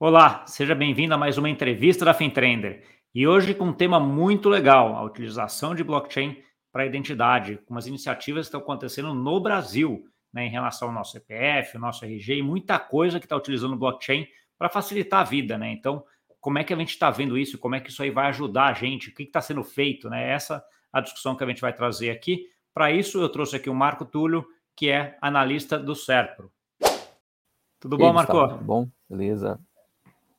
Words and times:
Olá, 0.00 0.46
seja 0.46 0.76
bem-vindo 0.76 1.12
a 1.12 1.18
mais 1.18 1.38
uma 1.38 1.50
entrevista 1.50 2.04
da 2.04 2.14
FinTrender. 2.14 2.84
E 3.12 3.26
hoje 3.26 3.52
com 3.52 3.64
um 3.64 3.72
tema 3.72 3.98
muito 3.98 4.48
legal, 4.48 4.94
a 4.94 5.02
utilização 5.02 5.74
de 5.74 5.82
blockchain 5.82 6.40
para 6.70 6.86
identidade, 6.86 7.58
com 7.66 7.76
as 7.76 7.88
iniciativas 7.88 8.42
que 8.42 8.50
estão 8.50 8.60
acontecendo 8.60 9.12
no 9.12 9.40
Brasil, 9.40 10.04
né, 10.32 10.46
em 10.46 10.50
relação 10.50 10.86
ao 10.86 10.94
nosso 10.94 11.10
CPF, 11.10 11.76
o 11.76 11.80
nosso 11.80 12.04
RG 12.04 12.36
e 12.36 12.42
muita 12.42 12.78
coisa 12.78 13.18
que 13.18 13.26
está 13.26 13.34
utilizando 13.34 13.72
o 13.72 13.76
blockchain 13.76 14.24
para 14.56 14.68
facilitar 14.68 15.22
a 15.22 15.24
vida, 15.24 15.58
né? 15.58 15.72
Então, 15.72 16.04
como 16.40 16.60
é 16.60 16.64
que 16.64 16.72
a 16.72 16.76
gente 16.76 16.90
está 16.90 17.10
vendo 17.10 17.36
isso? 17.36 17.58
Como 17.58 17.74
é 17.74 17.80
que 17.80 17.90
isso 17.90 18.00
aí 18.00 18.10
vai 18.12 18.28
ajudar 18.28 18.66
a 18.66 18.74
gente? 18.74 19.08
O 19.08 19.14
que 19.14 19.24
está 19.24 19.40
sendo 19.40 19.64
feito, 19.64 20.08
né? 20.08 20.30
Essa 20.30 20.64
a 20.92 21.00
discussão 21.00 21.34
que 21.34 21.42
a 21.42 21.46
gente 21.48 21.60
vai 21.60 21.72
trazer 21.72 22.10
aqui. 22.10 22.46
Para 22.72 22.92
isso, 22.92 23.20
eu 23.20 23.28
trouxe 23.28 23.56
aqui 23.56 23.68
o 23.68 23.74
Marco 23.74 24.04
Túlio, 24.04 24.46
que 24.76 24.90
é 24.90 25.18
analista 25.20 25.76
do 25.76 25.96
Serpro. 25.96 26.52
Tudo 27.80 27.98
bom, 27.98 28.12
Marco? 28.12 28.48
Tudo 28.48 28.64
bom, 28.64 28.88
beleza. 29.10 29.58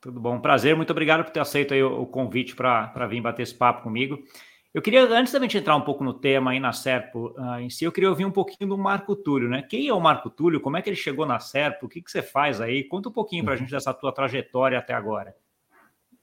Tudo 0.02 0.20
bom, 0.20 0.40
prazer. 0.40 0.76
Muito 0.76 0.92
obrigado 0.92 1.24
por 1.24 1.32
ter 1.32 1.42
aceito 1.42 1.74
o, 1.74 2.04
o 2.04 2.06
convite 2.06 2.56
para 2.56 3.08
vir 3.08 3.22
bater 3.22 3.44
esse 3.44 3.54
papo 3.54 3.84
comigo. 3.84 4.24
Eu 4.72 4.82
queria, 4.82 5.04
antes 5.04 5.34
da 5.34 5.40
gente 5.40 5.58
entrar 5.58 5.76
um 5.76 5.82
pouco 5.82 6.04
no 6.04 6.14
tema 6.14 6.52
aí 6.52 6.60
na 6.60 6.72
Serpo 6.72 7.34
uh, 7.38 7.60
em 7.60 7.72
si, 7.72 7.86
eu 7.86 7.92
queria 7.92 8.10
ouvir 8.10 8.24
um 8.24 8.32
pouquinho 8.32 8.70
do 8.70 8.78
Marco 8.78 9.16
Túlio, 9.16 9.50
né? 9.50 9.64
Quem 9.64 9.88
é 9.88 9.94
o 9.94 10.00
Marco 10.00 10.30
Túlio? 10.30 10.62
Como 10.62 10.78
é 10.78 10.82
que 10.82 10.90
ele 10.90 10.96
chegou 10.96 11.26
na 11.26 11.40
Serpo? 11.40 11.88
O 11.88 11.90
que, 11.90 12.02
que 12.02 12.12
você 12.12 12.22
faz 12.22 12.62
aí? 12.62 12.84
Conta 12.84 13.10
um 13.10 13.12
pouquinho 13.12 13.44
para 13.44 13.54
a 13.54 13.56
uhum. 13.56 13.62
gente 13.62 13.72
dessa 13.72 13.94
tua 13.94 14.12
trajetória 14.12 14.78
até 14.78 14.94
agora. 14.94 15.36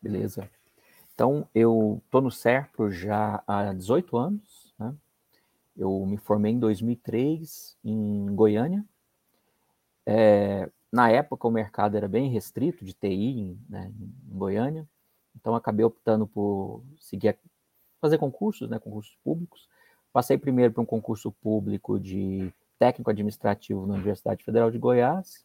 Beleza. 0.01 0.49
Então, 1.13 1.49
eu 1.53 2.01
estou 2.05 2.21
no 2.21 2.31
Serpo 2.31 2.89
já 2.89 3.43
há 3.49 3.73
18 3.73 4.17
anos, 4.17 4.73
né? 4.79 4.95
Eu 5.77 6.07
me 6.07 6.17
formei 6.17 6.53
em 6.53 6.59
2003 6.59 7.77
em 7.85 8.27
Goiânia. 8.35 8.85
É, 10.07 10.71
na 10.93 11.11
época, 11.11 11.47
o 11.47 11.51
mercado 11.51 11.97
era 11.97 12.09
bem 12.09 12.31
restrito 12.31 12.85
de 12.85 12.93
TI 12.93 13.59
né, 13.69 13.93
em 13.99 14.37
Goiânia, 14.37 14.89
então 15.35 15.55
acabei 15.55 15.85
optando 15.85 16.27
por 16.27 16.83
seguir 16.99 17.37
fazer 18.01 18.19
concursos, 18.19 18.69
né, 18.69 18.79
concursos 18.79 19.17
públicos. 19.25 19.69
Passei 20.13 20.39
primeiro 20.39 20.73
para 20.73 20.83
um 20.83 20.87
concurso 20.87 21.31
público 21.31 21.99
de 21.99 22.53
técnico 22.79 23.11
administrativo 23.11 23.87
na 23.87 23.95
Universidade 23.95 24.45
Federal 24.45 24.71
de 24.71 24.79
Goiás, 24.79 25.45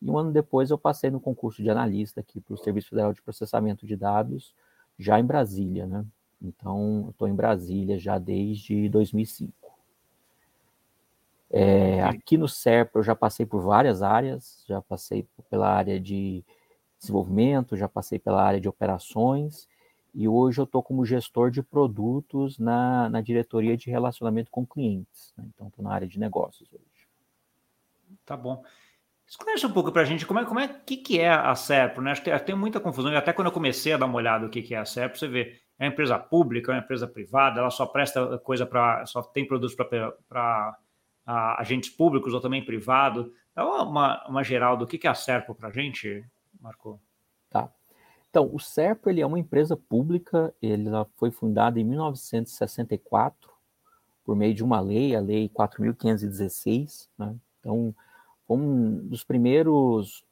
e 0.00 0.10
um 0.10 0.16
ano 0.16 0.32
depois 0.32 0.70
eu 0.70 0.78
passei 0.78 1.10
no 1.10 1.20
concurso 1.20 1.62
de 1.62 1.70
analista 1.70 2.20
aqui 2.20 2.40
para 2.40 2.54
o 2.54 2.58
Serviço 2.58 2.90
Federal 2.90 3.12
de 3.12 3.20
Processamento 3.20 3.86
de 3.86 3.96
Dados, 3.96 4.54
já 4.98 5.18
em 5.18 5.24
Brasília, 5.24 5.86
né? 5.86 6.04
Então, 6.40 7.08
estou 7.10 7.26
em 7.26 7.34
Brasília 7.34 7.98
já 7.98 8.16
desde 8.16 8.88
2005. 8.88 9.52
É, 11.50 12.02
aqui 12.02 12.36
no 12.36 12.46
SERP 12.46 12.96
eu 12.96 13.02
já 13.02 13.14
passei 13.14 13.46
por 13.46 13.62
várias 13.62 14.02
áreas, 14.02 14.64
já 14.68 14.82
passei 14.82 15.26
pela 15.48 15.68
área 15.68 15.98
de 15.98 16.44
desenvolvimento, 16.98 17.76
já 17.76 17.88
passei 17.88 18.18
pela 18.18 18.42
área 18.42 18.60
de 18.60 18.68
operações, 18.68 19.68
e 20.14 20.28
hoje 20.28 20.60
eu 20.60 20.64
estou 20.64 20.82
como 20.82 21.04
gestor 21.04 21.50
de 21.50 21.62
produtos 21.62 22.58
na, 22.58 23.08
na 23.08 23.20
diretoria 23.20 23.76
de 23.76 23.90
relacionamento 23.90 24.50
com 24.50 24.66
clientes. 24.66 25.32
Né? 25.36 25.44
Então, 25.54 25.68
estou 25.68 25.84
na 25.84 25.92
área 25.92 26.08
de 26.08 26.18
negócios 26.18 26.68
hoje. 26.72 27.08
Tá 28.26 28.36
bom. 28.36 28.62
Esclarece 29.26 29.66
um 29.66 29.72
pouco 29.72 29.92
para 29.92 30.02
a 30.02 30.04
gente 30.04 30.26
como 30.26 30.40
é, 30.40 30.44
como 30.44 30.58
é 30.58 30.68
que, 30.68 30.96
que 30.96 31.20
é 31.20 31.28
a 31.28 31.54
Serpro, 31.54 32.02
né? 32.02 32.12
Acho 32.12 32.22
que 32.22 32.38
tem 32.40 32.54
muita 32.54 32.80
confusão, 32.80 33.12
e 33.12 33.16
até 33.16 33.32
quando 33.32 33.48
eu 33.48 33.52
comecei 33.52 33.92
a 33.92 33.98
dar 33.98 34.06
uma 34.06 34.16
olhada 34.16 34.44
no 34.44 34.50
que, 34.50 34.62
que 34.62 34.74
é 34.74 34.78
a 34.78 34.86
Serpro, 34.86 35.18
você 35.18 35.28
vê, 35.28 35.60
é 35.78 35.84
uma 35.84 35.92
empresa 35.92 36.18
pública, 36.18 36.72
é 36.72 36.76
uma 36.76 36.82
empresa 36.82 37.06
privada, 37.06 37.60
ela 37.60 37.70
só 37.70 37.84
presta 37.84 38.38
coisa 38.38 38.64
para, 38.64 39.04
só 39.04 39.22
tem 39.22 39.46
produtos 39.46 39.76
para 39.76 40.78
agentes 41.28 41.90
públicos 41.90 42.32
ou 42.32 42.40
também 42.40 42.64
privado. 42.64 43.32
Dá 43.54 43.66
uma, 43.66 44.26
uma 44.26 44.42
geral 44.42 44.76
do 44.76 44.86
que, 44.86 44.96
que 44.96 45.06
é 45.06 45.10
a 45.10 45.14
Serpro 45.14 45.54
para 45.54 45.68
a 45.68 45.72
gente, 45.72 46.24
Marco. 46.60 47.00
Tá. 47.50 47.70
Então, 48.30 48.50
o 48.52 48.58
SERPO 48.58 49.10
ele 49.10 49.20
é 49.20 49.26
uma 49.26 49.38
empresa 49.38 49.76
pública, 49.76 50.54
ela 50.62 51.06
foi 51.16 51.30
fundada 51.30 51.80
em 51.80 51.84
1964 51.84 53.50
por 54.24 54.36
meio 54.36 54.54
de 54.54 54.62
uma 54.62 54.80
lei, 54.80 55.16
a 55.16 55.20
Lei 55.20 55.48
4.516. 55.48 57.08
Né? 57.18 57.34
Então, 57.60 57.94
um 58.48 59.08
dos 59.08 59.24
primeiros 59.24 60.24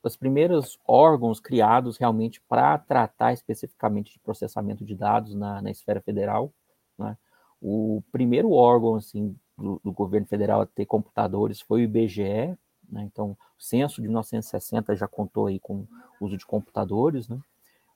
dos 0.00 0.16
primeiros 0.16 0.78
órgãos 0.86 1.40
criados 1.40 1.96
realmente 1.96 2.40
para 2.48 2.78
tratar 2.78 3.32
especificamente 3.32 4.12
de 4.12 4.18
processamento 4.20 4.84
de 4.84 4.94
dados 4.94 5.34
na, 5.34 5.60
na 5.60 5.70
esfera 5.70 6.00
federal. 6.00 6.52
Né? 6.96 7.16
O 7.60 8.02
primeiro 8.12 8.52
órgão 8.52 8.94
assim, 8.94 9.36
do, 9.58 9.80
do, 9.84 9.92
governo 9.92 10.26
federal 10.26 10.60
a 10.60 10.66
ter 10.66 10.86
computadores 10.86 11.60
foi 11.60 11.80
o 11.80 11.84
IBGE, 11.84 12.56
né? 12.88 13.02
então 13.02 13.30
o 13.30 13.62
censo 13.62 14.00
de 14.00 14.08
1960 14.08 14.94
já 14.94 15.08
contou 15.08 15.46
aí 15.46 15.58
com 15.58 15.86
o 16.20 16.24
uso 16.24 16.36
de 16.36 16.46
computadores, 16.46 17.28
né? 17.28 17.38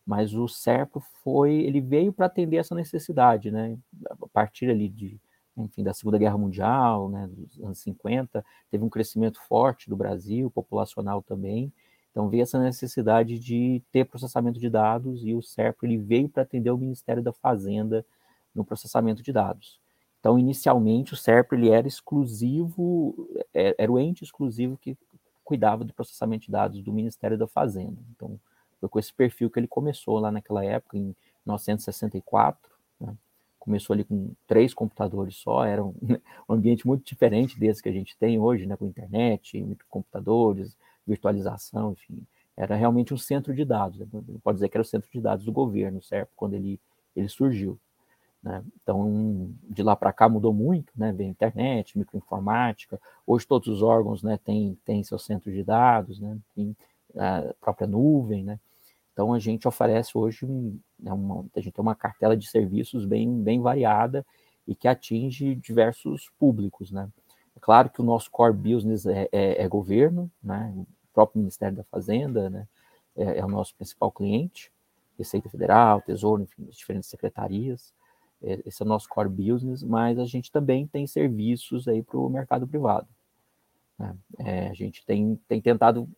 mas 0.04 0.34
o 0.34 0.48
SERPO 0.48 1.00
foi, 1.22 1.54
ele 1.54 1.80
veio 1.80 2.12
para 2.12 2.26
atender 2.26 2.56
essa 2.56 2.74
necessidade, 2.74 3.50
né? 3.50 3.78
a 4.10 4.26
partir 4.28 4.68
ali 4.68 4.88
de 4.88 5.20
enfim, 5.56 5.82
da 5.82 5.92
Segunda 5.92 6.16
Guerra 6.16 6.38
Mundial, 6.38 7.10
né, 7.10 7.28
dos 7.30 7.60
anos 7.60 7.78
50, 7.80 8.42
teve 8.70 8.82
um 8.82 8.88
crescimento 8.88 9.38
forte 9.42 9.88
do 9.90 9.94
Brasil, 9.94 10.50
populacional 10.50 11.22
também, 11.22 11.70
então 12.10 12.28
veio 12.28 12.42
essa 12.42 12.58
necessidade 12.58 13.38
de 13.38 13.82
ter 13.90 14.04
processamento 14.04 14.60
de 14.60 14.68
dados 14.68 15.24
e 15.24 15.34
o 15.34 15.42
SERP 15.42 15.82
ele 15.82 15.96
veio 15.96 16.28
para 16.28 16.42
atender 16.42 16.70
o 16.70 16.78
Ministério 16.78 17.22
da 17.22 17.32
Fazenda 17.32 18.04
no 18.54 18.64
processamento 18.64 19.22
de 19.22 19.32
dados. 19.32 19.81
Então, 20.22 20.38
inicialmente, 20.38 21.14
o 21.14 21.16
SERP 21.16 21.52
ele 21.54 21.68
era 21.68 21.88
exclusivo, 21.88 23.28
é, 23.52 23.74
era 23.76 23.90
o 23.90 23.98
ente 23.98 24.22
exclusivo 24.22 24.76
que 24.76 24.96
cuidava 25.42 25.82
do 25.82 25.92
processamento 25.92 26.46
de 26.46 26.52
dados 26.52 26.80
do 26.80 26.92
Ministério 26.92 27.36
da 27.36 27.48
Fazenda. 27.48 27.98
Então, 28.14 28.38
foi 28.78 28.88
com 28.88 29.00
esse 29.00 29.12
perfil 29.12 29.50
que 29.50 29.58
ele 29.58 29.66
começou 29.66 30.20
lá 30.20 30.30
naquela 30.30 30.64
época, 30.64 30.96
em 30.96 31.14
1964, 31.44 32.70
começou 33.58 33.94
ali 33.94 34.04
com 34.04 34.32
três 34.46 34.72
computadores 34.72 35.36
só, 35.36 35.64
era 35.64 35.84
um, 35.84 35.94
um, 36.48 36.54
ambiente 36.54 36.86
muito 36.86 37.04
diferente 37.04 37.58
desse 37.58 37.82
que 37.82 37.88
a 37.88 37.92
gente 37.92 38.16
tem 38.16 38.38
hoje, 38.38 38.64
né, 38.64 38.76
com 38.76 38.86
internet, 38.86 39.64
computadores, 39.88 40.76
virtualização, 41.06 41.92
enfim, 41.92 42.24
era 42.56 42.74
realmente 42.74 43.14
um 43.14 43.16
centro 43.16 43.54
de 43.54 43.64
dados, 43.64 43.98
né? 43.98 44.06
pode 44.42 44.56
dizer 44.56 44.68
que 44.68 44.76
era 44.76 44.82
o 44.82 44.84
centro 44.84 45.08
de 45.10 45.20
dados 45.20 45.44
do 45.44 45.52
governo, 45.52 46.02
certo? 46.02 46.30
Quando 46.36 46.54
ele, 46.54 46.78
ele 47.14 47.28
surgiu. 47.28 47.78
Né? 48.42 48.62
Então, 48.82 49.54
de 49.62 49.82
lá 49.82 49.94
para 49.94 50.12
cá 50.12 50.28
mudou 50.28 50.52
muito, 50.52 50.92
né? 50.96 51.12
Veio 51.12 51.30
internet, 51.30 51.96
microinformática, 51.96 53.00
hoje 53.26 53.46
todos 53.46 53.68
os 53.68 53.82
órgãos 53.82 54.22
né, 54.22 54.38
têm, 54.44 54.76
têm 54.84 55.04
seu 55.04 55.18
centro 55.18 55.52
de 55.52 55.62
dados, 55.62 56.18
né? 56.18 56.36
Tem 56.54 56.76
a 57.16 57.54
própria 57.60 57.86
nuvem, 57.86 58.42
né? 58.42 58.58
Então 59.12 59.32
a 59.32 59.38
gente 59.38 59.68
oferece 59.68 60.16
hoje 60.16 60.46
né, 60.98 61.12
uma, 61.12 61.44
a 61.54 61.60
gente 61.60 61.72
tem 61.72 61.82
uma 61.82 61.94
cartela 61.94 62.36
de 62.36 62.48
serviços 62.48 63.04
bem, 63.04 63.42
bem 63.42 63.60
variada 63.60 64.26
e 64.66 64.74
que 64.74 64.88
atinge 64.88 65.54
diversos 65.54 66.30
públicos, 66.38 66.90
né? 66.90 67.08
É 67.54 67.60
claro 67.60 67.90
que 67.90 68.00
o 68.00 68.04
nosso 68.04 68.30
core 68.30 68.54
business 68.54 69.06
é, 69.06 69.28
é, 69.30 69.62
é 69.62 69.68
governo, 69.68 70.30
né? 70.42 70.72
O 70.76 70.86
próprio 71.12 71.38
Ministério 71.38 71.76
da 71.76 71.84
Fazenda, 71.84 72.50
né? 72.50 72.66
É, 73.14 73.38
é, 73.38 73.44
o 73.44 73.48
nosso 73.48 73.74
principal 73.76 74.10
cliente, 74.10 74.72
Receita 75.18 75.48
Federal, 75.48 76.00
Tesouro, 76.00 76.42
enfim, 76.42 76.66
as 76.68 76.76
diferentes 76.76 77.10
secretarias. 77.10 77.92
É, 78.42 78.60
esse 78.66 78.82
é 78.82 78.84
o 78.84 78.88
nosso 78.88 79.08
core 79.08 79.28
business, 79.28 79.82
mas 79.82 80.18
a 80.18 80.24
gente 80.24 80.50
também 80.50 80.86
tem 80.86 81.06
serviços 81.06 81.86
aí 81.86 82.02
para 82.02 82.18
o 82.18 82.28
mercado 82.28 82.66
privado. 82.66 83.08
Né? 83.98 84.16
É, 84.38 84.68
a 84.68 84.74
gente 84.74 85.04
tem, 85.04 85.38
tem 85.48 85.60
tentado 85.60 86.08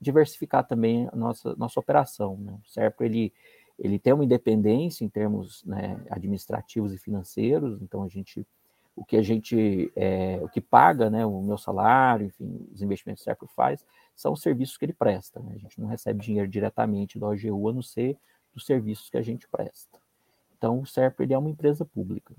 diversificar 0.00 0.66
também 0.66 1.08
a 1.12 1.16
nossa, 1.16 1.54
nossa 1.56 1.78
operação. 1.78 2.36
Né? 2.36 2.52
O 2.52 2.68
SERPRO, 2.68 3.04
ele, 3.04 3.32
ele 3.78 3.98
tem 3.98 4.12
uma 4.12 4.24
independência 4.24 5.04
em 5.04 5.08
termos 5.08 5.64
né, 5.64 6.00
administrativos 6.10 6.92
e 6.92 6.98
financeiros, 6.98 7.80
então 7.80 8.02
a 8.02 8.08
gente, 8.08 8.46
o 8.96 9.04
que 9.04 9.16
a 9.16 9.22
gente, 9.22 9.92
é, 9.94 10.40
o 10.42 10.48
que 10.48 10.60
paga, 10.60 11.08
né, 11.08 11.24
o 11.24 11.40
meu 11.40 11.56
salário, 11.58 12.26
enfim, 12.26 12.66
os 12.72 12.82
investimentos 12.82 13.22
que 13.22 13.30
o 13.30 13.30
SERPRO 13.30 13.48
faz, 13.54 13.84
são 14.14 14.32
os 14.32 14.42
serviços 14.42 14.76
que 14.76 14.84
ele 14.84 14.92
presta. 14.92 15.40
Né? 15.40 15.52
A 15.54 15.58
gente 15.58 15.80
não 15.80 15.88
recebe 15.88 16.20
dinheiro 16.20 16.48
diretamente 16.48 17.18
do 17.18 17.26
OGU, 17.26 17.68
a 17.68 17.72
não 17.72 17.82
ser 17.82 18.16
dos 18.52 18.66
serviços 18.66 19.08
que 19.08 19.16
a 19.16 19.22
gente 19.22 19.48
presta. 19.48 20.01
Então, 20.62 20.78
o 20.78 20.86
SERPRO 20.86 21.24
ele 21.24 21.34
é 21.34 21.38
uma 21.38 21.50
empresa 21.50 21.84
pública. 21.84 22.32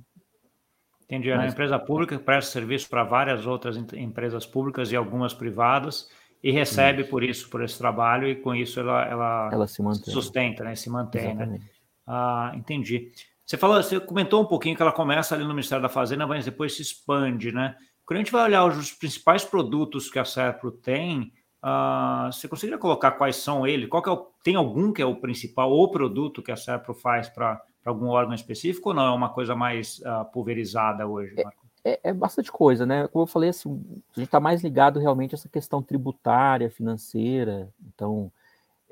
Entendi, 1.03 1.29
é 1.29 1.35
uma 1.35 1.45
empresa 1.45 1.77
pública 1.77 2.17
que 2.17 2.23
presta 2.23 2.53
serviço 2.53 2.89
para 2.89 3.03
várias 3.03 3.45
outras 3.45 3.75
empresas 3.75 4.45
públicas 4.45 4.93
e 4.93 4.95
algumas 4.95 5.33
privadas, 5.33 6.09
e 6.41 6.49
recebe 6.49 7.01
isso. 7.01 7.09
por 7.09 7.21
isso, 7.21 7.49
por 7.49 7.61
esse 7.61 7.77
trabalho, 7.77 8.25
e 8.25 8.37
com 8.37 8.55
isso 8.55 8.79
ela, 8.79 9.05
ela, 9.05 9.49
ela 9.51 9.67
se 9.67 9.83
mantém. 9.83 10.13
sustenta, 10.13 10.63
né? 10.63 10.73
Se 10.73 10.89
mantém, 10.89 11.35
né? 11.35 11.59
Ah, 12.07 12.53
entendi. 12.55 13.11
Você 13.45 13.57
falou, 13.57 13.83
você 13.83 13.99
comentou 13.99 14.41
um 14.41 14.45
pouquinho 14.45 14.73
que 14.73 14.81
ela 14.81 14.93
começa 14.93 15.35
ali 15.35 15.43
no 15.43 15.49
Ministério 15.49 15.81
da 15.81 15.89
Fazenda, 15.89 16.25
mas 16.25 16.45
depois 16.45 16.77
se 16.77 16.81
expande, 16.81 17.51
né? 17.51 17.75
Quando 18.05 18.19
a 18.19 18.21
gente 18.21 18.31
vai 18.31 18.45
olhar 18.45 18.65
os 18.65 18.93
principais 18.93 19.43
produtos 19.43 20.09
que 20.09 20.17
a 20.17 20.23
Serpro 20.23 20.71
tem, 20.71 21.33
uh, 21.61 22.31
você 22.31 22.47
conseguiria 22.47 22.79
colocar 22.79 23.11
quais 23.11 23.35
são 23.35 23.67
eles? 23.67 23.89
Qual 23.89 24.01
é 24.05 24.09
o, 24.09 24.31
tem 24.41 24.55
algum 24.55 24.93
que 24.93 25.01
é 25.01 25.05
o 25.05 25.19
principal 25.19 25.69
ou 25.69 25.91
produto 25.91 26.41
que 26.41 26.53
a 26.53 26.55
Serpro 26.55 26.93
faz 26.93 27.27
para 27.27 27.61
algum 27.89 28.07
órgão 28.07 28.33
específico 28.33 28.89
ou 28.89 28.95
não? 28.95 29.05
É 29.05 29.15
uma 29.15 29.29
coisa 29.29 29.55
mais 29.55 29.99
uh, 29.99 30.25
pulverizada 30.31 31.07
hoje, 31.07 31.33
é, 31.37 31.43
Marco? 31.43 31.63
é, 31.83 31.99
é, 32.03 32.13
bastante 32.13 32.51
coisa, 32.51 32.85
né? 32.85 33.07
Como 33.09 33.23
eu 33.23 33.27
falei, 33.27 33.49
assim, 33.49 33.69
a 34.15 34.19
gente 34.19 34.27
está 34.27 34.39
mais 34.39 34.63
ligado 34.63 34.99
realmente 34.99 35.35
a 35.35 35.37
essa 35.37 35.49
questão 35.49 35.83
tributária, 35.83 36.69
financeira. 36.69 37.69
Então, 37.87 38.31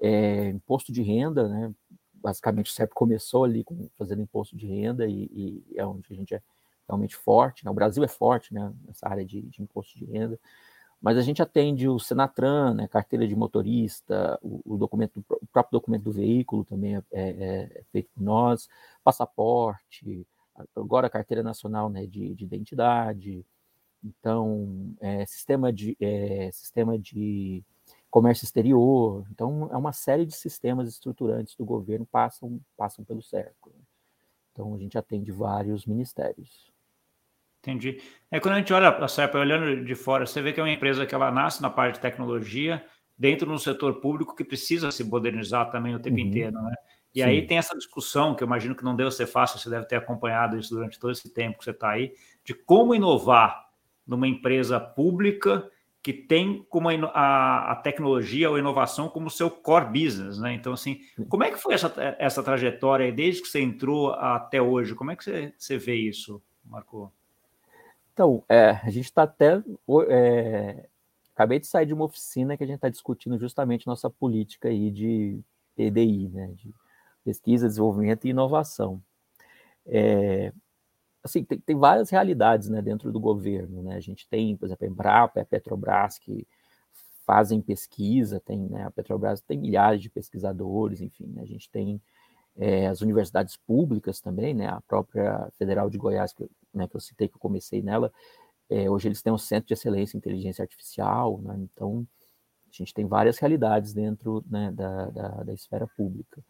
é, 0.02 0.50
imposto 0.50 0.92
de 0.92 1.02
renda, 1.02 1.48
né? 1.48 1.74
Basicamente 2.14 2.70
o 2.70 2.74
CEP 2.74 2.94
começou 2.94 3.46
ali 3.46 3.64
com, 3.64 3.90
fazendo 3.98 4.22
imposto 4.22 4.56
de 4.56 4.68
renda 4.68 5.08
e, 5.08 5.24
e, 5.34 5.64
é 5.76 5.86
onde 5.86 6.06
a 6.12 6.16
gente 6.16 6.36
é 6.36 6.42
realmente 6.88 7.16
forte. 7.16 7.66
Né? 7.66 7.72
O 7.72 7.74
Brasil 7.74 8.04
é 8.04 8.08
forte 8.08 8.54
né? 8.54 8.72
nessa 8.86 9.08
área 9.08 9.26
de, 9.26 9.42
de 9.42 9.62
imposto 9.62 9.98
de 9.98 10.06
renda 10.06 10.40
mas 11.02 11.18
a 11.18 11.22
gente 11.22 11.42
atende 11.42 11.88
o 11.90 11.98
Senatran, 11.98 12.76
né, 12.76 12.88
carteira 12.88 13.28
de 13.28 13.36
motorista, 13.36 14.38
o, 14.42 14.62
o, 14.64 14.78
documento, 14.78 15.18
o 15.30 15.48
próprio 15.48 15.80
documento 15.80 16.04
do 16.04 16.12
veículo 16.12 16.64
também 16.64 16.96
é, 16.96 17.04
é, 17.12 17.30
é, 17.30 17.84
feito 17.92 18.10
por 18.14 18.22
nós, 18.22 18.70
passaporte, 19.04 20.28
agora 20.76 21.08
a 21.08 21.10
carteira 21.10 21.42
nacional 21.42 21.90
né, 21.90 22.06
de, 22.06 22.36
de 22.36 22.46
identidade, 22.46 23.44
então 24.04 24.96
é, 25.00 25.26
sistema 25.26 25.74
de 25.74 25.98
é, 26.00 26.52
sistema 26.52 26.98
de 27.00 27.64
comércio 28.10 28.46
exterior, 28.46 29.26
então 29.32 29.70
é 29.72 29.78
uma 29.78 29.94
série 29.94 30.26
de 30.26 30.36
sistemas 30.36 30.88
estruturantes 30.88 31.56
do 31.56 31.66
governo 31.66 32.06
passam 32.06 32.60
passam 32.78 33.04
pelo 33.04 33.24
cerco. 33.24 33.70
Né. 33.70 33.82
Então 34.52 34.76
a 34.76 34.78
gente 34.78 34.98
atende 34.98 35.32
vários 35.32 35.86
ministérios. 35.86 36.72
Entendi. 37.62 38.02
É 38.32 38.40
quando 38.40 38.56
a 38.56 38.58
gente 38.58 38.74
olha 38.74 38.90
a 38.90 39.08
SERP 39.08 39.36
olhando 39.36 39.86
de 39.86 39.94
fora, 39.94 40.26
você 40.26 40.42
vê 40.42 40.52
que 40.52 40.60
é 40.60 40.64
uma 40.64 40.72
empresa 40.72 41.06
que 41.06 41.14
ela 41.14 41.32
nasce 41.32 41.62
na 41.62 41.70
parte 41.70 41.96
de 41.96 42.02
tecnologia, 42.02 42.84
dentro 43.18 43.46
de 43.46 43.54
um 43.54 43.58
setor 43.58 44.02
público 44.02 44.36
que 44.36 44.44
precisa 44.44 44.90
se 44.92 45.04
modernizar 45.04 45.70
também 45.70 45.94
o 45.94 46.00
tempo 46.00 46.20
uhum. 46.20 46.26
inteiro, 46.26 46.60
né? 46.60 46.74
E 47.14 47.20
Sim. 47.20 47.28
aí 47.28 47.46
tem 47.46 47.58
essa 47.58 47.78
discussão, 47.78 48.34
que 48.34 48.44
eu 48.44 48.48
imagino 48.48 48.74
que 48.74 48.84
não 48.84 48.96
deve 48.96 49.12
ser 49.12 49.28
fácil, 49.28 49.60
você 49.60 49.70
deve 49.70 49.86
ter 49.86 49.98
acompanhado 49.98 50.58
isso 50.58 50.74
durante 50.74 50.98
todo 50.98 51.12
esse 51.12 51.30
tempo 51.32 51.60
que 51.60 51.66
você 51.66 51.72
está 51.72 51.92
aí, 51.92 52.14
de 52.44 52.54
como 52.54 52.96
inovar 52.96 53.70
numa 54.08 54.28
empresa 54.28 54.80
pública 54.80 55.70
que 56.02 56.14
tem 56.14 56.66
como 56.68 56.90
a, 56.90 57.72
a, 57.74 57.76
tecnologia 57.76 58.50
ou 58.50 58.58
inovação 58.58 59.08
como 59.08 59.30
seu 59.30 59.52
core 59.52 59.86
business, 59.86 60.40
né? 60.40 60.54
Então, 60.54 60.74
assim, 60.74 61.00
como 61.30 61.44
é 61.44 61.52
que 61.52 61.58
foi 61.58 61.76
essa, 61.76 61.94
essa 62.18 62.42
trajetória 62.42 63.12
desde 63.12 63.44
que 63.44 63.48
você 63.48 63.62
entrou 63.62 64.14
até 64.14 64.60
hoje? 64.60 64.96
Como 64.96 65.12
é 65.12 65.16
que 65.16 65.24
você, 65.24 65.54
você 65.56 65.78
vê 65.78 65.96
isso, 65.96 66.42
Marco? 66.66 67.14
Então, 68.22 68.44
é, 68.48 68.70
a 68.70 68.90
gente 68.92 69.06
está 69.06 69.24
até. 69.24 69.64
É, 70.08 70.88
acabei 71.34 71.60
de 71.60 71.66
sair 71.66 71.88
de 71.88 71.94
uma 71.96 72.06
oficina 72.06 72.56
que 72.56 72.64
a 72.64 72.68
gente 72.68 72.76
está 72.76 72.88
discutindo 72.88 73.36
justamente 73.36 73.88
nossa 73.88 74.12
política 74.12 74.70
aí 74.70 74.92
de 74.92 75.42
PDI, 75.76 76.30
né, 76.30 76.54
de 76.54 76.72
pesquisa, 77.24 77.68
desenvolvimento 77.68 78.26
e 78.26 78.30
inovação. 78.30 79.02
É, 79.88 80.54
assim, 81.24 81.44
tem, 81.44 81.60
tem, 81.60 81.76
várias 81.76 82.12
realidades 82.12 82.70
né, 82.70 82.80
dentro 82.80 83.12
do 83.12 83.20
governo. 83.20 83.82
Né? 83.82 83.96
A 83.96 84.00
gente 84.00 84.28
tem, 84.30 84.56
por 84.56 84.68
exemplo, 84.68 84.86
a 84.86 84.90
Embrapa, 84.92 85.42
a 85.42 85.46
Petrobras, 85.46 86.20
que 86.20 86.48
fazem 87.26 87.60
pesquisa, 87.60 88.40
tem, 88.40 88.60
né, 88.70 88.84
a 88.84 88.92
Petrobras 88.92 89.42
tem 89.42 89.58
milhares 89.58 90.00
de 90.00 90.12
pesquisadores, 90.12 91.02
enfim, 91.02 91.26
né, 91.26 91.42
a 91.42 91.46
gente 91.46 91.68
tem 91.72 92.00
é, 92.56 92.86
as 92.86 93.02
universidades 93.02 93.58
públicas 93.58 94.22
também, 94.22 94.54
né, 94.54 94.68
a 94.68 94.80
própria 94.82 95.50
Federal 95.58 95.90
de 95.90 95.98
Goiás, 95.98 96.34
que, 96.34 96.48
né, 96.74 96.88
que 96.88 96.96
eu 96.96 97.00
citei, 97.00 97.28
que 97.28 97.36
eu 97.36 97.40
comecei 97.40 97.82
nela, 97.82 98.12
é, 98.70 98.90
hoje 98.90 99.08
eles 99.08 99.22
têm 99.22 99.34
um 99.34 99.38
centro 99.38 99.68
de 99.68 99.74
excelência 99.74 100.16
em 100.16 100.20
inteligência 100.20 100.64
artificial, 100.64 101.40
né, 101.42 101.56
então 101.58 102.08
a 102.68 102.74
gente 102.74 102.94
tem 102.94 103.06
várias 103.06 103.38
realidades 103.38 103.94
dentro 103.94 104.44
né, 104.50 104.72
da, 104.72 105.06
da, 105.08 105.28
da, 105.44 105.54
esfera 105.54 105.86
pública. 105.86 106.42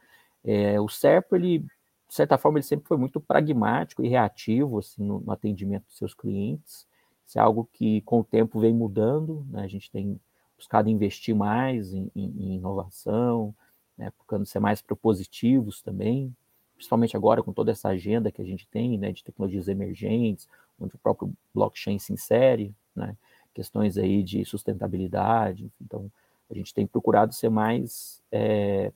É, 0.44 0.80
o 0.80 0.88
SERPO, 0.88 1.36
ele, 1.36 1.60
de 1.60 1.68
certa 2.14 2.38
forma, 2.38 2.60
ele 2.60 2.66
sempre 2.66 2.88
foi 2.88 2.98
muito 2.98 3.20
pragmático 3.20 4.04
e 4.04 4.08
reativo 4.08 4.80
assim, 4.80 5.04
no, 5.04 5.20
no 5.20 5.32
atendimento 5.32 5.86
dos 5.86 5.98
seus 5.98 6.14
clientes, 6.14 6.88
isso 7.26 7.40
é 7.40 7.42
algo 7.42 7.68
que 7.74 8.02
com 8.02 8.20
o 8.20 8.24
tempo 8.24 8.60
vem 8.60 8.74
mudando, 8.74 9.46
né, 9.50 9.64
a 9.64 9.68
gente 9.68 9.90
tem 9.90 10.20
buscado 10.56 10.90
investir 10.90 11.36
mais 11.36 11.94
em, 11.94 12.12
em, 12.16 12.26
em 12.38 12.56
inovação, 12.56 13.56
né, 13.98 14.12
procurando 14.12 14.46
ser 14.46 14.60
mais 14.60 14.82
propositivos 14.82 15.82
também, 15.82 16.36
principalmente 16.82 17.16
agora 17.16 17.44
com 17.44 17.54
toda 17.54 17.72
essa 17.72 17.90
agenda 17.90 18.32
que 18.32 18.42
a 18.42 18.46
gente 18.46 18.68
tem, 18.68 18.98
né, 18.98 19.12
de 19.12 19.24
tecnologias 19.24 19.68
emergentes, 19.68 20.50
onde 20.80 20.96
o 20.96 20.98
próprio 20.98 21.32
blockchain 21.54 22.00
se 22.00 22.12
insere, 22.12 22.74
né, 22.96 23.16
questões 23.54 24.00
aí 24.00 24.24
de 24.24 24.44
sustentabilidade, 24.44 25.72
então 25.80 26.12
a 26.50 26.56
gente 26.56 26.74
tem 26.74 26.88
procurado 26.88 27.36
ser 27.36 27.50
mais 27.50 28.20
é, 28.32 28.92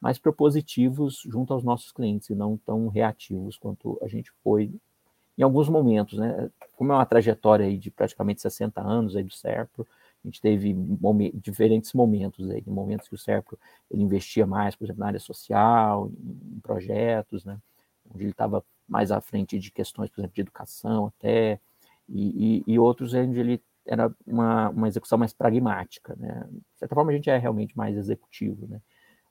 mais 0.00 0.18
propositivos 0.18 1.22
junto 1.26 1.52
aos 1.52 1.64
nossos 1.64 1.90
clientes 1.90 2.30
e 2.30 2.34
não 2.34 2.56
tão 2.56 2.86
reativos 2.86 3.58
quanto 3.58 3.98
a 4.00 4.06
gente 4.06 4.30
foi 4.44 4.70
em 5.36 5.42
alguns 5.42 5.68
momentos, 5.68 6.18
né? 6.18 6.48
Como 6.76 6.92
é 6.92 6.94
uma 6.94 7.04
trajetória 7.04 7.66
aí 7.66 7.76
de 7.76 7.90
praticamente 7.90 8.40
60 8.40 8.80
anos 8.80 9.16
aí 9.16 9.24
do 9.24 9.32
Serpro, 9.32 9.86
a 10.26 10.28
gente 10.28 10.40
teve 10.40 10.74
diferentes 11.34 11.92
momentos 11.92 12.50
aí, 12.50 12.60
momentos 12.66 13.08
que 13.08 13.14
o 13.14 13.18
Serpro 13.18 13.56
ele 13.88 14.02
investia 14.02 14.44
mais, 14.44 14.74
por 14.74 14.84
exemplo, 14.84 14.98
na 14.98 15.06
área 15.06 15.20
social, 15.20 16.10
em, 16.18 16.58
projetos, 16.60 17.44
né, 17.44 17.56
onde 18.12 18.24
ele 18.24 18.32
estava 18.32 18.64
mais 18.88 19.12
à 19.12 19.20
frente 19.20 19.56
de 19.56 19.70
questões, 19.70 20.10
por 20.10 20.20
exemplo, 20.20 20.34
de 20.34 20.40
educação 20.40 21.06
até, 21.06 21.60
e, 22.08 22.64
e, 22.66 22.72
e 22.72 22.78
outros 22.78 23.14
onde 23.14 23.38
ele 23.38 23.62
era 23.86 24.12
uma, 24.26 24.68
uma 24.70 24.88
execução 24.88 25.16
mais 25.16 25.32
pragmática, 25.32 26.16
né. 26.18 26.44
De 26.50 26.78
certa 26.78 26.94
forma, 26.96 27.12
a 27.12 27.14
gente 27.14 27.30
é 27.30 27.38
realmente 27.38 27.76
mais 27.76 27.96
executivo, 27.96 28.66
né, 28.66 28.80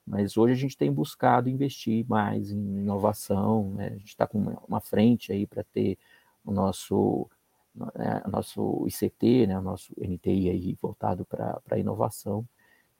mas 0.08 0.38
hoje 0.38 0.54
a 0.54 0.58
gente 0.58 0.78
tem 0.78 0.90
buscado 0.90 1.50
investir 1.50 2.06
mais 2.08 2.52
em 2.52 2.78
inovação, 2.78 3.72
né, 3.72 3.88
a 3.88 3.98
gente 3.98 4.08
está 4.08 4.26
com 4.26 4.38
uma, 4.38 4.64
uma 4.66 4.80
frente 4.80 5.34
aí 5.34 5.46
para 5.46 5.64
ter 5.66 5.98
o 6.46 6.54
nosso 6.54 7.30
né, 7.76 8.24
nosso 8.28 8.86
ICT, 8.88 9.48
né, 9.48 9.60
nosso 9.60 9.94
NTI 9.98 10.50
aí 10.50 10.78
voltado 10.82 11.26
para 11.26 11.62
a 11.70 11.78
inovação. 11.78 12.46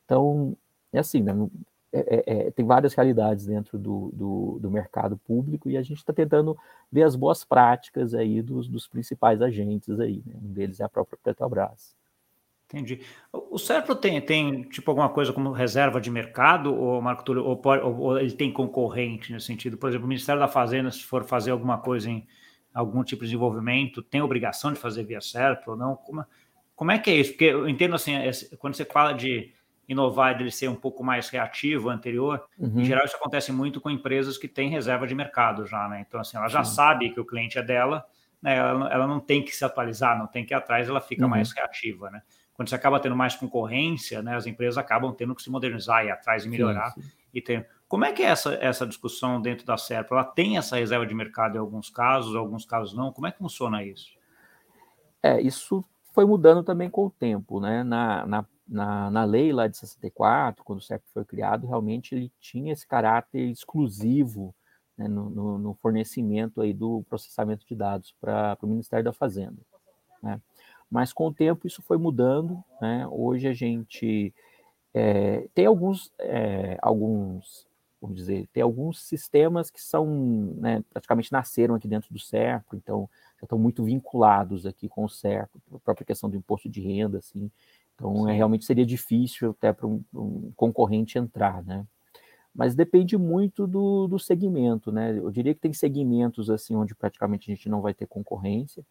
Então, 0.04 0.56
é 0.92 1.00
assim, 1.00 1.22
né, 1.22 1.34
é, 1.92 2.00
é, 2.00 2.24
é, 2.48 2.52
tem 2.52 2.66
várias 2.66 2.94
realidades 2.94 3.46
dentro 3.46 3.78
do, 3.78 4.12
do, 4.14 4.60
do 4.60 4.72
mercado 4.72 5.18
público 5.18 5.70
e 5.70 5.78
a 5.78 5.82
gente 5.82 5.98
está 5.98 6.12
tentando 6.12 6.58
ver 6.92 7.04
as 7.04 7.16
boas 7.16 7.46
práticas 7.46 8.14
aí 8.14 8.42
dos, 8.42 8.68
dos 8.68 8.88
principais 8.88 9.42
agentes 9.42 10.00
aí, 10.00 10.22
né, 10.26 10.36
um 10.42 10.52
deles 10.52 10.80
é 10.80 10.84
a 10.84 10.90
própria 10.90 11.18
Petrobras. 11.24 11.96
Entendi. 12.68 13.02
O 13.32 13.60
Serpro 13.60 13.96
tem, 13.96 14.20
tem 14.20 14.64
tipo 14.64 14.90
alguma 14.90 15.08
coisa 15.08 15.32
como 15.32 15.52
reserva 15.52 16.02
de 16.02 16.10
mercado, 16.10 16.74
ou 16.74 17.00
Marco 17.00 17.24
Túlio, 17.24 17.46
ou, 17.46 17.62
ou, 17.64 18.00
ou 18.00 18.20
ele 18.20 18.32
tem 18.32 18.52
concorrente 18.52 19.32
nesse 19.32 19.46
sentido? 19.46 19.78
Por 19.78 19.88
exemplo, 19.88 20.06
o 20.06 20.10
Ministério 20.10 20.42
da 20.42 20.48
Fazenda, 20.48 20.90
se 20.92 21.04
for 21.04 21.24
fazer 21.24 21.52
alguma 21.52 21.78
coisa 21.78 22.10
em 22.10 22.28
algum 22.76 23.04
tipo 23.04 23.22
de 23.22 23.30
desenvolvimento, 23.30 24.04
tem 24.04 24.22
obrigação 24.22 24.74
de 24.74 24.78
fazer 24.78 25.04
via 25.04 25.22
certo 25.22 25.72
ou 25.72 25.78
não? 25.78 25.96
Como, 25.96 26.26
como 26.76 26.92
é 26.92 27.00
que 27.00 27.10
é 27.10 27.16
isso? 27.16 27.32
Porque 27.32 27.46
eu 27.46 27.70
entendo 27.70 27.96
assim, 27.96 28.14
quando 28.60 28.76
você 28.76 28.84
fala 28.84 29.14
de 29.14 29.54
inovar 29.88 30.34
e 30.34 30.38
dele 30.40 30.52
ser 30.52 30.68
um 30.68 30.76
pouco 30.76 31.04
mais 31.04 31.30
reativo, 31.30 31.90
anterior, 31.90 32.44
uhum. 32.60 32.82
em 32.82 32.84
geral 32.84 33.06
isso 33.06 33.16
acontece 33.16 33.52
muito 33.52 33.80
com 33.80 33.90
empresas 33.90 34.38
que 34.38 34.48
têm 34.48 34.70
reserva 34.70 35.08
de 35.08 35.16
mercado 35.16 35.66
já, 35.66 35.88
né? 35.88 36.04
Então, 36.06 36.20
assim, 36.20 36.36
ela 36.36 36.50
já 36.50 36.64
Sim. 36.64 36.76
sabe 36.76 37.10
que 37.12 37.20
o 37.20 37.26
cliente 37.26 37.58
é 37.58 37.64
dela, 37.64 38.06
né? 38.42 38.58
Ela, 38.58 38.92
ela, 38.92 39.08
não 39.08 39.20
tem 39.22 39.42
que 39.42 39.56
se 39.56 39.64
atualizar, 39.64 40.18
não 40.18 40.28
tem 40.28 40.44
que 40.46 40.54
ir 40.54 40.58
atrás, 40.58 40.90
ela 40.90 41.00
fica 41.00 41.24
uhum. 41.24 41.30
mais 41.30 41.52
reativa, 41.54 42.10
né? 42.12 42.22
Quando 42.54 42.68
você 42.68 42.76
acaba 42.76 43.00
tendo 43.00 43.16
mais 43.16 43.36
concorrência, 43.36 44.22
né? 44.22 44.36
As 44.36 44.46
empresas 44.46 44.78
acabam 44.78 45.14
tendo 45.14 45.34
que 45.34 45.42
se 45.42 45.50
modernizar 45.50 46.04
e 46.04 46.08
ir 46.08 46.12
atrás 46.12 46.46
e 46.46 46.50
melhorar. 46.50 46.92
Sim, 46.92 47.02
sim. 47.02 47.10
E 47.34 47.42
tem, 47.42 47.66
como 47.88 48.06
é 48.06 48.12
que 48.12 48.24
é 48.24 48.28
essa, 48.28 48.54
essa 48.56 48.86
discussão 48.86 49.42
dentro 49.42 49.66
da 49.66 49.78
SERP? 49.78 50.12
Ela 50.12 50.24
tem 50.24 50.58
essa 50.58 50.78
reserva 50.78 51.06
de 51.06 51.14
mercado 51.14 51.56
em 51.56 51.60
alguns 51.60 51.90
casos, 51.90 52.36
alguns 52.36 52.66
casos 52.66 52.94
não? 52.96 53.12
Como 53.12 53.28
é 53.28 53.32
que 53.32 53.38
funciona 53.38 53.84
isso? 53.84 54.18
É, 55.22 55.40
isso 55.42 55.84
foi 56.14 56.26
mudando 56.26 56.64
também 56.64 56.90
com 56.90 57.06
o 57.06 57.12
tempo, 57.12 57.60
né? 57.60 57.84
Na, 57.84 58.26
na, 58.26 58.46
na, 58.68 59.12
na 59.12 59.24
lei 59.24 59.52
lá 59.52 59.68
de 59.68 59.78
64, 59.78 60.64
quando 60.64 60.80
o 60.80 60.82
SERP 60.82 61.04
foi 61.14 61.24
criado, 61.24 61.68
realmente 61.68 62.16
ele 62.16 62.32
tinha 62.40 62.74
esse 62.74 62.88
caráter 62.88 63.50
exclusivo 63.50 64.56
né, 64.98 65.08
no, 65.08 65.30
no, 65.30 65.58
no, 65.58 65.74
fornecimento 65.76 66.62
aí 66.62 66.74
do 66.74 67.04
processamento 67.10 67.66
de 67.68 67.76
dados 67.76 68.16
para 68.20 68.58
o 68.62 68.68
Ministério 68.68 69.04
da 69.06 69.14
Fazenda. 69.14 69.62
Né? 70.24 70.42
Mas 70.90 71.12
com 71.12 71.28
o 71.28 71.34
tempo 71.34 71.68
isso 71.68 71.82
foi 71.82 71.98
mudando, 71.98 72.64
né? 72.82 73.06
Hoje 73.12 73.48
a 73.48 73.54
gente 73.54 74.34
é, 74.94 75.48
tem 75.54 75.66
alguns, 75.66 76.12
é, 76.20 76.78
alguns 76.82 77.68
vamos 78.02 78.18
dizer, 78.18 78.48
tem 78.54 78.62
alguns 78.62 79.02
sistemas 79.04 79.70
que 79.70 79.82
são, 79.82 80.06
né, 80.58 80.84
praticamente 80.92 81.32
nasceram 81.32 81.76
aqui 81.76 81.88
dentro 81.88 82.14
do 82.14 82.20
CERCO, 82.20 82.76
então 82.76 83.10
já 83.40 83.46
estão 83.46 83.58
muito 83.58 83.84
vinculados 83.84 84.66
aqui 84.66 84.88
com 84.88 85.06
o 85.06 85.10
CERCO, 85.10 85.60
a 85.74 85.80
própria 85.80 86.06
questão 86.06 86.30
do 86.30 86.38
imposto 86.38 86.70
de 86.70 86.82
renda, 86.82 87.18
assim, 87.18 87.50
então 87.96 88.30
é, 88.30 88.34
realmente 88.34 88.66
seria 88.66 88.86
difícil 88.86 89.52
até 89.52 89.72
para 89.74 89.88
um, 89.88 90.04
um, 90.14 90.52
concorrente 90.56 91.18
entrar, 91.18 91.64
né? 91.64 91.86
Mas 92.54 92.76
depende 92.76 93.18
muito 93.18 93.68
do, 93.68 94.08
do 94.08 94.20
segmento, 94.20 94.92
né? 94.92 95.18
Eu 95.18 95.30
diria 95.32 95.54
que 95.54 95.60
tem 95.60 95.74
segmentos 95.74 96.50
assim 96.50 96.76
onde 96.76 96.96
praticamente 96.96 97.52
a 97.52 97.56
gente 97.56 97.68
não 97.68 97.82
vai 97.82 97.94
ter 97.94 98.08
concorrência, 98.08 98.86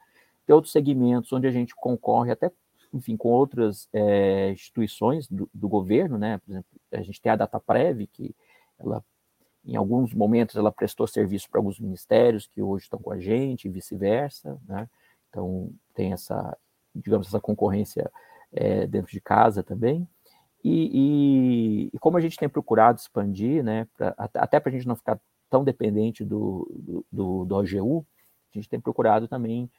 tem 0.47 0.55
outros 0.55 0.73
segmentos 0.73 1.33
onde 1.33 1.47
a 1.47 1.51
gente 1.51 1.75
concorre 1.75 2.31
até, 2.31 2.51
enfim, 2.93 3.17
com 3.17 3.31
outras 3.31 3.89
é, 3.93 4.51
instituições 4.53 5.27
do, 5.29 5.49
do, 5.53 5.69
governo, 5.69 6.19
né? 6.19 6.39
Por 6.39 6.53
exemplo, 6.53 6.71
a 6.93 7.03
gente 7.03 7.21
tem 7.21 7.33
a 7.33 7.37
DataPrev, 7.37 8.07
que 8.07 8.35
ela 8.79 9.05
em 9.67 9.77
alguns 9.77 10.13
momentos 10.13 10.57
ela 10.57 10.71
prestou 10.71 11.07
serviço 11.07 11.49
para 11.51 11.59
alguns 11.59 11.81
ministérios 11.81 12.47
que 12.47 12.61
hoje 12.61 12.85
estão 12.85 12.99
com 12.99 13.11
a 13.11 13.19
gente 13.19 13.67
e 13.67 13.71
vice-versa, 13.71 14.61
né? 14.69 14.89
Então 15.29 15.73
tem 15.95 16.13
essa, 16.13 16.57
digamos, 16.95 17.29
essa 17.29 17.41
concorrência 17.41 18.11
é, 18.53 18.87
dentro 18.87 19.11
de 19.11 19.21
casa 19.21 19.63
também. 19.63 20.07
E, 20.63 20.91
e, 20.93 21.91
e, 21.93 21.99
como 21.99 22.17
a 22.17 22.21
gente 22.21 22.39
tem 22.39 22.49
procurado 22.49 22.99
expandir, 22.99 23.63
né, 23.63 23.87
pra, 23.97 24.15
até 24.17 24.59
para 24.59 24.71
a 24.71 24.73
gente 24.73 24.87
não 24.87 24.97
ficar 24.97 25.21
tão 25.51 25.63
dependente 25.63 26.25
do, 26.25 27.05
do, 27.13 27.45
do, 27.45 27.55
OGU, 27.57 28.07
a 28.51 28.59
gente 28.59 28.69
tem 28.69 28.81
procurado 28.81 29.29
também 29.29 29.71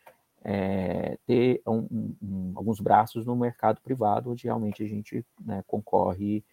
é, 0.44 1.18
ter 1.26 1.62
um, 1.66 2.16
um, 2.22 2.54
alguns 2.56 2.80
braços 2.80 3.26
no 3.26 3.36
mercado 3.36 3.82
privado, 3.82 4.32
onde 4.32 4.44
realmente 4.44 4.84
a 4.84 4.88
gente 4.88 5.26
né, 5.44 5.64
concorre 5.66 6.44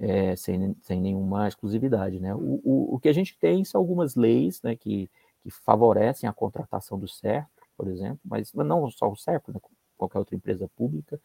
é, 0.00 0.34
sem, 0.34 0.74
sem 0.80 1.00
nenhuma 1.00 1.46
exclusividade. 1.46 2.18
Né? 2.18 2.34
O, 2.34 2.60
o, 2.64 2.94
o, 2.94 2.98
que 2.98 3.08
a 3.08 3.12
gente 3.12 3.38
tem 3.38 3.64
são 3.64 3.80
algumas 3.80 4.16
leis 4.16 4.62
né, 4.62 4.74
que, 4.74 5.10
que 5.42 5.50
favorecem 5.50 6.28
a 6.28 6.32
contratação 6.32 6.98
do 6.98 7.06
CERP, 7.06 7.48
por 7.76 7.86
exemplo, 7.88 8.20
mas 8.24 8.52
não 8.54 8.90
só 8.90 9.10
o 9.10 9.16
CERP, 9.16 9.48
né, 9.48 9.60
qualquer 9.96 10.18
outra 10.18 10.34
empresa 10.34 10.68
pública, 10.74 11.20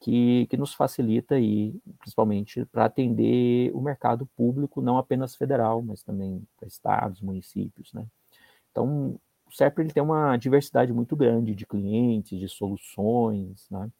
que, 0.00 0.46
que 0.46 0.56
nos 0.56 0.72
facilita 0.72 1.34
aí, 1.34 1.74
principalmente 1.98 2.64
para 2.66 2.86
atender 2.86 3.70
o 3.74 3.80
mercado 3.80 4.26
público, 4.36 4.80
não 4.80 4.98
apenas 4.98 5.34
federal, 5.34 5.82
mas 5.82 6.02
também 6.02 6.42
para 6.56 6.68
estados, 6.68 7.20
municípios. 7.20 7.92
Né? 7.92 8.06
Então, 8.70 9.18
o 9.46 9.52
CERP 9.52 9.80
ele 9.80 9.92
tem 9.92 10.02
uma 10.02 10.36
diversidade 10.36 10.92
muito 10.92 11.16
grande 11.16 11.54
de 11.54 11.66
clientes, 11.66 12.38
de 12.38 12.48
soluções, 12.48 13.66
né? 13.70 13.90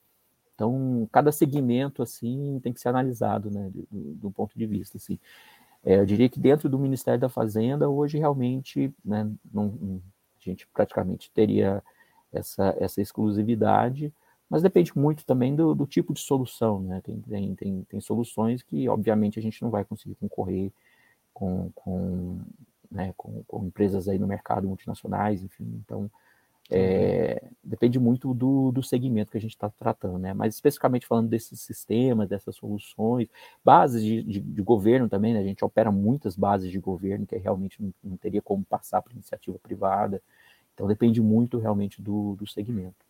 Então, 0.61 1.09
cada 1.11 1.33
segmento, 1.33 2.03
assim, 2.03 2.61
tem 2.63 2.71
que 2.71 2.81
ser 2.83 2.91
analisado, 2.91 3.51
né, 3.51 3.71
do, 3.73 3.87
do 3.91 4.31
ponto 4.31 4.59
de 4.59 4.67
vista, 4.67 4.99
assim. 4.99 5.19
É, 5.83 5.99
eu 5.99 6.05
diria 6.05 6.29
que 6.29 6.39
dentro 6.39 6.69
do 6.69 6.79
Ministério 6.79 7.19
da 7.19 7.31
Fazenda, 7.31 7.89
hoje, 7.89 8.19
realmente, 8.19 8.93
né, 9.03 9.27
não, 9.51 10.03
a 10.39 10.45
gente 10.45 10.67
praticamente 10.67 11.31
teria 11.31 11.83
essa, 12.31 12.77
essa 12.79 13.01
exclusividade, 13.01 14.13
mas 14.51 14.61
depende 14.61 14.93
muito 14.95 15.25
também 15.25 15.57
do, 15.57 15.75
do 15.75 15.87
tipo 15.87 16.13
de 16.13 16.21
solução, 16.21 16.83
né, 16.83 17.01
tem, 17.03 17.19
tem, 17.23 17.55
tem, 17.55 17.83
tem, 17.85 18.01
soluções 18.03 18.63
que, 18.63 18.87
obviamente, 18.87 19.39
a 19.39 19.43
gente 19.43 19.63
não 19.63 19.71
vai 19.71 19.83
conseguir 19.83 20.17
concorrer 20.17 20.71
com, 21.33 21.71
com, 21.75 22.39
né, 22.91 23.15
com, 23.17 23.43
com 23.45 23.65
empresas 23.65 24.09
aí 24.09 24.19
no 24.19 24.27
mercado 24.27 24.69
multinacionais, 24.69 25.43
enfim, 25.43 25.81
então 25.83 26.11
é, 26.71 27.43
depende 27.65 27.99
muito 27.99 28.33
do, 28.33 28.71
do 28.71 28.83
segmento 28.83 29.33
que 29.33 29.39
a 29.39 29.41
gente 29.41 29.51
está 29.51 29.69
tratando, 29.69 30.19
né? 30.19 30.33
Mas 30.33 30.55
especificamente 30.55 31.07
falando 31.07 31.29
desses 31.29 31.61
sistemas, 31.61 32.29
dessas 32.29 32.55
soluções, 32.55 33.29
bases 33.65 34.05
de, 34.05 34.23
de, 34.23 34.41
de, 34.41 34.63
governo 34.63 35.09
também, 35.09 35.35
né? 35.35 35.41
A 35.41 35.45
gente 35.45 35.65
opera 35.65 35.91
muitas 35.91 36.37
bases 36.37 36.71
de 36.71 36.79
governo 36.79 37.27
que 37.27 37.37
realmente 37.37 37.83
não, 37.83 37.93
não 38.05 38.17
teria 38.17 38.41
como 38.41 38.65
passar 38.65 39.03
para 39.03 39.13
iniciativa 39.13 39.59
privada. 39.59 40.23
Então 40.73 40.87
depende 40.87 41.21
muito 41.21 41.59
realmente 41.59 42.01
do, 42.01 42.37
do 42.37 42.47
segmento. 42.47 43.05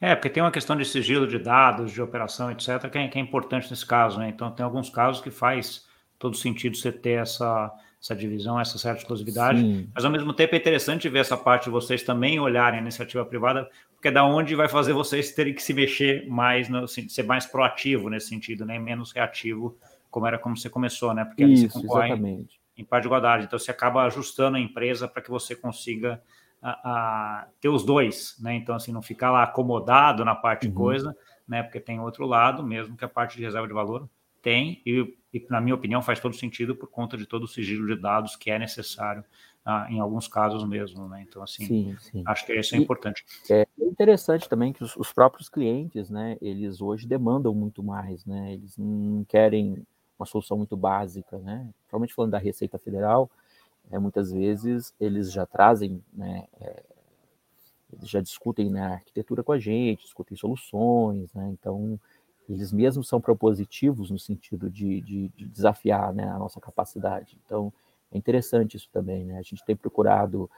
É, 0.00 0.14
porque 0.14 0.30
tem 0.30 0.42
uma 0.42 0.50
questão 0.50 0.76
de 0.76 0.84
sigilo 0.84 1.26
de 1.26 1.38
dados, 1.38 1.92
de 1.92 2.00
operação, 2.00 2.50
etc., 2.50 2.90
que 2.90 2.98
é, 2.98 3.08
que 3.08 3.18
é 3.18 3.20
importante 3.20 3.70
nesse 3.70 3.86
caso, 3.86 4.18
né? 4.18 4.28
Então 4.30 4.50
tem 4.50 4.64
alguns 4.64 4.88
casos 4.88 5.22
que 5.22 5.30
faz 5.30 5.86
todo 6.18 6.36
sentido 6.36 6.76
você 6.76 6.90
ter 6.90 7.20
essa 7.22 7.70
essa 8.04 8.14
divisão, 8.14 8.60
essa 8.60 8.76
certa 8.76 8.98
exclusividade, 8.98 9.60
Sim. 9.60 9.88
mas 9.94 10.04
ao 10.04 10.10
mesmo 10.10 10.34
tempo 10.34 10.54
é 10.54 10.58
interessante 10.58 11.08
ver 11.08 11.20
essa 11.20 11.38
parte 11.38 11.64
de 11.64 11.70
vocês 11.70 12.02
também 12.02 12.38
olharem 12.38 12.78
a 12.78 12.82
iniciativa 12.82 13.24
privada, 13.24 13.66
porque 13.94 14.08
é 14.08 14.10
da 14.10 14.22
onde 14.26 14.54
vai 14.54 14.68
fazer 14.68 14.92
vocês 14.92 15.32
terem 15.32 15.54
que 15.54 15.62
se 15.62 15.72
mexer 15.72 16.28
mais, 16.28 16.68
no, 16.68 16.86
ser 16.86 17.22
mais 17.22 17.46
proativo 17.46 18.10
nesse 18.10 18.28
sentido, 18.28 18.66
né? 18.66 18.78
menos 18.78 19.10
reativo, 19.10 19.78
como 20.10 20.26
era 20.26 20.38
como 20.38 20.54
você 20.54 20.68
começou, 20.68 21.14
né? 21.14 21.24
Porque 21.24 21.46
Isso, 21.46 21.70
você 21.70 21.80
concorre 21.80 22.08
exatamente. 22.08 22.60
em 22.76 22.84
par 22.84 23.00
de 23.00 23.06
igualdade. 23.06 23.44
Então 23.46 23.58
você 23.58 23.70
acaba 23.70 24.04
ajustando 24.04 24.58
a 24.58 24.60
empresa 24.60 25.08
para 25.08 25.22
que 25.22 25.30
você 25.30 25.56
consiga 25.56 26.22
a, 26.60 26.70
a, 26.70 27.46
ter 27.58 27.70
os 27.70 27.86
dois, 27.86 28.36
né? 28.38 28.54
Então, 28.54 28.74
assim, 28.74 28.92
não 28.92 29.00
ficar 29.00 29.30
lá 29.30 29.42
acomodado 29.42 30.22
na 30.26 30.34
parte 30.34 30.66
uhum. 30.66 30.72
de 30.72 30.76
coisa, 30.76 31.16
né? 31.48 31.62
Porque 31.62 31.80
tem 31.80 31.98
outro 32.00 32.26
lado, 32.26 32.62
mesmo 32.62 32.98
que 32.98 33.04
a 33.04 33.08
parte 33.08 33.38
de 33.38 33.42
reserva 33.42 33.66
de 33.66 33.72
valor 33.72 34.06
tem, 34.44 34.82
e, 34.84 35.16
e, 35.32 35.46
na 35.48 35.60
minha 35.60 35.74
opinião 35.74 36.02
faz 36.02 36.20
todo 36.20 36.36
sentido 36.36 36.76
por 36.76 36.88
conta 36.88 37.16
de 37.16 37.24
todo 37.24 37.44
o 37.44 37.48
sigilo 37.48 37.86
de 37.86 38.00
dados 38.00 38.36
que 38.36 38.50
é 38.50 38.58
necessário 38.58 39.24
ah, 39.64 39.86
em 39.88 39.98
alguns 39.98 40.28
casos 40.28 40.62
mesmo, 40.68 41.08
né? 41.08 41.24
Então, 41.26 41.42
assim, 41.42 41.64
sim, 41.66 41.96
sim. 41.98 42.22
acho 42.26 42.44
que 42.44 42.52
isso 42.52 42.74
é 42.74 42.78
e 42.78 42.82
importante. 42.82 43.24
É 43.50 43.66
interessante 43.80 44.46
também 44.46 44.74
que 44.74 44.84
os, 44.84 44.94
os, 44.94 45.10
próprios 45.10 45.48
clientes, 45.48 46.10
né, 46.10 46.36
eles 46.42 46.82
hoje 46.82 47.06
demandam 47.06 47.54
muito 47.54 47.82
mais, 47.82 48.26
né? 48.26 48.52
Eles 48.52 48.76
não 48.76 49.24
querem 49.24 49.82
uma 50.18 50.26
solução 50.26 50.58
muito 50.58 50.76
básica, 50.76 51.38
né? 51.38 51.66
Principalmente 51.78 52.12
falando 52.12 52.32
da 52.32 52.38
Receita 52.38 52.78
Federal, 52.78 53.30
é, 53.90 53.98
muitas 53.98 54.30
vezes 54.30 54.94
eles 55.00 55.32
já 55.32 55.46
trazem, 55.46 56.02
né, 56.12 56.44
é, 56.60 56.82
eles 57.90 58.10
já 58.10 58.20
discutem 58.20 58.70
né, 58.70 58.82
arquitetura 58.82 59.42
com 59.42 59.52
a 59.52 59.58
gente, 59.58 60.02
discutem 60.02 60.36
soluções, 60.36 61.32
né? 61.32 61.48
Então, 61.58 61.98
eles 62.48 62.72
mesmos 62.72 63.08
são 63.08 63.20
propositivos 63.20 64.10
no 64.10 64.18
sentido 64.18 64.68
de, 64.68 65.00
de, 65.00 65.28
de 65.30 65.48
desafiar 65.48 66.12
né, 66.12 66.28
a 66.28 66.38
nossa 66.38 66.60
capacidade. 66.60 67.38
Então, 67.44 67.72
é 68.12 68.18
interessante 68.18 68.76
isso 68.76 68.88
também. 68.92 69.24
Né? 69.24 69.38
A 69.38 69.42
gente 69.42 69.64
tem 69.64 69.74
procurado 69.74 70.50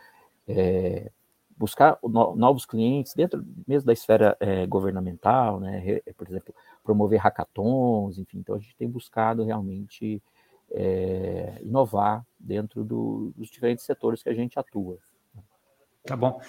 é, 0.49 1.11
buscar 1.57 1.99
no, 2.03 2.35
novos 2.35 2.67
clientes 2.67 3.15
dentro 3.15 3.45
mesmo 3.67 3.87
da 3.87 3.93
esfera 3.93 4.37
é, 4.41 4.67
governamental, 4.67 5.61
né? 5.61 6.01
por 6.17 6.27
exemplo, 6.29 6.55
promover 6.83 7.21
hackathons, 7.21 8.19
enfim. 8.19 8.39
Então, 8.39 8.57
a 8.57 8.59
gente 8.59 8.77
tem 8.77 8.89
buscado 8.89 9.45
realmente 9.45 10.21
é, 10.73 11.59
inovar 11.63 12.27
dentro 12.39 12.83
do, 12.83 13.33
dos 13.37 13.49
diferentes 13.49 13.85
setores 13.85 14.23
que 14.23 14.29
a 14.29 14.35
gente 14.35 14.59
atua. 14.59 14.99
Tá 16.05 16.17
bom. 16.17 16.41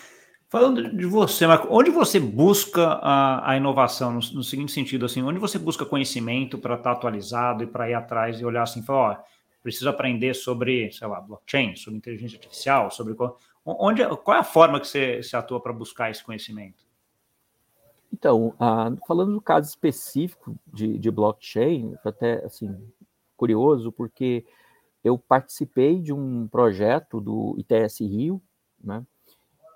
Falando 0.49 0.95
de 0.95 1.05
você, 1.05 1.45
Marco, 1.45 1.67
onde 1.69 1.89
você 1.89 2.19
busca 2.19 2.81
a, 3.01 3.51
a 3.51 3.57
inovação? 3.57 4.13
No, 4.13 4.19
no, 4.19 4.43
seguinte 4.43 4.71
sentido, 4.71 5.05
assim, 5.05 5.21
onde 5.21 5.39
você 5.39 5.59
busca 5.59 5.85
conhecimento 5.85 6.57
para 6.57 6.75
estar 6.75 6.91
tá 6.91 6.97
atualizado 6.97 7.63
e 7.63 7.67
para 7.67 7.89
ir 7.89 7.93
atrás 7.93 8.39
e 8.39 8.45
olhar 8.45 8.63
assim, 8.63 8.81
falar, 8.81 9.11
ó, 9.11 9.23
preciso 9.61 9.89
aprender 9.89 10.33
sobre, 10.33 10.89
sei 10.93 11.05
lá, 11.05 11.19
blockchain, 11.19 11.75
sobre 11.75 11.97
inteligência 11.97 12.37
artificial, 12.37 12.89
sobre 12.89 13.13
qual, 13.13 13.37
onde, 13.65 14.05
qual 14.23 14.37
é 14.37 14.39
a 14.39 14.43
forma 14.43 14.79
que 14.79 14.87
você, 14.87 15.21
você 15.21 15.35
atua 15.35 15.59
para 15.59 15.73
buscar 15.73 16.09
esse 16.09 16.23
conhecimento? 16.23 16.87
Então, 18.13 18.53
ah, 18.57 18.89
falando 19.05 19.33
do 19.33 19.41
caso 19.41 19.67
específico 19.67 20.57
de, 20.73 20.97
de 20.97 21.11
blockchain, 21.11 21.93
até 22.05 22.45
assim 22.45 22.73
curioso 23.35 23.91
porque 23.91 24.45
eu 25.03 25.17
participei 25.17 26.01
de 26.01 26.13
um 26.13 26.47
projeto 26.47 27.19
do 27.19 27.55
ITS 27.59 27.99
Rio, 27.99 28.41
né? 28.81 29.05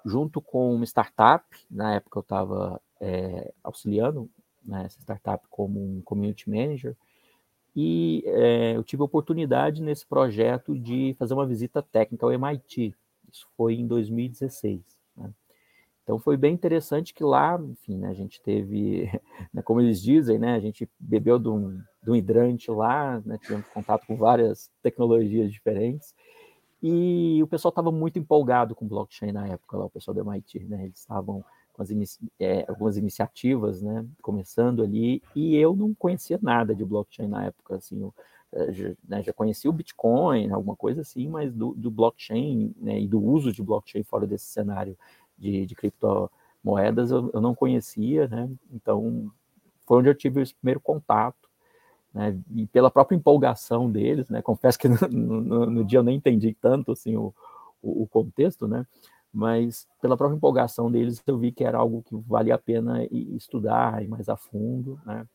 Junto 0.05 0.41
com 0.41 0.73
uma 0.73 0.85
startup, 0.85 1.45
na 1.69 1.95
época 1.95 2.19
eu 2.19 2.21
estava 2.21 2.81
é, 2.99 3.53
auxiliando 3.63 4.29
né, 4.63 4.85
essa 4.85 4.99
startup 4.99 5.45
como 5.49 5.79
um 5.79 6.01
community 6.01 6.49
manager, 6.49 6.95
e 7.75 8.23
é, 8.25 8.75
eu 8.75 8.83
tive 8.83 9.01
a 9.01 9.05
oportunidade 9.05 9.81
nesse 9.81 10.05
projeto 10.05 10.77
de 10.77 11.15
fazer 11.17 11.33
uma 11.33 11.45
visita 11.45 11.81
técnica 11.81 12.25
ao 12.25 12.31
MIT. 12.31 12.93
Isso 13.31 13.47
foi 13.55 13.75
em 13.75 13.87
2016. 13.87 14.81
Né? 15.15 15.31
Então 16.03 16.19
foi 16.19 16.35
bem 16.35 16.53
interessante 16.53 17.13
que 17.13 17.23
lá, 17.23 17.59
enfim, 17.61 17.97
né, 17.97 18.09
a 18.09 18.13
gente 18.13 18.41
teve, 18.41 19.09
né, 19.53 19.61
como 19.61 19.79
eles 19.79 20.01
dizem, 20.01 20.37
né, 20.37 20.53
a 20.53 20.59
gente 20.59 20.89
bebeu 20.99 21.39
de 21.39 21.47
um, 21.47 21.81
de 22.03 22.11
um 22.11 22.15
hidrante 22.15 22.69
lá, 22.69 23.21
né, 23.25 23.37
tivemos 23.41 23.67
contato 23.67 24.05
com 24.05 24.17
várias 24.17 24.69
tecnologias 24.83 25.51
diferentes, 25.51 26.13
e 26.81 27.41
o 27.43 27.47
pessoal 27.47 27.69
estava 27.69 27.91
muito 27.91 28.17
empolgado 28.17 28.75
com 28.75 28.87
blockchain 28.87 29.31
na 29.31 29.47
época, 29.47 29.77
lá, 29.77 29.85
o 29.85 29.89
pessoal 29.89 30.15
do 30.15 30.21
MIT, 30.21 30.59
né? 30.65 30.85
Eles 30.85 30.99
estavam 30.99 31.45
com 31.73 31.83
inici 31.83 32.19
é, 32.39 32.65
algumas 32.67 32.97
iniciativas, 32.97 33.81
né? 33.81 34.05
Começando 34.21 34.83
ali, 34.83 35.21
e 35.35 35.55
eu 35.55 35.75
não 35.75 35.93
conhecia 35.93 36.39
nada 36.41 36.75
de 36.75 36.83
blockchain 36.83 37.27
na 37.27 37.45
época, 37.45 37.75
assim, 37.75 38.01
eu, 38.01 38.13
é, 38.51 38.71
já, 38.71 38.91
né, 39.07 39.23
já 39.23 39.31
conhecia 39.31 39.69
o 39.69 39.73
Bitcoin, 39.73 40.51
alguma 40.51 40.75
coisa 40.75 41.01
assim, 41.01 41.27
mas 41.29 41.53
do, 41.53 41.73
do 41.73 41.89
blockchain 41.89 42.73
né, 42.77 42.99
e 42.99 43.07
do 43.07 43.23
uso 43.23 43.51
de 43.53 43.63
blockchain 43.63 44.03
fora 44.03 44.27
desse 44.27 44.45
cenário 44.45 44.97
de, 45.37 45.65
de 45.65 45.73
criptomoedas 45.73 47.11
eu, 47.11 47.31
eu 47.33 47.39
não 47.39 47.55
conhecia, 47.55 48.27
né? 48.27 48.49
Então 48.73 49.31
foi 49.85 49.99
onde 49.99 50.09
eu 50.09 50.15
tive 50.15 50.41
esse 50.41 50.53
primeiro 50.53 50.79
contato 50.81 51.49
né, 52.13 52.37
e 52.55 52.67
pela 52.67 52.91
própria 52.91 53.15
empolgação 53.15 53.89
deles, 53.89 54.29
né, 54.29 54.41
confesso 54.41 54.77
que 54.77 54.87
no, 55.09 55.41
no, 55.41 55.65
no 55.65 55.85
dia 55.85 55.99
eu 55.99 56.03
nem 56.03 56.17
entendi 56.17 56.55
tanto 56.59 56.91
assim 56.91 57.15
o, 57.15 57.33
o, 57.81 58.05
contexto, 58.07 58.67
né, 58.67 58.85
mas 59.33 59.87
pela 60.01 60.17
própria 60.17 60.35
empolgação 60.35 60.91
deles 60.91 61.23
eu 61.25 61.37
vi 61.37 61.51
que 61.51 61.63
era 61.63 61.77
algo 61.77 62.03
que 62.03 62.15
valia 62.27 62.55
a 62.55 62.59
pena 62.59 63.05
estudar 63.11 64.03
e 64.03 64.07
mais 64.07 64.27
a 64.27 64.35
fundo, 64.35 64.99
né, 65.05 65.25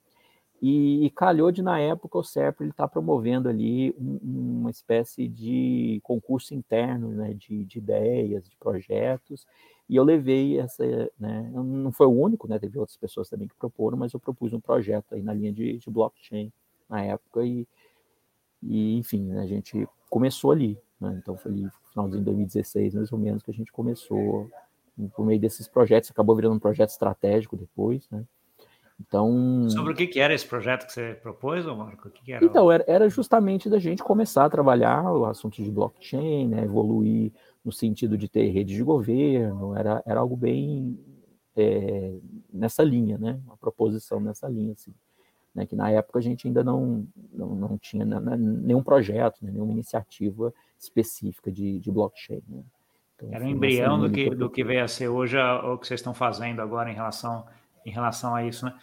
e, 0.61 1.07
e 1.07 1.11
calhou 1.11 1.51
de 1.51 1.63
na 1.63 1.79
época 1.79 2.19
o 2.19 2.25
CERP 2.25 2.63
ele 2.63 2.71
está 2.71 2.89
promovendo 2.89 3.49
ali 3.49 3.95
um, 3.99 4.61
uma 4.61 4.71
espécie 4.71 5.29
de 5.29 6.01
concurso 6.03 6.55
interno, 6.55 7.09
né, 7.09 7.33
de, 7.35 7.65
de 7.65 7.79
ideias, 7.79 8.49
de 8.49 8.57
projetos, 8.57 9.47
e 9.89 9.97
eu 9.97 10.05
levei 10.05 10.59
essa, 10.59 10.85
né, 11.19 11.51
não 11.55 11.93
foi 11.93 12.07
o 12.07 12.11
único, 12.21 12.47
né, 12.49 12.59
teve 12.59 12.79
outras 12.79 12.99
pessoas 12.99 13.31
também 13.31 13.49
que 13.49 13.55
proporam, 13.55 13.97
mas 13.97 14.13
eu 14.13 14.21
propus 14.21 14.53
um 14.53 14.61
projeto 14.61 15.15
aí 15.15 15.23
na 15.23 15.33
linha 15.33 15.53
de, 15.53 15.79
de 15.79 15.91
blockchain 15.91 16.53
na 16.89 17.03
época 17.03 17.45
e, 17.45 17.67
e 18.63 18.97
enfim, 18.99 19.25
né, 19.25 19.41
a 19.41 19.47
gente 19.47 19.87
começou 20.09 20.53
ali, 20.53 20.79
né, 21.01 21.19
então 21.23 21.37
foi 21.37 21.53
no 21.53 21.71
finalzinho 21.91 22.21
de 22.21 22.25
2016 22.25 22.95
mais 22.95 23.13
ou 23.13 23.19
menos 23.19 23.43
que 23.43 23.51
a 23.51 23.55
gente 23.55 23.73
começou 23.73 24.51
por 25.15 25.27
meio 25.27 25.41
desses 25.41 25.69
projetos, 25.69 26.11
acabou 26.11 26.35
virando 26.35 26.55
um 26.55 26.61
projeto 26.61 26.91
estratégico 26.91 27.57
depois, 27.57 28.09
né, 28.11 28.25
Então, 29.01 29.69
sobre 29.69 29.93
o 29.93 29.97
que, 29.97 30.07
que 30.07 30.21
era 30.21 30.33
esse 30.33 30.47
projeto 30.47 30.87
que 30.87 30.93
você 30.93 31.15
propôs, 31.21 31.67
Marco? 31.67 32.09
Que 32.11 32.23
que 32.23 32.33
era? 32.33 32.45
Então, 32.45 32.73
era, 32.73 32.85
era, 32.87 33.09
justamente 33.11 33.69
da 33.69 33.79
gente 33.79 34.03
começar 34.03 34.47
a 34.47 34.51
trabalhar 34.51 35.13
o 35.13 35.27
assunto 35.27 35.63
de 35.63 35.71
blockchain, 35.71 36.49
né, 36.49 36.65
evoluir 36.65 37.33
no 37.63 37.73
sentido 37.73 38.17
de 38.17 38.29
ter 38.29 38.49
rede 38.51 38.75
de 38.75 38.83
governo, 38.83 39.77
era, 39.77 40.03
era 40.07 40.21
algo 40.21 40.37
bem 40.37 40.99
é, 41.57 42.15
nessa 42.53 42.85
linha, 42.85 43.19
né, 43.19 43.41
uma 43.45 43.57
proposição 43.57 44.21
nessa 44.21 44.49
linha, 44.49 44.73
assim, 44.73 44.95
né, 45.57 45.65
que 45.65 45.75
na 45.75 45.91
época 45.91 46.19
a 46.19 46.23
gente 46.23 46.47
ainda 46.47 46.63
não, 46.63 47.07
não, 47.33 47.49
não 47.55 47.79
tinha 47.79 48.05
nenhum 48.05 48.83
projeto, 48.83 49.43
né, 49.43 49.51
nenhuma 49.51 49.73
iniciativa 49.73 50.53
específica 50.79 51.51
de, 51.51 51.79
de 51.79 51.91
blockchain. 51.91 52.43
Né. 52.47 52.63
Então, 53.17 53.29
era 53.33 53.43
um 53.43 53.49
embrião 53.49 53.99
do 53.99 54.11
que, 54.11 54.29
do 54.29 54.51
que 54.51 54.63
veio 54.63 54.85
a 54.85 54.89
ser 54.89 55.09
hoje 55.09 55.39
o 55.39 55.79
que 55.79 55.87
vocês 55.87 56.01
estão 56.01 56.13
fazendo 56.13 56.61
agora 56.61 56.91
em 56.91 56.95
relação 56.95 57.47
em 57.87 57.91
relação 57.91 58.35
a 58.35 58.45
isso, 58.45 58.67
né? 58.67 58.75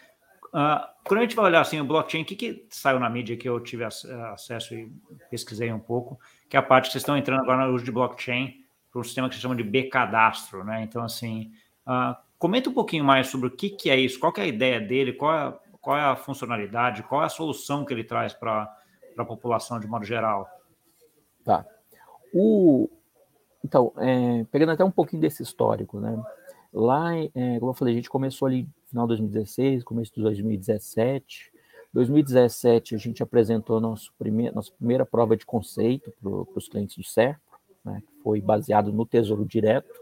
Uh, 0.53 0.79
quando 1.03 1.19
a 1.19 1.23
gente 1.23 1.35
vai 1.35 1.45
olhar 1.45 1.61
assim 1.61 1.79
o 1.81 1.83
blockchain, 1.83 2.21
o 2.21 2.25
que, 2.25 2.35
que 2.35 2.65
saiu 2.69 2.99
na 2.99 3.09
mídia 3.09 3.35
que 3.35 3.49
eu 3.49 3.59
tive 3.59 3.83
acesso 3.83 4.73
e 4.73 4.89
pesquisei 5.29 5.73
um 5.73 5.79
pouco, 5.79 6.17
que 6.47 6.55
é 6.55 6.59
a 6.59 6.63
parte 6.63 6.85
que 6.85 6.93
vocês 6.93 7.01
estão 7.01 7.17
entrando 7.17 7.41
agora 7.41 7.67
no 7.67 7.73
uso 7.73 7.83
de 7.83 7.91
blockchain 7.91 8.63
para 8.91 9.01
um 9.01 9.03
sistema 9.03 9.27
que 9.27 9.35
se 9.35 9.41
chama 9.41 9.55
de 9.55 9.63
B-cadastro, 9.63 10.63
né? 10.63 10.83
Então, 10.83 11.03
assim, 11.03 11.51
uh, 11.85 12.15
comenta 12.39 12.69
um 12.69 12.73
pouquinho 12.73 13.03
mais 13.03 13.27
sobre 13.27 13.47
o 13.47 13.51
que, 13.51 13.71
que 13.71 13.89
é 13.89 13.99
isso, 13.99 14.19
qual 14.19 14.31
é 14.37 14.41
a 14.41 14.47
ideia 14.47 14.79
dele, 14.79 15.11
qual 15.11 15.35
é, 15.35 15.53
qual 15.83 15.97
é 15.97 16.01
a 16.01 16.15
funcionalidade, 16.15 17.03
qual 17.03 17.21
é 17.21 17.25
a 17.25 17.29
solução 17.29 17.83
que 17.83 17.93
ele 17.93 18.05
traz 18.05 18.33
para 18.33 18.73
a 19.17 19.25
população 19.25 19.81
de 19.81 19.85
modo 19.85 20.05
geral. 20.05 20.49
Tá. 21.43 21.65
O, 22.33 22.89
então, 23.63 23.91
é, 23.97 24.45
pegando 24.45 24.71
até 24.71 24.83
um 24.83 24.89
pouquinho 24.89 25.21
desse 25.21 25.43
histórico, 25.43 25.99
né? 25.99 26.17
Lá, 26.71 27.13
é, 27.17 27.59
como 27.59 27.71
eu 27.71 27.75
falei, 27.75 27.93
a 27.93 27.97
gente 27.97 28.09
começou 28.09 28.47
ali 28.47 28.63
no 28.63 28.87
final 28.87 29.05
de 29.05 29.09
2016, 29.09 29.83
começo 29.83 30.15
de 30.15 30.21
2017. 30.21 31.51
2017 31.93 32.95
a 32.95 32.97
gente 32.97 33.21
apresentou 33.21 33.79
nosso 33.81 34.11
primeir, 34.17 34.55
nossa 34.55 34.71
primeira 34.71 35.05
prova 35.05 35.35
de 35.35 35.45
conceito 35.45 36.11
para 36.19 36.31
os 36.55 36.69
clientes 36.69 36.95
do 36.95 37.03
Serpo, 37.03 37.59
né, 37.83 38.01
que 38.07 38.23
foi 38.23 38.39
baseado 38.39 38.91
no 38.93 39.05
Tesouro 39.05 39.45
Direto. 39.45 39.93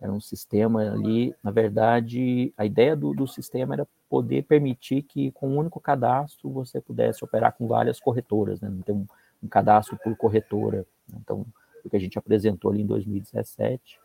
Era 0.00 0.12
um 0.12 0.20
sistema 0.20 0.80
ali, 0.92 1.34
na 1.42 1.50
verdade, 1.50 2.54
a 2.56 2.64
ideia 2.64 2.96
do, 2.96 3.12
do 3.12 3.26
sistema 3.26 3.74
era 3.74 3.86
poder 4.12 4.42
permitir 4.42 5.00
que 5.00 5.30
com 5.30 5.48
um 5.48 5.56
único 5.56 5.80
cadastro 5.80 6.50
você 6.50 6.82
pudesse 6.82 7.24
operar 7.24 7.54
com 7.54 7.66
várias 7.66 7.98
corretoras, 7.98 8.60
né, 8.60 8.68
não 8.68 8.82
ter 8.82 8.92
um, 8.92 9.06
cadastro 9.48 9.98
por 10.04 10.14
corretora. 10.14 10.84
Então, 11.14 11.46
o 11.82 11.88
que 11.88 11.96
a 11.96 11.98
gente 11.98 12.18
apresentou 12.18 12.70
ali 12.70 12.82
em 12.82 12.86
2017. 12.86 13.98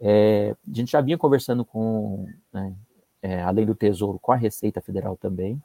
É, 0.00 0.56
a 0.66 0.74
gente 0.74 0.90
já 0.90 1.02
vinha 1.02 1.18
conversando 1.18 1.62
com, 1.62 2.26
né, 2.50 2.74
é, 3.20 3.42
além 3.42 3.66
do 3.66 3.74
Tesouro, 3.74 4.18
com 4.18 4.32
a 4.32 4.36
Receita 4.36 4.80
Federal 4.80 5.14
também. 5.14 5.62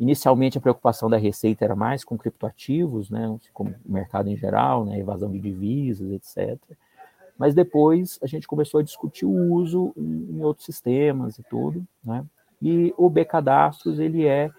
Inicialmente, 0.00 0.56
a 0.56 0.60
preocupação 0.62 1.10
da 1.10 1.18
Receita 1.18 1.62
era 1.62 1.76
mais 1.76 2.04
com 2.04 2.16
criptoativos, 2.16 3.10
né, 3.10 3.38
como 3.52 3.74
o 3.84 3.92
mercado 3.92 4.30
em 4.30 4.36
geral, 4.36 4.86
né, 4.86 4.98
evasão 4.98 5.30
de 5.30 5.40
divisas, 5.40 6.10
etc. 6.10 6.58
Mas 7.36 7.54
depois 7.54 8.18
a 8.22 8.26
gente 8.26 8.46
começou 8.48 8.80
a 8.80 8.82
discutir 8.82 9.26
o 9.26 9.52
uso 9.52 9.92
em, 9.94 10.38
em 10.38 10.42
outros 10.42 10.64
sistemas 10.64 11.38
e 11.38 11.42
tudo, 11.42 11.86
né? 12.02 12.24
E 12.64 12.94
o 12.96 13.10
B-Cadastros, 13.10 13.98
ele 13.98 14.26
é 14.26 14.50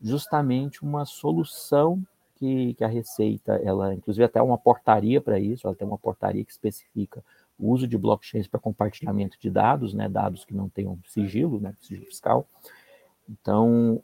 justamente 0.00 0.84
uma 0.84 1.04
solução 1.04 2.00
que, 2.36 2.74
que, 2.74 2.84
a 2.84 2.86
Receita, 2.86 3.60
ela, 3.64 3.92
inclusive 3.92 4.24
até 4.24 4.40
uma 4.40 4.56
portaria 4.56 5.20
para 5.20 5.40
isso, 5.40 5.66
ela 5.66 5.74
tem 5.74 5.86
uma 5.86 5.98
portaria 5.98 6.44
que 6.44 6.52
especifica 6.52 7.20
o 7.58 7.72
uso 7.72 7.88
de 7.88 7.98
blockchains 7.98 8.46
para 8.46 8.60
compartilhamento 8.60 9.36
de 9.40 9.50
dados, 9.50 9.92
né, 9.92 10.08
dados 10.08 10.44
que 10.44 10.54
não 10.54 10.68
tenham 10.68 10.96
sigilo, 11.08 11.58
né, 11.58 11.74
sigilo 11.80 12.06
fiscal. 12.06 12.46
Então, 13.28 14.00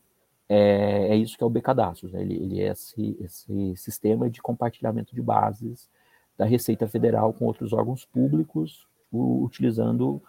é, 0.48 1.10
é 1.10 1.16
isso 1.16 1.38
que 1.38 1.44
é 1.44 1.46
o 1.46 1.50
B-Cadastros, 1.50 2.12
né, 2.12 2.22
ele, 2.22 2.34
ele 2.34 2.60
é 2.60 2.72
esse, 2.72 3.16
esse 3.20 3.76
sistema 3.76 4.28
de 4.28 4.42
compartilhamento 4.42 5.14
de 5.14 5.22
bases 5.22 5.88
da 6.36 6.44
Receita 6.44 6.88
Federal 6.88 7.32
com 7.32 7.44
outros 7.44 7.72
órgãos 7.72 8.04
públicos, 8.04 8.88
o, 9.12 9.44
utilizando 9.44 10.20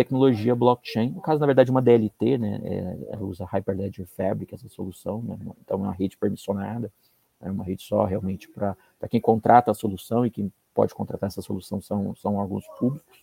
tecnologia 0.00 0.54
blockchain, 0.54 1.10
no 1.10 1.20
caso, 1.20 1.38
na 1.38 1.46
verdade, 1.46 1.70
uma 1.70 1.82
DLT, 1.82 2.38
né, 2.38 2.60
é, 2.64 3.18
usa 3.18 3.44
Hyperledger 3.44 4.06
Fabric, 4.06 4.54
essa 4.54 4.66
solução, 4.66 5.22
né, 5.22 5.36
então 5.60 5.78
é 5.78 5.82
uma 5.82 5.92
rede 5.92 6.16
permissionada, 6.16 6.90
é 7.38 7.50
uma 7.50 7.62
rede 7.62 7.82
só 7.82 8.04
realmente 8.06 8.48
para 8.48 8.76
quem 9.10 9.20
contrata 9.20 9.70
a 9.70 9.74
solução 9.74 10.24
e 10.24 10.30
quem 10.30 10.50
pode 10.74 10.94
contratar 10.94 11.28
essa 11.28 11.42
solução 11.42 11.82
são, 11.82 12.14
são 12.14 12.36
órgãos 12.36 12.64
públicos. 12.78 13.18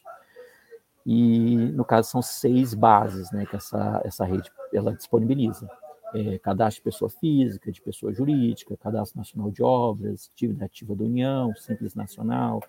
E, 1.04 1.56
no 1.56 1.84
caso, 1.84 2.10
são 2.10 2.22
seis 2.22 2.74
bases 2.74 3.32
né, 3.32 3.46
que 3.46 3.56
essa, 3.56 4.02
essa 4.04 4.26
rede 4.26 4.52
ela 4.72 4.94
disponibiliza. 4.94 5.68
É, 6.14 6.38
cadastro 6.38 6.82
de 6.82 6.84
pessoa 6.84 7.10
física, 7.10 7.72
de 7.72 7.82
pessoa 7.82 8.14
jurídica, 8.14 8.78
cadastro 8.78 9.18
nacional 9.18 9.50
de 9.50 9.64
obras, 9.64 10.30
atividade 10.34 10.66
ativa 10.66 10.96
da 10.96 11.04
União, 11.04 11.56
simples 11.56 11.96
nacional, 11.96 12.62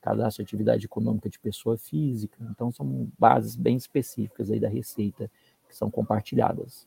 cadastro 0.00 0.42
de 0.42 0.48
atividade 0.48 0.86
econômica 0.86 1.28
de 1.28 1.38
pessoa 1.38 1.76
física. 1.76 2.36
Então, 2.50 2.70
são 2.70 3.08
bases 3.18 3.56
bem 3.56 3.76
específicas 3.76 4.50
aí 4.50 4.60
da 4.60 4.68
Receita 4.68 5.30
que 5.68 5.76
são 5.76 5.90
compartilhadas. 5.90 6.86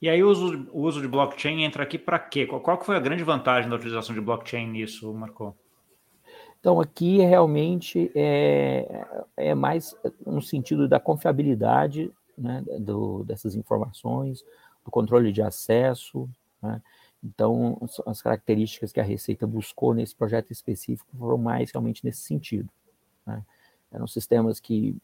E 0.00 0.08
aí 0.08 0.22
o 0.22 0.30
uso, 0.30 0.68
o 0.72 0.82
uso 0.82 1.00
de 1.00 1.08
blockchain 1.08 1.64
entra 1.64 1.82
aqui 1.82 1.98
para 1.98 2.18
quê? 2.18 2.46
Qual, 2.46 2.60
qual 2.60 2.80
foi 2.84 2.96
a 2.96 3.00
grande 3.00 3.24
vantagem 3.24 3.68
da 3.68 3.76
utilização 3.76 4.14
de 4.14 4.20
blockchain 4.20 4.68
nisso, 4.68 5.12
Marco? 5.12 5.56
Então, 6.60 6.80
aqui 6.80 7.18
realmente 7.18 8.10
é, 8.14 9.04
é 9.36 9.54
mais 9.54 9.96
no 10.24 10.42
sentido 10.42 10.88
da 10.88 10.98
confiabilidade 10.98 12.12
né, 12.36 12.64
do, 12.80 13.24
dessas 13.24 13.54
informações, 13.54 14.44
do 14.84 14.90
controle 14.90 15.32
de 15.32 15.42
acesso. 15.42 16.28
Né? 16.62 16.80
Então, 17.22 17.78
as 18.06 18.22
características 18.22 18.92
que 18.92 19.00
a 19.00 19.04
Receita 19.04 19.46
buscou 19.46 19.92
nesse 19.92 20.14
projeto 20.14 20.52
específico 20.52 21.08
foram 21.16 21.36
mais 21.36 21.70
realmente 21.72 22.04
nesse 22.04 22.20
sentido. 22.20 22.68
Né? 23.26 23.42
Eram 23.90 24.06
sistemas 24.06 24.60
que 24.60 24.96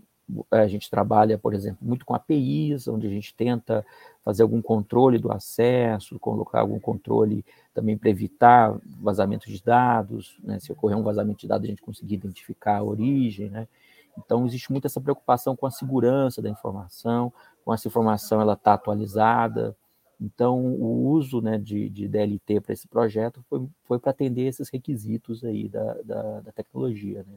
a 0.50 0.66
gente 0.66 0.88
trabalha, 0.88 1.36
por 1.36 1.52
exemplo, 1.52 1.78
muito 1.82 2.06
com 2.06 2.14
APIs, 2.14 2.88
onde 2.88 3.06
a 3.06 3.10
gente 3.10 3.34
tenta 3.34 3.84
fazer 4.24 4.42
algum 4.42 4.62
controle 4.62 5.18
do 5.18 5.30
acesso, 5.30 6.18
colocar 6.18 6.60
algum 6.60 6.80
controle 6.80 7.44
também 7.74 7.96
para 7.96 8.08
evitar 8.08 8.78
vazamento 9.00 9.50
de 9.50 9.62
dados, 9.62 10.38
né? 10.42 10.58
se 10.60 10.72
ocorrer 10.72 10.96
um 10.96 11.02
vazamento 11.02 11.40
de 11.40 11.48
dados, 11.48 11.66
a 11.66 11.68
gente 11.68 11.82
conseguir 11.82 12.14
identificar 12.14 12.78
a 12.78 12.82
origem, 12.82 13.50
né? 13.50 13.68
Então, 14.16 14.46
existe 14.46 14.70
muito 14.70 14.86
essa 14.86 15.00
preocupação 15.00 15.56
com 15.56 15.66
a 15.66 15.70
segurança 15.72 16.40
da 16.40 16.48
informação, 16.48 17.32
com 17.64 17.74
essa 17.74 17.88
informação 17.88 18.40
ela 18.40 18.52
está 18.52 18.74
atualizada. 18.74 19.76
Então, 20.20 20.58
o 20.58 21.08
uso 21.08 21.40
né, 21.40 21.58
de, 21.58 21.88
de 21.90 22.08
DLT 22.08 22.60
para 22.60 22.72
esse 22.72 22.86
projeto 22.86 23.44
foi, 23.48 23.66
foi 23.84 23.98
para 23.98 24.10
atender 24.10 24.42
esses 24.46 24.68
requisitos 24.68 25.44
aí 25.44 25.68
da, 25.68 25.94
da, 26.04 26.40
da 26.40 26.52
tecnologia, 26.52 27.24
né? 27.26 27.36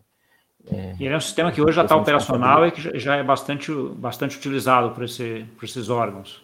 É, 0.70 0.96
e 1.00 1.06
ele 1.06 1.14
é 1.14 1.18
um 1.18 1.22
sistema 1.22 1.52
que 1.52 1.62
hoje 1.62 1.74
já 1.74 1.84
está 1.84 1.96
operacional 1.96 2.66
e 2.66 2.72
que 2.72 3.00
já 3.00 3.16
é 3.16 3.24
bastante, 3.24 3.72
bastante 3.96 4.38
utilizado 4.38 4.92
por, 4.92 5.04
esse, 5.04 5.46
por 5.56 5.66
esses 5.66 5.90
órgãos. 5.90 6.44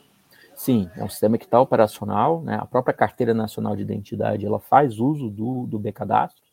Sim, 0.56 0.89
é 0.96 1.04
um 1.04 1.10
sistema 1.10 1.38
que 1.38 1.46
está 1.46 1.60
operacional. 1.60 2.41
Né? 2.41 2.56
A 2.56 2.65
própria 2.65 2.93
Carteira 2.93 3.34
Nacional 3.34 3.76
de 3.76 3.82
Identidade 3.82 4.46
ela 4.46 4.60
faz 4.60 5.00
uso 5.00 5.30
do, 5.30 5.65
do 5.67 5.80
B-Cadastro, 5.80 6.43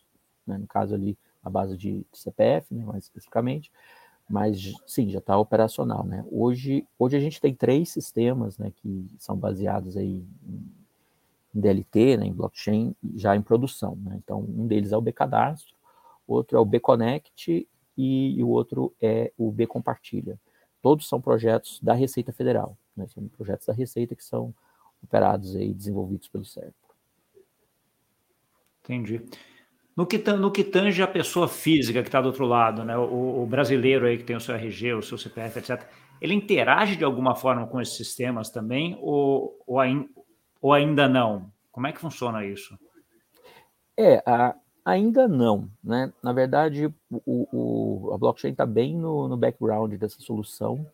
né? 0.46 0.58
no 0.58 0.66
caso 0.66 0.94
ali 0.94 1.16
a 1.42 1.50
base 1.50 1.76
de, 1.76 2.04
de 2.12 2.18
CPF, 2.18 2.74
né? 2.74 2.84
mais 2.84 3.04
especificamente, 3.04 3.70
mas 4.30 4.72
sim, 4.86 5.10
já 5.10 5.18
está 5.18 5.36
operacional. 5.36 6.04
Né? 6.04 6.24
Hoje, 6.30 6.86
hoje 6.96 7.16
a 7.16 7.20
gente 7.20 7.40
tem 7.40 7.52
três 7.52 7.90
sistemas 7.90 8.56
né, 8.56 8.72
que 8.76 9.10
são 9.18 9.36
baseados 9.36 9.96
aí 9.96 10.24
em, 10.46 10.80
DLT, 11.52 12.16
né, 12.16 12.26
em 12.26 12.32
blockchain, 12.32 12.94
já 13.16 13.34
em 13.34 13.42
produção. 13.42 13.96
Né? 13.96 14.20
Então, 14.22 14.40
um 14.40 14.68
deles 14.68 14.92
é 14.92 14.96
o 14.96 15.00
B-Cadastro, 15.00 15.74
outro 16.28 16.56
é 16.56 16.60
o 16.60 16.64
B-Connect 16.64 17.68
e, 17.98 18.38
e, 18.38 18.44
o 18.44 18.48
outro 18.48 18.94
é 19.02 19.32
o 19.36 19.50
B-Compartilha. 19.50 20.38
Todos 20.80 21.08
são 21.08 21.20
projetos 21.20 21.80
da 21.82 21.92
Receita 21.92 22.32
Federal, 22.32 22.78
né? 22.96 23.08
são 23.08 23.26
projetos 23.28 23.66
da 23.66 23.72
Receita 23.72 24.14
que 24.14 24.24
são 24.24 24.54
operados 25.02 25.56
e 25.56 25.74
desenvolvidos 25.74 26.28
pelo 26.28 26.44
CERP. 26.44 26.72
Entendi. 28.84 29.24
No 30.00 30.06
que, 30.06 30.16
no 30.32 30.50
que 30.50 30.64
tange 30.64 31.02
a 31.02 31.06
pessoa 31.06 31.46
física 31.46 32.00
que 32.00 32.08
está 32.08 32.22
do 32.22 32.28
outro 32.28 32.46
lado, 32.46 32.82
né? 32.84 32.96
O, 32.96 33.42
o, 33.42 33.46
brasileiro 33.46 34.06
aí 34.06 34.16
que 34.16 34.24
tem 34.24 34.34
o 34.34 34.40
seu 34.40 34.54
RG, 34.54 34.94
o 34.94 35.02
seu 35.02 35.18
CPF, 35.18 35.58
etc., 35.58 35.86
ele 36.22 36.32
interage 36.32 36.96
de 36.96 37.04
alguma 37.04 37.36
forma 37.36 37.66
com 37.66 37.78
esses 37.78 37.98
sistemas 37.98 38.48
também 38.48 38.96
ou, 39.02 39.62
ou, 39.66 39.78
ou 40.62 40.72
ainda 40.72 41.06
não? 41.06 41.52
Como 41.70 41.86
é 41.86 41.92
que 41.92 42.00
funciona 42.00 42.46
isso? 42.46 42.78
É, 43.94 44.22
a, 44.24 44.54
Ainda 44.86 45.28
não, 45.28 45.68
né? 45.84 46.10
Na 46.22 46.32
verdade, 46.32 46.86
o, 47.10 48.06
o 48.06 48.14
a 48.14 48.16
blockchain 48.16 48.52
está 48.52 48.64
bem 48.64 48.96
no, 48.96 49.28
no, 49.28 49.36
background 49.36 49.92
dessa 49.96 50.18
solução. 50.20 50.86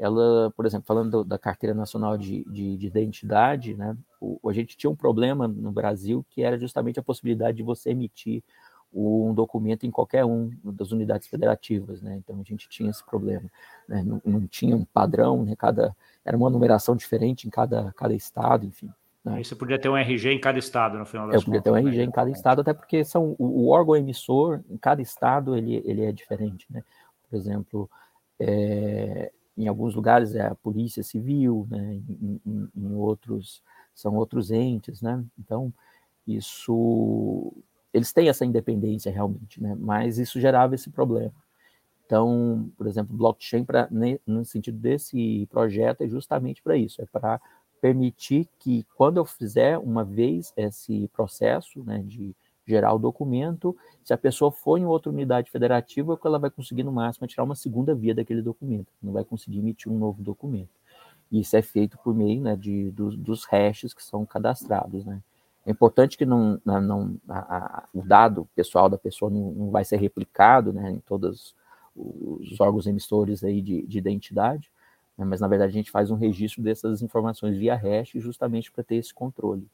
Ela, 0.00 0.50
por 0.56 0.64
exemplo, 0.64 0.86
falando 0.86 1.22
da 1.22 1.38
carteira 1.38 1.74
nacional 1.74 2.16
de, 2.16 2.42
de, 2.44 2.74
de 2.78 2.86
identidade, 2.86 3.74
né? 3.74 3.94
O, 4.18 4.48
a 4.48 4.52
gente 4.54 4.74
tinha 4.74 4.88
um 4.90 4.96
problema 4.96 5.46
no 5.46 5.70
Brasil 5.70 6.24
que 6.30 6.42
era 6.42 6.58
justamente 6.58 6.98
a 6.98 7.02
possibilidade 7.02 7.58
de 7.58 7.62
você 7.62 7.90
emitir 7.90 8.42
um 8.92 9.34
documento 9.34 9.84
em 9.84 9.90
qualquer 9.90 10.24
um 10.24 10.50
das 10.64 10.90
unidades 10.90 11.28
federativas, 11.28 12.00
né? 12.00 12.16
Então 12.16 12.40
a 12.40 12.42
gente 12.42 12.66
tinha 12.66 12.88
esse 12.90 13.04
problema, 13.04 13.48
né? 13.86 14.02
não, 14.02 14.22
não, 14.24 14.46
tinha 14.46 14.74
um 14.74 14.86
padrão, 14.86 15.44
né? 15.44 15.54
Cada 15.54 15.94
era 16.24 16.34
uma 16.34 16.48
numeração 16.48 16.96
diferente 16.96 17.46
em 17.46 17.50
cada 17.50 17.92
cada 17.92 18.14
estado, 18.14 18.64
enfim. 18.64 18.90
Né? 19.22 19.44
Você 19.44 19.54
podia 19.54 19.78
ter 19.78 19.90
um 19.90 19.96
RG 19.98 20.30
em 20.30 20.40
cada 20.40 20.58
estado, 20.58 20.98
no 20.98 21.04
final 21.04 21.26
das 21.26 21.36
Eu 21.36 21.42
podia 21.42 21.60
ter 21.60 21.70
um 21.70 21.76
RG 21.76 21.98
né? 21.98 22.04
em 22.04 22.10
cada 22.10 22.30
estado, 22.30 22.62
até 22.62 22.72
porque 22.72 23.04
são 23.04 23.36
o, 23.38 23.66
o, 23.66 23.68
órgão 23.68 23.94
emissor 23.94 24.60
em 24.68 24.78
cada 24.78 25.02
estado 25.02 25.54
ele 25.54 25.82
ele 25.84 26.04
é 26.04 26.10
diferente, 26.10 26.66
né? 26.70 26.82
Por 27.28 27.36
exemplo, 27.36 27.88
é, 28.40 29.30
em 29.64 29.68
alguns 29.68 29.94
lugares 29.94 30.34
é 30.34 30.46
a 30.46 30.54
polícia 30.54 31.02
civil, 31.02 31.66
né? 31.70 32.00
Em, 32.08 32.40
em, 32.46 32.68
em 32.76 32.94
outros 32.94 33.62
são 33.94 34.14
outros 34.16 34.50
entes, 34.50 35.02
né? 35.02 35.22
Então 35.38 35.72
isso 36.26 37.52
eles 37.92 38.12
têm 38.12 38.28
essa 38.28 38.44
independência 38.44 39.10
realmente, 39.10 39.60
né? 39.62 39.76
Mas 39.78 40.18
isso 40.18 40.40
gerava 40.40 40.74
esse 40.74 40.90
problema. 40.90 41.32
Então, 42.06 42.70
por 42.76 42.86
exemplo, 42.88 43.16
blockchain 43.16 43.64
pra, 43.64 43.88
no 44.26 44.44
sentido 44.44 44.78
desse 44.78 45.46
projeto 45.50 46.02
é 46.02 46.08
justamente 46.08 46.62
para 46.62 46.76
isso, 46.76 47.00
é 47.00 47.06
para 47.06 47.40
permitir 47.80 48.48
que 48.58 48.84
quando 48.96 49.18
eu 49.18 49.24
fizer 49.24 49.78
uma 49.78 50.04
vez 50.04 50.52
esse 50.56 51.08
processo, 51.12 51.82
né, 51.84 52.02
de 52.04 52.34
gerar 52.70 52.94
o 52.94 52.98
documento, 52.98 53.76
se 54.04 54.14
a 54.14 54.18
pessoa 54.18 54.50
for 54.52 54.78
em 54.78 54.86
outra 54.86 55.10
unidade 55.10 55.50
federativa, 55.50 56.18
ela 56.24 56.38
vai 56.38 56.50
conseguir 56.50 56.84
no 56.84 56.92
máximo 56.92 57.26
tirar 57.26 57.42
uma 57.42 57.56
segunda 57.56 57.94
via 57.94 58.14
daquele 58.14 58.40
documento, 58.40 58.86
não 59.02 59.12
vai 59.12 59.24
conseguir 59.24 59.58
emitir 59.58 59.90
um 59.90 59.98
novo 59.98 60.22
documento. 60.22 60.70
E 61.30 61.40
isso 61.40 61.56
é 61.56 61.62
feito 61.62 61.98
por 61.98 62.14
meio 62.14 62.40
né, 62.40 62.56
de, 62.56 62.90
dos, 62.92 63.44
hashes 63.44 63.92
que 63.92 64.02
são 64.02 64.24
cadastrados, 64.24 65.04
né? 65.04 65.20
É 65.66 65.70
importante 65.70 66.16
que 66.16 66.24
não, 66.24 66.60
não 66.64 67.16
a, 67.28 67.38
a, 67.38 67.88
o 67.92 68.02
dado 68.02 68.48
pessoal 68.56 68.88
da 68.88 68.96
pessoa 68.96 69.30
não, 69.30 69.52
não, 69.52 69.70
vai 69.70 69.84
ser 69.84 69.98
replicado 69.98 70.72
né, 70.72 70.90
em 70.90 70.98
todos 71.00 71.54
os 71.94 72.58
órgãos 72.58 72.86
emissores 72.86 73.44
aí 73.44 73.60
de, 73.60 73.86
de 73.86 73.98
identidade, 73.98 74.70
né, 75.18 75.24
mas 75.24 75.40
na 75.40 75.46
verdade 75.46 75.70
a 75.70 75.74
gente 75.74 75.90
faz 75.90 76.10
um 76.10 76.16
registro 76.16 76.62
dessas 76.62 77.02
informações 77.02 77.58
via 77.58 77.76
hash 77.76 78.12
justamente 78.14 78.72
para 78.72 78.82
ter 78.82 78.96
esse 78.96 79.12
controle, 79.12 79.68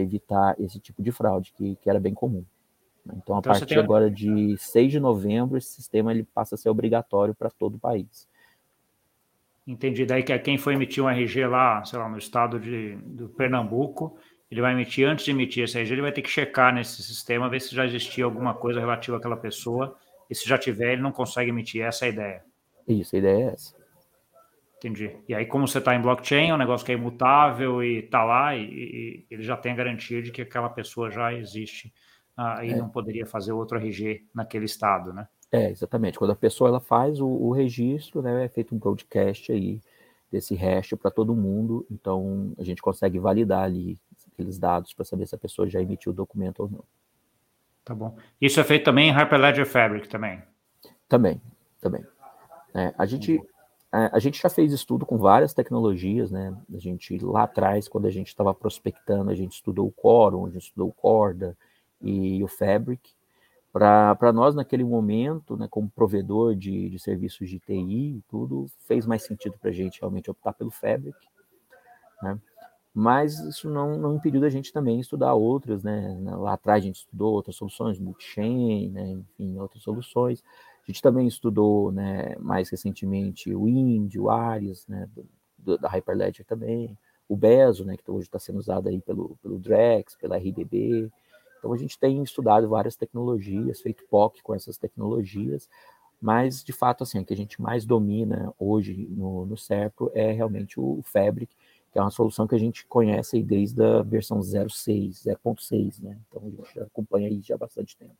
evitar 0.00 0.54
esse 0.58 0.78
tipo 0.78 1.02
de 1.02 1.12
fraude 1.12 1.52
que, 1.52 1.76
que 1.76 1.90
era 1.90 2.00
bem 2.00 2.14
comum. 2.14 2.44
Então, 3.04 3.36
a 3.36 3.38
então, 3.38 3.42
partir 3.42 3.66
tem... 3.66 3.78
agora 3.78 4.10
de 4.10 4.56
6 4.56 4.92
de 4.92 5.00
novembro, 5.00 5.58
esse 5.58 5.68
sistema 5.68 6.12
ele 6.12 6.22
passa 6.22 6.54
a 6.54 6.58
ser 6.58 6.68
obrigatório 6.68 7.34
para 7.34 7.50
todo 7.50 7.74
o 7.74 7.78
país. 7.78 8.28
Entendi. 9.66 10.04
Daí 10.04 10.22
que 10.22 10.36
quem 10.38 10.58
foi 10.58 10.74
emitir 10.74 11.02
um 11.02 11.08
RG 11.08 11.46
lá, 11.46 11.84
sei 11.84 11.98
lá, 11.98 12.08
no 12.08 12.18
estado 12.18 12.58
de, 12.58 12.96
do 12.96 13.28
Pernambuco, 13.28 14.16
ele 14.50 14.60
vai 14.60 14.72
emitir, 14.72 15.08
antes 15.08 15.24
de 15.24 15.30
emitir 15.30 15.64
esse 15.64 15.78
RG, 15.78 15.94
ele 15.94 16.02
vai 16.02 16.12
ter 16.12 16.22
que 16.22 16.30
checar 16.30 16.74
nesse 16.74 17.02
sistema, 17.02 17.48
ver 17.48 17.60
se 17.60 17.74
já 17.74 17.84
existia 17.84 18.24
alguma 18.24 18.54
coisa 18.54 18.80
relativa 18.80 19.16
àquela 19.16 19.36
pessoa, 19.36 19.96
e 20.28 20.34
se 20.34 20.48
já 20.48 20.58
tiver, 20.58 20.92
ele 20.92 21.02
não 21.02 21.12
consegue 21.12 21.50
emitir. 21.50 21.82
Essa 21.82 22.06
é 22.06 22.08
a 22.08 22.12
ideia. 22.12 22.44
Isso, 22.86 23.14
a 23.14 23.18
ideia 23.18 23.50
é 23.50 23.52
essa. 23.52 23.81
Entendi. 24.82 25.16
E 25.28 25.34
aí, 25.34 25.46
como 25.46 25.68
você 25.68 25.78
está 25.78 25.94
em 25.94 26.02
blockchain, 26.02 26.50
é 26.50 26.54
um 26.54 26.58
negócio 26.58 26.84
que 26.84 26.90
é 26.90 26.96
imutável 26.96 27.84
e 27.84 28.00
está 28.00 28.24
lá, 28.24 28.56
e, 28.56 28.64
e, 28.64 29.26
ele 29.30 29.44
já 29.44 29.56
tem 29.56 29.70
a 29.70 29.76
garantia 29.76 30.20
de 30.20 30.32
que 30.32 30.42
aquela 30.42 30.68
pessoa 30.68 31.08
já 31.08 31.32
existe 31.32 31.94
ah, 32.36 32.64
e 32.64 32.72
é. 32.72 32.76
não 32.76 32.88
poderia 32.88 33.24
fazer 33.24 33.52
outro 33.52 33.78
RG 33.78 34.26
naquele 34.34 34.64
estado, 34.64 35.12
né? 35.12 35.28
É, 35.52 35.70
exatamente. 35.70 36.18
Quando 36.18 36.32
a 36.32 36.36
pessoa 36.36 36.68
ela 36.68 36.80
faz 36.80 37.20
o, 37.20 37.28
o 37.28 37.52
registro, 37.52 38.22
né, 38.22 38.44
é 38.44 38.48
feito 38.48 38.74
um 38.74 38.78
broadcast 38.78 39.52
aí 39.52 39.80
desse 40.32 40.56
hash 40.56 40.94
para 41.00 41.12
todo 41.12 41.32
mundo, 41.36 41.86
então 41.88 42.52
a 42.58 42.64
gente 42.64 42.82
consegue 42.82 43.20
validar 43.20 43.62
ali 43.62 43.96
aqueles 44.32 44.58
dados 44.58 44.92
para 44.94 45.04
saber 45.04 45.28
se 45.28 45.34
a 45.36 45.38
pessoa 45.38 45.68
já 45.68 45.80
emitiu 45.80 46.10
o 46.10 46.14
documento 46.14 46.60
ou 46.60 46.68
não. 46.68 46.84
Tá 47.84 47.94
bom. 47.94 48.16
Isso 48.40 48.58
é 48.58 48.64
feito 48.64 48.84
também 48.84 49.10
em 49.10 49.12
Hyperledger 49.12 49.66
Fabric 49.66 50.08
também? 50.08 50.42
Também, 51.08 51.40
também. 51.80 52.04
É, 52.74 52.92
a 52.96 53.06
gente 53.06 53.38
a, 53.92 54.16
a, 54.16 54.18
gente 54.18 54.40
já 54.40 54.48
fez 54.48 54.72
estudo 54.72 55.04
com 55.04 55.18
várias 55.18 55.52
tecnologias, 55.52 56.30
né? 56.30 56.56
A 56.74 56.78
gente 56.78 57.18
lá 57.18 57.42
atrás, 57.44 57.88
quando 57.88 58.06
a 58.06 58.10
gente 58.10 58.28
estava 58.28 58.54
prospectando, 58.54 59.30
a 59.30 59.34
gente 59.34 59.52
estudou 59.52 59.86
o 59.86 59.92
Quorum, 59.92 60.46
a 60.46 60.50
gente 60.50 60.62
estudou 60.62 60.88
o 60.88 60.92
Corda 60.92 61.56
e 62.00 62.42
o 62.42 62.48
Fabric. 62.48 63.12
Para 63.72 64.32
nós, 64.34 64.54
naquele 64.54 64.84
momento, 64.84 65.56
né, 65.56 65.66
como 65.70 65.90
provedor 65.90 66.54
de, 66.54 66.90
de 66.90 66.98
serviços 66.98 67.48
de 67.48 67.58
TI 67.58 68.16
e 68.18 68.24
tudo, 68.28 68.66
fez 68.86 69.06
mais 69.06 69.22
sentido 69.22 69.56
para 69.58 69.70
a 69.70 69.72
gente 69.72 70.00
realmente 70.00 70.30
optar 70.30 70.52
pelo 70.52 70.70
Fabric. 70.70 71.16
Né? 72.22 72.38
mas 72.94 73.38
isso 73.40 73.70
não, 73.70 73.96
não 73.96 74.16
impediu 74.16 74.40
da 74.40 74.50
gente 74.50 74.72
também 74.72 75.00
estudar 75.00 75.32
outras, 75.32 75.82
né? 75.82 76.14
Lá 76.36 76.52
atrás 76.52 76.82
a 76.82 76.86
gente 76.86 76.96
estudou 76.96 77.32
outras 77.32 77.56
soluções, 77.56 77.98
multi-chain, 77.98 78.90
né? 78.90 79.10
enfim, 79.12 79.58
outras 79.58 79.82
soluções. 79.82 80.44
A 80.82 80.90
gente 80.90 81.02
também 81.02 81.26
estudou, 81.26 81.92
né, 81.92 82.34
mais 82.38 82.68
recentemente, 82.68 83.54
o 83.54 83.64
Wind, 83.64 84.16
o 84.16 84.30
Ares, 84.30 84.86
né, 84.88 85.08
do, 85.56 85.78
da 85.78 85.88
Hyperledger 85.88 86.44
também, 86.44 86.96
o 87.28 87.36
Bezo, 87.36 87.84
né, 87.84 87.96
que 87.96 88.10
hoje 88.10 88.26
está 88.26 88.38
sendo 88.38 88.58
usado 88.58 88.88
aí 88.88 89.00
pelo, 89.00 89.38
pelo 89.42 89.58
Drex, 89.58 90.16
pela 90.16 90.36
RDB. 90.36 91.10
Então 91.58 91.72
a 91.72 91.76
gente 91.76 91.98
tem 91.98 92.22
estudado 92.22 92.68
várias 92.68 92.96
tecnologias, 92.96 93.80
feito 93.80 94.04
POC 94.10 94.42
com 94.42 94.54
essas 94.54 94.76
tecnologias, 94.76 95.68
mas 96.20 96.62
de 96.62 96.72
fato, 96.72 97.04
assim, 97.04 97.20
o 97.20 97.24
que 97.24 97.32
a 97.34 97.36
gente 97.36 97.60
mais 97.60 97.84
domina 97.84 98.52
hoje 98.58 99.08
no, 99.10 99.46
no 99.46 99.56
Serpo 99.56 100.10
é 100.14 100.32
realmente 100.32 100.78
o 100.78 101.00
Fabric, 101.04 101.54
que 101.92 101.98
é 101.98 102.02
uma 102.02 102.10
solução 102.10 102.46
que 102.46 102.54
a 102.54 102.58
gente 102.58 102.86
conhece 102.86 103.36
aí 103.36 103.42
desde 103.42 103.82
a 103.82 104.02
versão 104.02 104.38
0.6, 104.40 105.24
0.6, 105.24 106.00
né? 106.00 106.18
Então 106.28 106.42
a 106.46 106.50
gente 106.50 106.80
acompanha 106.80 107.28
isso 107.28 107.48
já 107.48 107.54
há 107.54 107.58
bastante 107.58 107.96
tempo. 107.96 108.16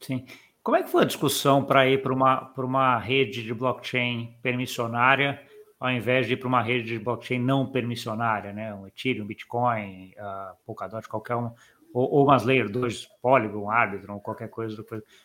Sim. 0.00 0.24
Como 0.64 0.78
é 0.78 0.82
que 0.82 0.88
foi 0.88 1.02
a 1.02 1.06
discussão 1.06 1.62
para 1.62 1.86
ir 1.86 2.00
para 2.00 2.10
uma, 2.10 2.50
uma 2.56 2.98
rede 2.98 3.42
de 3.42 3.52
blockchain 3.52 4.34
permissionária, 4.42 5.42
ao 5.78 5.90
invés 5.90 6.26
de 6.26 6.32
ir 6.32 6.36
para 6.38 6.48
uma 6.48 6.62
rede 6.62 6.88
de 6.88 6.98
blockchain 6.98 7.38
não 7.38 7.70
permissionária, 7.70 8.50
né? 8.50 8.74
Um 8.74 8.86
Ethereum, 8.86 9.26
Bitcoin, 9.26 10.14
uh, 10.18 10.56
Polkadot, 10.64 11.06
qualquer 11.06 11.36
um, 11.36 11.50
ou, 11.92 12.10
ou 12.10 12.24
umas 12.24 12.44
Layer 12.44 12.70
2, 12.70 13.06
Polygon, 13.20 13.70
Arbitrum, 13.70 14.18
qualquer 14.20 14.48
coisa. 14.48 14.82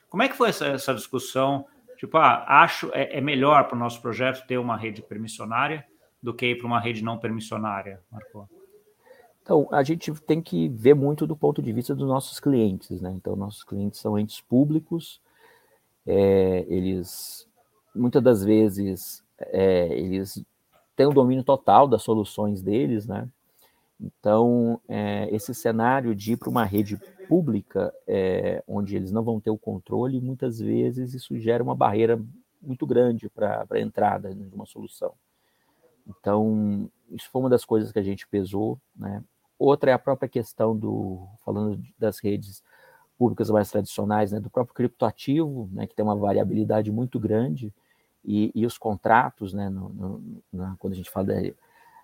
Como 0.10 0.21
é 0.21 0.28
que 0.28 0.36
foi 0.36 0.49
essa, 0.49 0.67
essa 0.67 0.93
discussão? 0.93 1.65
Tipo, 1.97 2.17
ah, 2.17 2.43
acho 2.62 2.91
é, 2.93 3.17
é 3.17 3.21
melhor 3.21 3.65
para 3.69 3.78
o 3.78 3.80
nosso 3.80 4.02
projeto 4.02 4.45
ter 4.45 4.58
uma 4.58 4.75
rede 4.75 5.02
permissionária 5.02 5.86
do 6.21 6.34
que 6.34 6.47
ir 6.47 6.58
para 6.58 6.67
uma 6.67 6.82
rede 6.82 7.02
não 7.02 7.17
permissionária, 7.17 8.02
Marco? 8.12 8.49
Então, 9.41 9.69
a 9.71 9.84
gente 9.84 10.12
tem 10.25 10.41
que 10.41 10.67
ver 10.67 10.93
muito 10.93 11.25
do 11.25 11.36
ponto 11.36 11.62
de 11.62 11.71
vista 11.71 11.95
dos 11.95 12.10
nossos 12.10 12.41
clientes, 12.41 12.99
né? 12.99 13.13
Então, 13.15 13.38
nossos 13.38 13.63
clientes 13.63 14.02
são 14.02 14.19
entes 14.19 14.41
públicos, 14.41 15.21
é, 16.05 16.65
eles, 16.67 17.47
muitas 17.95 18.21
das 18.21 18.43
vezes, 18.43 19.23
é, 19.39 19.88
eles 19.97 20.43
têm 20.95 21.05
o 21.05 21.13
domínio 21.13 21.43
total 21.43 21.88
das 21.88 22.03
soluções 22.03 22.62
deles, 22.62 23.05
né? 23.05 23.27
Então, 23.99 24.79
é, 24.88 25.27
esse 25.33 25.53
cenário 25.53 26.15
de 26.15 26.33
ir 26.33 26.38
para 26.38 26.49
uma 26.49 26.63
rede 26.63 26.97
pública, 27.27 27.93
é, 28.07 28.63
onde 28.65 28.95
eles 28.95 29.12
não 29.12 29.23
vão 29.23 29.39
ter 29.41 29.49
o 29.49 29.57
controle, 29.57 30.21
muitas 30.21 30.59
vezes 30.59 31.13
isso 31.13 31.38
gera 31.38 31.62
uma 31.62 31.75
barreira 31.75 32.21
muito 32.62 32.88
grande 32.88 33.29
para 33.29 33.65
a 33.69 33.79
entrada 33.79 34.33
de 34.33 34.55
uma 34.55 34.65
solução. 34.65 35.13
Então, 36.07 36.89
isso 37.12 37.29
foi 37.29 37.41
uma 37.41 37.49
das 37.49 37.65
coisas 37.65 37.91
que 37.91 37.99
a 37.99 38.03
gente 38.03 38.27
pesou, 38.27 38.79
né? 38.95 39.23
Outra 39.57 39.91
é 39.91 39.93
a 39.93 39.99
própria 39.99 40.29
questão 40.29 40.75
do, 40.75 41.27
falando 41.43 41.81
das 41.97 42.19
redes 42.19 42.63
públicas 43.19 43.49
mais 43.49 43.69
tradicionais, 43.69 44.32
né, 44.32 44.39
do 44.39 44.49
próprio 44.49 44.73
criptoativo, 44.73 45.69
né, 45.73 45.86
que 45.86 45.93
tem 45.93 46.03
uma 46.05 46.15
variabilidade 46.15 46.89
muito 46.91 47.19
grande, 47.19 47.73
e, 48.23 48.51
e 48.55 48.65
os 48.65 48.77
contratos, 48.77 49.53
né, 49.53 49.69
no, 49.69 49.89
no, 49.89 50.41
na, 50.51 50.75
quando 50.79 50.93
a 50.93 50.95
gente 50.95 51.12
fala 51.12 51.27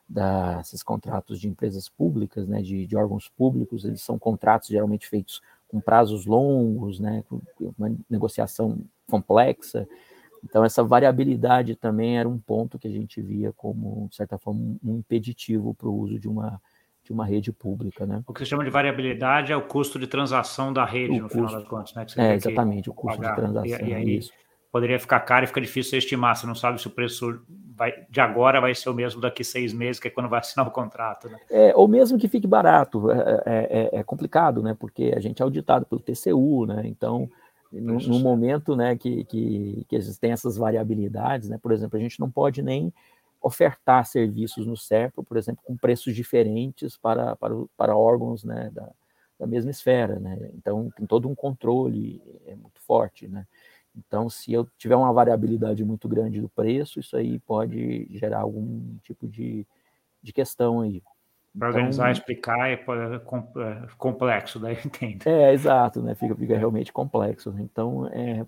desses 0.07 0.83
contratos 0.83 1.39
de 1.39 1.47
empresas 1.47 1.87
públicas, 1.87 2.47
né, 2.47 2.61
de, 2.61 2.85
de, 2.85 2.97
órgãos 2.97 3.29
públicos, 3.29 3.85
eles 3.85 4.01
são 4.01 4.19
contratos 4.19 4.67
geralmente 4.67 5.07
feitos 5.07 5.41
com 5.69 5.79
prazos 5.79 6.25
longos, 6.25 6.99
né, 6.99 7.23
com 7.29 7.41
uma 7.77 7.95
negociação 8.09 8.77
complexa, 9.09 9.87
então, 10.45 10.63
essa 10.63 10.83
variabilidade 10.83 11.75
também 11.75 12.19
era 12.19 12.29
um 12.29 12.37
ponto 12.37 12.77
que 12.77 12.87
a 12.87 12.91
gente 12.91 13.19
via 13.19 13.51
como, 13.53 14.07
de 14.09 14.15
certa 14.15 14.37
forma, 14.37 14.77
um 14.83 14.97
impeditivo 14.97 15.73
para 15.73 15.87
o 15.87 15.97
uso 15.97 16.19
de 16.19 16.29
uma, 16.29 16.61
de 17.05 17.13
uma 17.13 17.25
rede 17.25 17.51
pública. 17.51 18.05
Né? 18.05 18.23
O 18.27 18.33
que 18.33 18.39
se 18.39 18.47
chama 18.47 18.63
de 18.63 18.69
variabilidade 18.71 19.51
é 19.51 19.55
o 19.55 19.61
custo 19.61 19.99
de 19.99 20.07
transação 20.07 20.73
da 20.73 20.83
rede, 20.83 21.19
o 21.19 21.23
no 21.23 21.29
custo, 21.29 21.37
final 21.37 21.51
das 21.51 21.69
contas. 21.69 22.15
Né? 22.15 22.31
é, 22.31 22.35
exatamente, 22.35 22.89
o 22.89 22.93
custo 22.93 23.21
pagar. 23.21 23.35
de 23.35 23.41
transação. 23.41 23.87
E, 23.87 23.91
e 23.91 23.93
aí 23.93 24.17
isso. 24.17 24.31
poderia 24.71 24.99
ficar 24.99 25.19
caro 25.19 25.45
e 25.45 25.47
fica 25.47 25.61
difícil 25.61 25.91
você 25.91 25.97
estimar. 25.97 26.35
Você 26.35 26.47
não 26.47 26.55
sabe 26.55 26.81
se 26.81 26.87
o 26.87 26.89
preço 26.89 27.39
vai, 27.75 27.93
de 28.09 28.19
agora 28.19 28.59
vai 28.59 28.73
ser 28.73 28.89
o 28.89 28.93
mesmo 28.93 29.21
daqui 29.21 29.43
seis 29.43 29.71
meses, 29.71 29.99
que 29.99 30.07
é 30.07 30.11
quando 30.11 30.27
vai 30.27 30.39
assinar 30.41 30.67
o 30.67 30.71
contrato. 30.71 31.29
Né? 31.29 31.37
É, 31.51 31.73
ou 31.75 31.87
mesmo 31.87 32.17
que 32.17 32.27
fique 32.27 32.47
barato. 32.47 33.11
É, 33.11 33.43
é, 33.45 33.89
é, 33.95 33.99
é 33.99 34.03
complicado, 34.03 34.63
né? 34.63 34.75
porque 34.77 35.13
a 35.15 35.19
gente 35.19 35.41
é 35.41 35.43
auditado 35.43 35.85
pelo 35.85 36.01
TCU, 36.01 36.65
né? 36.65 36.81
então 36.85 37.29
no, 37.71 37.99
no, 37.99 38.19
momento 38.19 38.75
né, 38.75 38.95
que, 38.95 39.25
que, 39.25 39.85
que 39.87 39.95
existem 39.95 40.31
essas 40.31 40.55
variabilidades, 40.55 41.49
né, 41.49 41.57
por 41.61 41.71
exemplo, 41.71 41.97
a 41.97 42.01
gente 42.01 42.19
não 42.19 42.29
pode 42.29 42.61
nem 42.61 42.93
ofertar 43.45 44.03
serviços 44.07 44.65
no 44.65 44.75
CERPO, 44.75 45.23
por 45.23 45.37
exemplo, 45.37 45.61
com 45.63 45.77
preços 45.77 46.15
diferentes 46.15 46.97
para, 46.97 47.35
para, 47.35 47.53
para 47.77 47.95
órgãos 47.95 48.43
né, 48.43 48.71
da, 48.73 48.89
da 49.39 49.45
mesma 49.45 49.69
esfera, 49.69 50.19
né? 50.19 50.49
Então 50.55 50.89
tem 50.97 51.05
todo 51.05 51.29
um 51.29 51.35
controle 51.35 52.19
é 52.47 52.55
muito 52.55 52.81
forte, 52.81 53.27
né? 53.27 53.45
Então, 53.95 54.27
se 54.31 54.51
eu 54.51 54.67
tiver 54.79 54.95
uma 54.95 55.13
variabilidade 55.13 55.85
muito 55.85 56.09
grande 56.09 56.41
do 56.41 56.49
preço, 56.49 56.99
isso 56.99 57.15
aí 57.15 57.37
pode 57.37 58.07
gerar 58.09 58.39
algum 58.39 58.97
tipo 59.03 59.27
de, 59.27 59.65
de 60.23 60.33
questão 60.33 60.81
aí. 60.81 61.03
Para 61.57 61.67
organizar, 61.67 62.09
então, 62.09 62.11
explicar, 62.11 62.67
é, 62.67 62.73
é 62.73 63.87
complexo, 63.95 64.59
daí 64.59 64.75
entendo. 64.83 65.25
É, 65.27 65.53
exato, 65.53 66.01
né? 66.01 66.15
Fica, 66.15 66.35
fica 66.35 66.57
realmente 66.57 66.91
complexo. 66.91 67.51
Né? 67.51 67.61
Então, 67.61 68.07
é, 68.07 68.43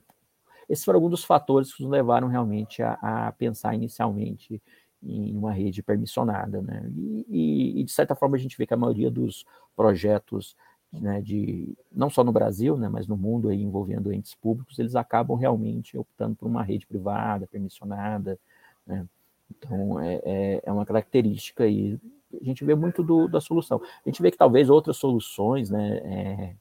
esses 0.67 0.83
foram 0.83 0.97
alguns 0.97 1.11
dos 1.11 1.23
fatores 1.23 1.73
que 1.73 1.83
nos 1.83 1.91
levaram 1.91 2.27
realmente 2.27 2.81
a, 2.81 3.27
a 3.27 3.31
pensar 3.31 3.75
inicialmente 3.75 4.61
em 5.01 5.35
uma 5.37 5.51
rede 5.51 5.83
permissionada, 5.83 6.61
né? 6.61 6.89
E, 6.95 7.25
e, 7.29 7.81
e, 7.81 7.83
de 7.83 7.91
certa 7.91 8.15
forma 8.15 8.35
a 8.35 8.39
gente 8.39 8.57
vê 8.57 8.65
que 8.65 8.73
a 8.73 8.77
maioria 8.77 9.11
dos 9.11 9.45
projetos, 9.75 10.55
né, 10.91 11.21
de 11.21 11.75
não 11.91 12.09
só 12.09 12.23
no 12.23 12.31
Brasil, 12.31 12.77
né, 12.77 12.89
mas 12.89 13.07
no 13.07 13.17
mundo 13.17 13.49
aí 13.49 13.61
envolvendo 13.61 14.11
entes 14.11 14.33
públicos, 14.35 14.79
eles 14.79 14.95
acabam 14.95 15.37
realmente 15.37 15.97
optando 15.97 16.35
por 16.35 16.47
uma 16.47 16.63
rede 16.63 16.87
privada, 16.87 17.47
permissionada, 17.47 18.39
né? 18.85 19.05
Então 19.49 19.99
é, 19.99 20.21
é, 20.25 20.61
é 20.65 20.71
uma 20.71 20.85
característica 20.85 21.63
aí. 21.63 21.99
A 22.41 22.43
gente 22.43 22.65
vê 22.65 22.75
muito 22.75 23.03
do, 23.03 23.27
da 23.27 23.39
solução. 23.39 23.81
A 24.05 24.09
gente 24.09 24.21
vê 24.21 24.31
que 24.31 24.37
talvez 24.37 24.69
outras 24.69 24.97
soluções, 24.97 25.69
né, 25.69 25.97
é, 26.03 26.55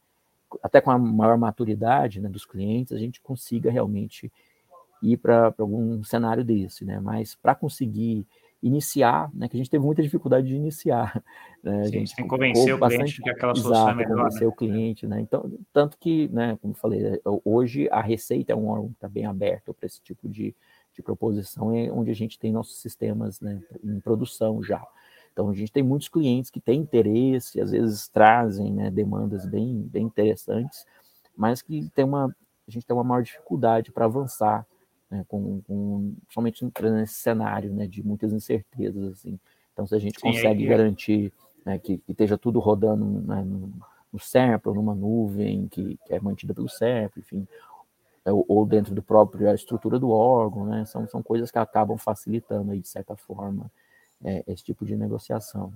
até 0.62 0.81
com 0.81 0.90
a 0.90 0.99
maior 0.99 1.37
maturidade 1.37 2.20
né, 2.20 2.29
dos 2.29 2.44
clientes, 2.44 2.92
a 2.92 2.99
gente 2.99 3.20
consiga 3.20 3.70
realmente 3.70 4.31
ir 5.03 5.17
para 5.17 5.55
algum 5.59 6.03
cenário 6.05 6.45
desse, 6.45 6.85
né? 6.85 7.01
Mas 7.01 7.35
para 7.35 7.55
conseguir 7.55 8.27
iniciar, 8.63 9.31
né? 9.35 9.49
Que 9.49 9.57
a 9.57 9.59
gente 9.59 9.71
teve 9.71 9.85
muita 9.85 10.03
dificuldade 10.03 10.47
de 10.47 10.55
iniciar. 10.55 11.23
Né? 11.67 11.83
Sim, 11.83 11.97
a 11.97 11.99
gente 11.99 12.15
tem 12.15 12.25
que 12.25 12.31
convencer 12.31 12.75
o 12.75 12.79
bastante, 12.79 12.99
cliente 12.99 13.23
que 13.23 13.31
aquela 13.31 13.53
solução 13.53 13.73
exato, 13.73 13.91
é 13.91 13.95
melhor. 13.97 14.17
Convencer 14.19 14.43
né? 14.43 14.47
o 14.47 14.53
cliente, 14.53 15.07
né? 15.09 15.21
Então, 15.21 15.53
tanto 15.73 15.99
que, 15.99 16.29
né? 16.29 16.57
Como 16.63 16.75
eu 16.75 16.79
falei, 16.79 17.05
é, 17.05 17.21
hoje 17.45 17.89
a 17.91 18.01
Receita 18.01 18.53
é 18.53 18.57
um 18.57 18.69
órgão 18.69 18.91
que 18.91 18.95
está 18.95 19.09
bem 19.09 19.27
aberto 19.27 19.75
para 19.75 19.85
esse 19.85 20.01
tipo 20.01 20.29
de, 20.29 20.55
de 20.95 21.03
proposição, 21.03 21.75
é 21.75 21.91
onde 21.91 22.13
a 22.13 22.15
gente 22.15 22.39
tem 22.39 22.53
nossos 22.53 22.81
sistemas 22.81 23.41
né, 23.41 23.61
em 23.83 23.99
produção 23.99 24.63
já. 24.63 24.81
Então, 25.33 25.49
a 25.51 25.55
gente 25.55 25.73
tem 25.73 25.83
muitos 25.83 26.09
clientes 26.09 26.53
que 26.53 26.61
têm 26.61 26.83
interesse, 26.83 27.61
às 27.61 27.73
vezes 27.73 28.07
trazem 28.07 28.73
né, 28.73 28.89
demandas 28.89 29.45
bem, 29.45 29.83
bem 29.91 30.05
interessantes, 30.05 30.87
mas 31.37 31.63
que 31.63 31.91
tem 31.97 32.05
uma, 32.05 32.27
a 32.69 32.71
gente 32.71 32.87
tem 32.87 32.95
uma 32.95 33.03
maior 33.03 33.23
dificuldade 33.25 33.91
para 33.91 34.05
avançar 34.05 34.65
né, 35.11 35.25
com, 35.29 35.61
com, 35.62 36.14
somente 36.31 36.64
nesse 36.83 37.14
cenário 37.14 37.73
né, 37.73 37.87
de 37.87 38.03
muitas 38.03 38.33
incertezas. 38.33 39.12
Assim. 39.12 39.38
Então, 39.73 39.87
se 39.87 39.95
a 39.95 39.99
gente 39.99 40.21
Sim, 40.21 40.29
consegue 40.29 40.64
é, 40.64 40.69
garantir 40.69 41.33
né, 41.64 41.79
que, 41.79 41.99
que, 41.99 42.12
esteja 42.12 42.37
tudo 42.37 42.59
rodando 42.59 43.05
né, 43.05 43.42
no, 43.42 43.73
no 44.12 44.19
SERP, 44.19 44.66
ou 44.66 44.75
numa 44.75 44.95
nuvem 44.95 45.69
que, 45.69 45.99
que, 46.07 46.14
é 46.14 46.21
mantida 46.21 46.55
pelo 46.55 46.69
SERP, 46.69 47.19
enfim, 47.19 47.47
ou, 48.25 48.45
ou 48.49 48.66
dentro 48.66 48.95
do 48.95 49.03
próprio 49.03 49.49
a 49.51 49.55
estrutura 49.55 49.99
do 49.99 50.11
órgão, 50.11 50.66
né, 50.66 50.85
são, 50.85 51.07
são 51.07 51.23
coisas 51.23 51.51
que 51.51 51.59
acabam 51.59 51.97
facilitando, 51.97 52.73
aí, 52.73 52.81
de 52.81 52.88
certa 52.88 53.16
forma, 53.16 53.71
é, 54.25 54.42
esse 54.49 54.64
tipo 54.64 54.85
de 54.85 54.97
negociação. 54.97 55.73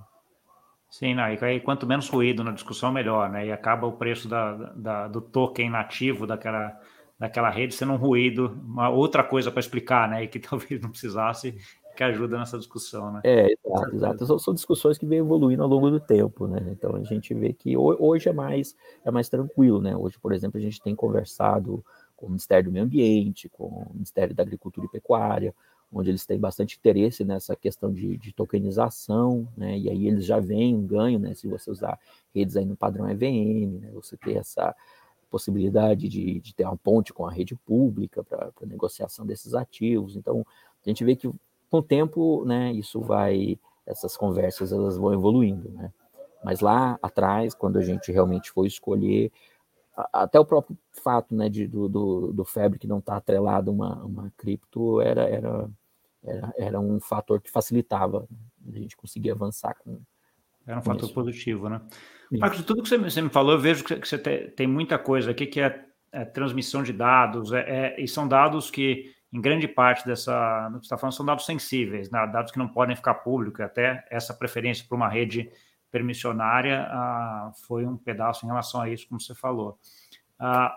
Sim, 0.90 1.14
não, 1.14 1.32
e 1.32 1.38
aí 1.44 1.60
quanto 1.60 1.86
menos 1.86 2.08
ruído 2.08 2.42
na 2.42 2.50
discussão, 2.50 2.90
melhor, 2.90 3.30
né? 3.30 3.46
E 3.46 3.52
acaba 3.52 3.86
o 3.86 3.92
preço 3.92 4.28
da, 4.28 4.54
da, 4.74 5.06
do 5.06 5.20
token 5.20 5.70
nativo 5.70 6.26
daquela, 6.26 6.76
daquela 7.20 7.50
rede 7.50 7.74
sendo 7.74 7.92
um 7.92 7.96
ruído, 7.96 8.58
uma 8.64 8.88
outra 8.88 9.22
coisa 9.22 9.50
para 9.50 9.60
explicar, 9.60 10.08
né? 10.08 10.24
E 10.24 10.28
que 10.28 10.40
talvez 10.40 10.80
não 10.80 10.88
precisasse, 10.88 11.54
que 11.94 12.02
ajuda 12.02 12.38
nessa 12.38 12.56
discussão, 12.56 13.12
né? 13.12 13.20
É, 13.24 13.52
exato, 13.52 13.94
exato. 13.94 14.26
São, 14.26 14.38
são, 14.38 14.54
discussões 14.54 14.96
que 14.96 15.04
vêm 15.04 15.18
evoluindo 15.18 15.62
ao 15.62 15.68
longo 15.68 15.90
do 15.90 16.00
tempo, 16.00 16.46
né? 16.46 16.58
Então 16.70 16.96
a 16.96 17.02
gente 17.02 17.34
vê 17.34 17.52
que 17.52 17.76
hoje 17.76 18.30
é 18.30 18.32
mais, 18.32 18.74
é 19.04 19.10
mais 19.10 19.28
tranquilo, 19.28 19.82
né? 19.82 19.94
Hoje, 19.94 20.18
por 20.18 20.32
exemplo, 20.32 20.58
a 20.58 20.62
gente 20.62 20.80
tem 20.80 20.96
conversado 20.96 21.84
com 22.16 22.24
o 22.24 22.28
Ministério 22.30 22.70
do 22.70 22.72
Meio 22.72 22.86
Ambiente, 22.86 23.50
com 23.50 23.64
o 23.64 23.90
Ministério 23.92 24.34
da 24.34 24.42
Agricultura 24.42 24.86
e 24.86 24.90
Pecuária, 24.90 25.54
onde 25.92 26.08
eles 26.08 26.24
têm 26.24 26.38
bastante 26.38 26.78
interesse 26.78 27.22
nessa 27.22 27.54
questão 27.54 27.92
de, 27.92 28.16
de 28.16 28.32
tokenização, 28.32 29.46
né? 29.54 29.76
E 29.76 29.90
aí 29.90 30.06
eles 30.06 30.24
já 30.24 30.40
veem 30.40 30.74
um 30.74 30.86
ganho, 30.86 31.18
né? 31.18 31.34
Se 31.34 31.46
você 31.46 31.70
usar 31.70 31.98
redes 32.34 32.56
aí 32.56 32.64
no 32.64 32.76
padrão 32.76 33.10
EVM, 33.10 33.78
né? 33.78 33.90
Você 33.92 34.16
ter 34.16 34.38
essa 34.38 34.74
possibilidade 35.30 36.08
de, 36.08 36.40
de 36.40 36.54
ter 36.54 36.64
uma 36.64 36.76
ponte 36.76 37.12
com 37.12 37.26
a 37.26 37.30
rede 37.30 37.54
pública 37.54 38.22
para 38.24 38.52
negociação 38.66 39.24
desses 39.24 39.54
ativos. 39.54 40.16
Então, 40.16 40.44
a 40.84 40.88
gente 40.88 41.04
vê 41.04 41.14
que 41.16 41.30
com 41.70 41.78
o 41.78 41.82
tempo, 41.82 42.44
né? 42.44 42.72
Isso 42.72 43.00
vai, 43.00 43.58
essas 43.86 44.16
conversas 44.16 44.72
elas 44.72 44.96
vão 44.96 45.14
evoluindo, 45.14 45.70
né? 45.70 45.92
Mas 46.42 46.60
lá 46.60 46.98
atrás, 47.02 47.54
quando 47.54 47.78
a 47.78 47.82
gente 47.82 48.10
realmente 48.10 48.50
foi 48.50 48.66
escolher 48.66 49.30
até 50.12 50.40
o 50.40 50.44
próprio 50.44 50.76
fato 50.92 51.34
né, 51.34 51.48
de, 51.48 51.66
do, 51.66 51.88
do, 51.88 52.32
do 52.32 52.46
não 52.86 52.98
estar 52.98 53.12
tá 53.12 53.16
atrelado 53.16 53.70
a 53.70 53.74
uma, 53.74 54.04
uma 54.04 54.32
cripto 54.36 55.00
era, 55.00 55.28
era, 55.28 55.70
era, 56.24 56.54
era 56.56 56.80
um 56.80 56.98
fator 57.00 57.40
que 57.40 57.50
facilitava 57.50 58.26
a 58.66 58.78
gente 58.78 58.96
conseguir 58.96 59.30
avançar 59.30 59.74
com. 59.74 60.00
Era 60.70 60.78
um 60.78 60.82
fator 60.82 61.04
isso. 61.04 61.14
positivo, 61.14 61.68
né? 61.68 61.80
Marcos, 62.38 62.58
de 62.58 62.64
tudo 62.64 62.82
que 62.82 62.88
você, 62.88 62.96
você, 62.96 63.20
me 63.20 63.28
falou, 63.28 63.52
eu 63.52 63.58
vejo 63.58 63.82
que 63.82 63.96
você 63.96 64.16
tem, 64.16 64.50
tem 64.50 64.66
muita 64.66 64.96
coisa 64.98 65.32
aqui 65.32 65.46
que 65.46 65.60
é, 65.60 65.84
é 66.12 66.24
transmissão 66.24 66.82
de 66.82 66.92
dados, 66.92 67.52
é, 67.52 67.60
é, 67.60 68.00
e 68.00 68.06
são 68.06 68.28
dados 68.28 68.70
que, 68.70 69.12
em 69.32 69.40
grande 69.40 69.66
parte 69.66 70.06
dessa, 70.06 70.68
no 70.70 70.78
que 70.78 70.86
você 70.86 70.94
está 70.94 70.96
falando, 70.96 71.14
são 71.14 71.26
dados 71.26 71.44
sensíveis, 71.44 72.08
né? 72.08 72.24
dados 72.32 72.52
que 72.52 72.58
não 72.58 72.68
podem 72.68 72.94
ficar 72.94 73.14
públicos, 73.14 73.60
até 73.60 74.06
essa 74.08 74.32
preferência 74.32 74.86
para 74.88 74.96
uma 74.96 75.08
rede 75.08 75.50
permissionária 75.90 76.86
ah, 76.88 77.50
foi 77.66 77.84
um 77.84 77.96
pedaço 77.96 78.46
em 78.46 78.48
relação 78.48 78.80
a 78.80 78.88
isso, 78.88 79.08
como 79.08 79.20
você 79.20 79.34
falou. 79.34 79.76
Ah, 80.38 80.72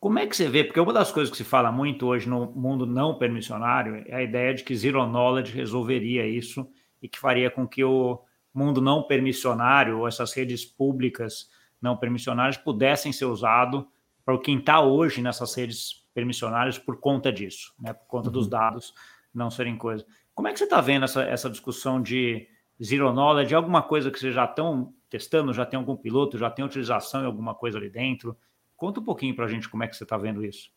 como 0.00 0.18
é 0.18 0.26
que 0.26 0.36
você 0.36 0.48
vê? 0.48 0.64
Porque 0.64 0.80
uma 0.80 0.92
das 0.92 1.12
coisas 1.12 1.30
que 1.30 1.36
se 1.36 1.44
fala 1.44 1.70
muito 1.70 2.06
hoje 2.06 2.28
no 2.28 2.46
mundo 2.52 2.84
não 2.86 3.16
permissionário 3.16 4.04
é 4.06 4.16
a 4.16 4.22
ideia 4.22 4.52
de 4.52 4.64
que 4.64 4.76
Zero 4.76 5.06
Knowledge 5.06 5.54
resolveria 5.54 6.26
isso 6.26 6.68
e 7.00 7.08
que 7.08 7.18
faria 7.18 7.50
com 7.50 7.66
que 7.66 7.84
o 7.84 8.20
mundo 8.54 8.80
não 8.80 9.02
permissionário, 9.02 9.98
ou 9.98 10.08
essas 10.08 10.32
redes 10.32 10.64
públicas 10.64 11.50
não 11.80 11.96
permissionárias, 11.96 12.56
pudessem 12.56 13.12
ser 13.12 13.26
usado 13.26 13.86
para 14.24 14.38
quem 14.38 14.58
está 14.58 14.80
hoje 14.80 15.20
nessas 15.20 15.54
redes 15.54 16.04
permissionárias 16.14 16.78
por 16.78 16.98
conta 16.98 17.32
disso, 17.32 17.74
né? 17.78 17.92
por 17.92 18.06
conta 18.06 18.28
uhum. 18.28 18.32
dos 18.32 18.48
dados 18.48 18.94
não 19.34 19.50
serem 19.50 19.76
coisa. 19.76 20.06
Como 20.34 20.48
é 20.48 20.52
que 20.52 20.58
você 20.58 20.64
está 20.64 20.80
vendo 20.80 21.04
essa, 21.04 21.22
essa 21.24 21.50
discussão 21.50 22.00
de 22.00 22.48
Zero 22.82 23.12
Knowledge, 23.12 23.54
alguma 23.54 23.82
coisa 23.82 24.10
que 24.10 24.18
vocês 24.18 24.34
já 24.34 24.44
estão 24.44 24.94
testando, 25.10 25.52
já 25.52 25.66
tem 25.66 25.78
algum 25.78 25.96
piloto, 25.96 26.38
já 26.38 26.50
tem 26.50 26.64
utilização 26.64 27.22
em 27.22 27.26
alguma 27.26 27.54
coisa 27.54 27.78
ali 27.78 27.90
dentro? 27.90 28.36
Conta 28.76 29.00
um 29.00 29.04
pouquinho 29.04 29.34
para 29.34 29.44
a 29.44 29.48
gente 29.48 29.68
como 29.68 29.82
é 29.82 29.88
que 29.88 29.96
você 29.96 30.04
está 30.04 30.16
vendo 30.16 30.44
isso. 30.44 30.70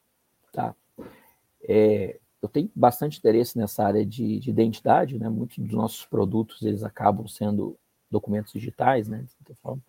Tá. 0.52 0.76
É, 1.62 2.20
eu 2.48 2.50
tenho 2.50 2.72
bastante 2.74 3.20
interesse 3.20 3.58
nessa 3.58 3.84
área 3.84 4.06
de, 4.06 4.40
de, 4.40 4.50
identidade, 4.50 5.20
né? 5.20 5.28
Muitos 5.28 5.58
dos 5.58 5.74
nossos 5.74 6.06
produtos 6.06 6.62
eles 6.62 6.84
acabam 6.84 7.28
sendo 7.28 7.78
documentos 8.10 8.54
digitais, 8.54 9.08
né? 9.08 9.24
De 9.24 9.32
certa 9.32 9.56
forma. 9.62 9.82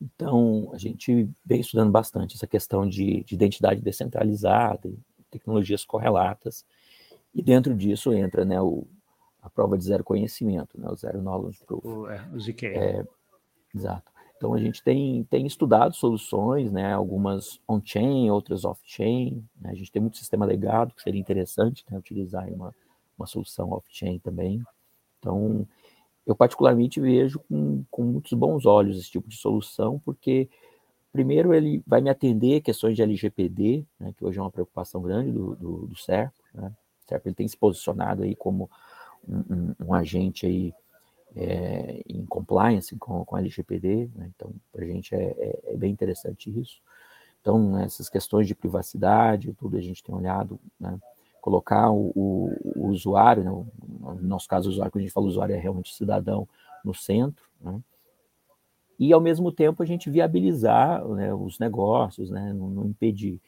Então 0.00 0.70
a 0.74 0.78
gente 0.78 1.28
vem 1.44 1.60
estudando 1.60 1.90
bastante 1.90 2.36
essa 2.36 2.46
questão 2.46 2.86
de, 2.86 3.24
de 3.24 3.34
identidade 3.34 3.80
descentralizada, 3.80 4.92
tecnologias 5.30 5.84
correlatas. 5.84 6.64
E 7.34 7.42
dentro 7.42 7.74
disso 7.74 8.12
entra, 8.12 8.44
né, 8.44 8.60
o, 8.60 8.86
a 9.42 9.48
prova 9.48 9.76
de 9.76 9.84
zero 9.84 10.04
conhecimento, 10.04 10.78
né, 10.78 10.88
o 10.88 10.94
zero 10.94 11.20
knowledge 11.22 11.58
proof. 11.64 11.84
O, 11.84 12.08
é, 12.08 12.28
o 12.32 12.38
ZK. 12.38 12.66
É, 12.66 13.04
exato. 13.74 14.12
Então 14.44 14.52
a 14.52 14.58
gente 14.58 14.82
tem, 14.82 15.24
tem 15.24 15.46
estudado 15.46 15.96
soluções, 15.96 16.70
né, 16.70 16.92
algumas 16.92 17.58
on-chain, 17.66 18.28
outras 18.28 18.66
off-chain. 18.66 19.42
Né, 19.58 19.70
a 19.70 19.74
gente 19.74 19.90
tem 19.90 20.02
muito 20.02 20.18
sistema 20.18 20.44
legado, 20.44 20.92
que 20.92 21.00
seria 21.00 21.18
interessante 21.18 21.82
né, 21.90 21.96
utilizar 21.96 22.46
uma, 22.52 22.74
uma 23.18 23.26
solução 23.26 23.72
off-chain 23.72 24.18
também. 24.18 24.62
Então, 25.18 25.66
eu 26.26 26.36
particularmente 26.36 27.00
vejo 27.00 27.38
com, 27.48 27.84
com 27.90 28.02
muitos 28.02 28.34
bons 28.34 28.66
olhos 28.66 28.98
esse 28.98 29.10
tipo 29.10 29.26
de 29.26 29.36
solução, 29.38 29.98
porque 30.04 30.46
primeiro 31.10 31.54
ele 31.54 31.82
vai 31.86 32.02
me 32.02 32.10
atender 32.10 32.60
questões 32.60 32.94
de 32.94 33.02
LGPD, 33.02 33.86
né, 33.98 34.12
que 34.14 34.26
hoje 34.26 34.38
é 34.38 34.42
uma 34.42 34.50
preocupação 34.50 35.00
grande 35.00 35.32
do, 35.32 35.56
do, 35.56 35.86
do. 35.86 35.94
Né? 36.52 36.70
O 37.02 37.08
CERP 37.08 37.26
ele 37.28 37.34
tem 37.34 37.48
se 37.48 37.56
posicionado 37.56 38.24
aí 38.24 38.36
como 38.36 38.68
um, 39.26 39.74
um 39.86 39.94
agente 39.94 40.44
aí 40.44 40.74
é, 41.36 42.02
em 42.08 42.24
compliance 42.24 42.96
com, 42.96 43.24
com 43.24 43.36
a 43.36 43.40
LGPD, 43.40 44.10
né? 44.14 44.30
então 44.34 44.52
para 44.72 44.84
a 44.84 44.88
gente 44.88 45.14
é, 45.14 45.22
é, 45.22 45.60
é, 45.72 45.76
bem 45.76 45.92
interessante 45.92 46.50
isso. 46.58 46.80
Então, 47.40 47.78
essas 47.78 48.08
questões 48.08 48.46
de 48.46 48.54
privacidade, 48.54 49.52
tudo 49.52 49.76
a 49.76 49.80
gente 49.80 50.02
tem 50.02 50.14
olhado, 50.14 50.58
né? 50.80 50.98
colocar 51.42 51.90
o, 51.90 52.10
o, 52.14 52.72
o 52.74 52.88
usuário, 52.88 53.44
né? 53.44 53.50
no 53.50 54.22
nosso 54.22 54.48
caso, 54.48 54.68
o 54.68 54.72
usuário, 54.72 54.90
quando 54.90 55.00
a 55.00 55.04
gente 55.04 55.12
fala 55.12 55.26
usuário, 55.26 55.54
é 55.54 55.58
realmente 55.58 55.94
cidadão 55.94 56.48
no 56.82 56.94
centro, 56.94 57.44
né? 57.60 57.82
e 58.98 59.12
ao 59.12 59.20
mesmo 59.20 59.52
tempo 59.52 59.82
a 59.82 59.86
gente 59.86 60.08
viabilizar 60.08 61.06
né, 61.08 61.34
os 61.34 61.58
negócios, 61.58 62.30
né? 62.30 62.52
não, 62.54 62.70
não 62.70 62.86
impedir. 62.86 63.40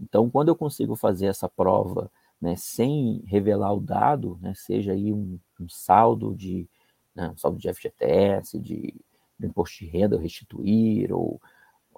Então, 0.00 0.28
quando 0.28 0.48
eu 0.48 0.56
consigo 0.56 0.96
fazer 0.96 1.26
essa 1.26 1.48
prova 1.48 2.10
né, 2.40 2.56
sem 2.56 3.22
revelar 3.26 3.72
o 3.72 3.80
dado, 3.80 4.36
né, 4.40 4.52
seja 4.54 4.92
aí 4.92 5.12
um, 5.12 5.38
um 5.60 5.68
saldo 5.68 6.34
de 6.34 6.68
né, 7.14 7.32
saldo 7.36 7.58
de 7.58 7.72
FGTS, 7.72 8.58
de, 8.58 8.94
imposto 9.40 9.78
de 9.78 9.86
renda, 9.86 10.18
restituir, 10.18 11.12
ou 11.12 11.40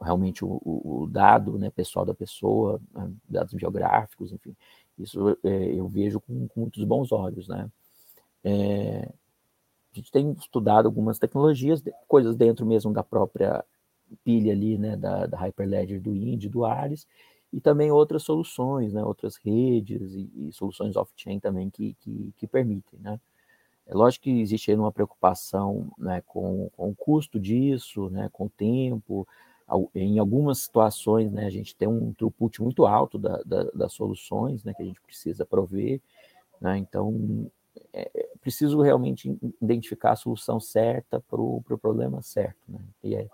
realmente 0.01 0.45
o, 0.45 0.61
o 0.63 1.07
dado 1.11 1.59
né, 1.59 1.71
pessoal 1.71 2.05
da 2.05 2.15
pessoa, 2.15 2.81
né, 2.93 3.11
dados 3.29 3.55
biográficos, 3.55 4.33
enfim. 4.33 4.55
Isso 4.99 5.37
é, 5.45 5.75
eu 5.75 5.89
vejo 5.89 6.21
com, 6.21 6.49
com, 6.49 6.61
muitos 6.61 6.83
bons 6.85 7.13
olhos. 7.13 7.49
Né? 7.49 7.71
É, 8.45 9.13
a 9.93 9.97
gente 9.97 10.11
tem 10.11 10.33
estudado 10.33 10.87
algumas 10.87 11.19
tecnologias, 11.19 11.83
coisas 12.07 12.37
dentro 12.37 12.67
mesmo 12.67 12.93
da 12.93 13.03
própria 13.03 13.65
pilha 14.25 14.53
ali, 14.53 14.79
né, 14.79 14.97
da, 14.97 15.27
da 15.27 15.39
Hyperledger 15.39 16.01
do 16.01 16.15
Indy, 16.15 16.49
do 16.49 16.65
Ares, 16.65 17.07
e 17.53 17.61
também 17.61 17.91
outras 17.91 18.23
soluções, 18.23 18.93
né, 18.93 19.03
outras 19.05 19.37
redes 19.37 20.13
e, 20.13 20.31
e 20.37 20.53
soluções 20.53 20.97
off-chain 20.97 21.41
também 21.41 21.71
que, 21.71 21.95
que, 22.01 22.33
que, 22.37 22.47
permitem, 22.47 23.01
né. 23.01 23.21
É 23.87 23.95
lógico 23.95 24.25
que 24.25 24.41
existe 24.41 24.71
aí 24.71 24.77
uma 24.77 24.91
preocupação 24.91 25.93
né, 25.97 26.21
com, 26.27 26.69
com 26.77 26.91
o 26.91 26.95
custo 26.95 27.39
disso, 27.39 28.11
né, 28.11 28.29
com 28.33 28.47
o 28.47 28.51
tempo, 28.51 29.27
em 29.95 30.19
algumas 30.19 30.59
situações, 30.59 31.31
né, 31.33 31.47
a 31.47 31.51
gente 31.51 31.75
tem 31.75 31.89
um 31.89 32.13
throughput 32.13 32.63
muito 32.63 32.87
alto 32.87 33.19
da, 33.19 33.41
da, 33.45 33.65
das 33.75 33.93
soluções, 33.93 34.65
né, 34.65 34.73
que 34.75 34.83
a 34.83 34.87
gente 34.87 35.01
precisa 35.01 35.45
prover, 35.45 36.01
né, 36.61 36.79
então 36.79 37.51
é, 37.93 38.11
é 38.15 38.29
preciso 38.41 38.81
realmente 38.81 39.37
identificar 39.61 40.13
a 40.13 40.17
solução 40.17 40.59
certa 40.59 41.21
para 41.21 41.41
o 41.41 41.63
pro 41.63 41.79
problema 41.79 42.23
certo, 42.23 42.59
né, 42.69 42.81
e 43.03 43.15
é, 43.15 43.29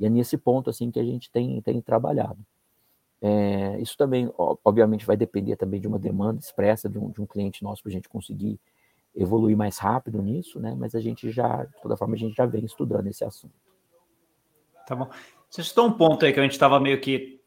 e 0.00 0.06
é 0.06 0.10
nesse 0.10 0.36
ponto 0.36 0.68
assim 0.68 0.90
que 0.90 0.98
a 0.98 1.04
gente 1.04 1.30
tem, 1.30 1.60
tem 1.60 1.80
trabalhado. 1.80 2.38
É, 3.20 3.80
isso 3.80 3.96
também, 3.96 4.28
obviamente, 4.36 5.06
vai 5.06 5.16
depender 5.16 5.54
também 5.54 5.80
de 5.80 5.86
uma 5.86 5.98
demanda 5.98 6.40
expressa 6.40 6.88
de 6.88 6.98
um, 6.98 7.08
de 7.08 7.20
um 7.20 7.26
cliente 7.26 7.62
nosso 7.62 7.80
para 7.80 7.90
a 7.90 7.92
gente 7.92 8.08
conseguir 8.08 8.58
evoluir 9.14 9.56
mais 9.56 9.78
rápido 9.78 10.22
nisso, 10.22 10.58
né? 10.58 10.74
Mas 10.78 10.94
a 10.94 11.00
gente 11.00 11.30
já, 11.30 11.64
de 11.64 11.80
toda 11.82 11.96
forma, 11.96 12.14
a 12.14 12.18
gente 12.18 12.34
já 12.34 12.46
vem 12.46 12.64
estudando 12.64 13.06
esse 13.06 13.24
assunto. 13.24 13.54
Tá 14.86 14.96
bom. 14.96 15.08
Você 15.48 15.62
citou 15.62 15.86
um 15.86 15.92
ponto 15.92 16.24
aí 16.24 16.32
que 16.32 16.40
a 16.40 16.42
gente 16.42 16.52
estava 16.52 16.80
meio 16.80 17.00
que 17.00 17.40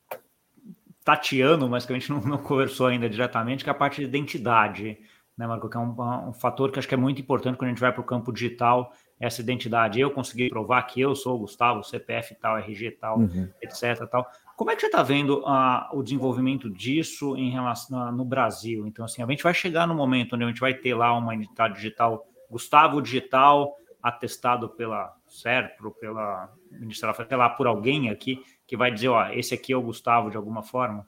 tateando, 1.03 1.67
mas 1.69 1.85
que 1.85 1.93
a 1.93 1.97
gente 1.97 2.09
não, 2.09 2.21
não, 2.21 2.37
conversou 2.37 2.87
ainda 2.87 3.09
diretamente, 3.09 3.63
que 3.63 3.69
é 3.69 3.71
a 3.71 3.75
parte 3.75 4.01
de 4.01 4.07
identidade, 4.07 4.97
né, 5.37 5.45
Marco? 5.45 5.69
Que 5.69 5.77
é 5.77 5.79
um, 5.79 6.29
um 6.29 6.33
fator 6.33 6.71
que 6.71 6.79
acho 6.79 6.87
que 6.87 6.93
é 6.93 6.97
muito 6.97 7.21
importante 7.21 7.57
quando 7.57 7.69
a 7.69 7.71
gente 7.71 7.81
vai 7.81 7.91
para 7.91 8.01
o 8.01 8.05
campo 8.05 8.31
digital, 8.31 8.91
essa 9.19 9.41
identidade. 9.41 9.99
Eu 9.99 10.11
consegui 10.11 10.49
provar 10.49 10.83
que 10.83 11.01
eu 11.01 11.15
sou 11.15 11.35
o 11.35 11.39
Gustavo, 11.39 11.83
CPF 11.83 12.35
tal, 12.35 12.57
RG 12.57 12.91
tal, 12.91 13.19
uhum. 13.19 13.49
etc. 13.61 14.07
tal. 14.09 14.27
Como 14.55 14.71
é 14.71 14.75
que 14.75 14.81
você 14.81 14.87
está 14.87 15.03
vendo 15.03 15.39
uh, 15.41 15.97
o 15.97 16.01
desenvolvimento 16.01 16.69
disso 16.69 17.35
em 17.35 17.51
relação 17.51 18.11
no 18.13 18.23
Brasil? 18.23 18.87
Então, 18.87 19.03
assim, 19.03 19.21
a 19.21 19.27
gente 19.27 19.43
vai 19.43 19.53
chegar 19.53 19.85
no 19.85 19.93
momento 19.93 20.35
onde 20.35 20.45
a 20.45 20.47
gente 20.47 20.61
vai 20.61 20.73
ter 20.73 20.93
lá 20.93 21.15
uma 21.17 21.35
identidade 21.35 21.75
digital, 21.75 22.25
Gustavo 22.49 23.01
Digital, 23.01 23.75
atestado 24.01 24.69
pela 24.69 25.13
SERPRO, 25.27 25.91
pela 25.99 26.53
Ministério 26.71 27.15
sei 27.15 27.37
lá, 27.37 27.49
por 27.49 27.67
alguém 27.67 28.09
aqui, 28.09 28.41
que 28.65 28.77
vai 28.77 28.91
dizer, 28.91 29.09
ó, 29.09 29.27
esse 29.29 29.53
aqui 29.53 29.73
é 29.73 29.77
o 29.77 29.81
Gustavo 29.81 30.29
de 30.29 30.37
alguma 30.37 30.63
forma? 30.63 31.05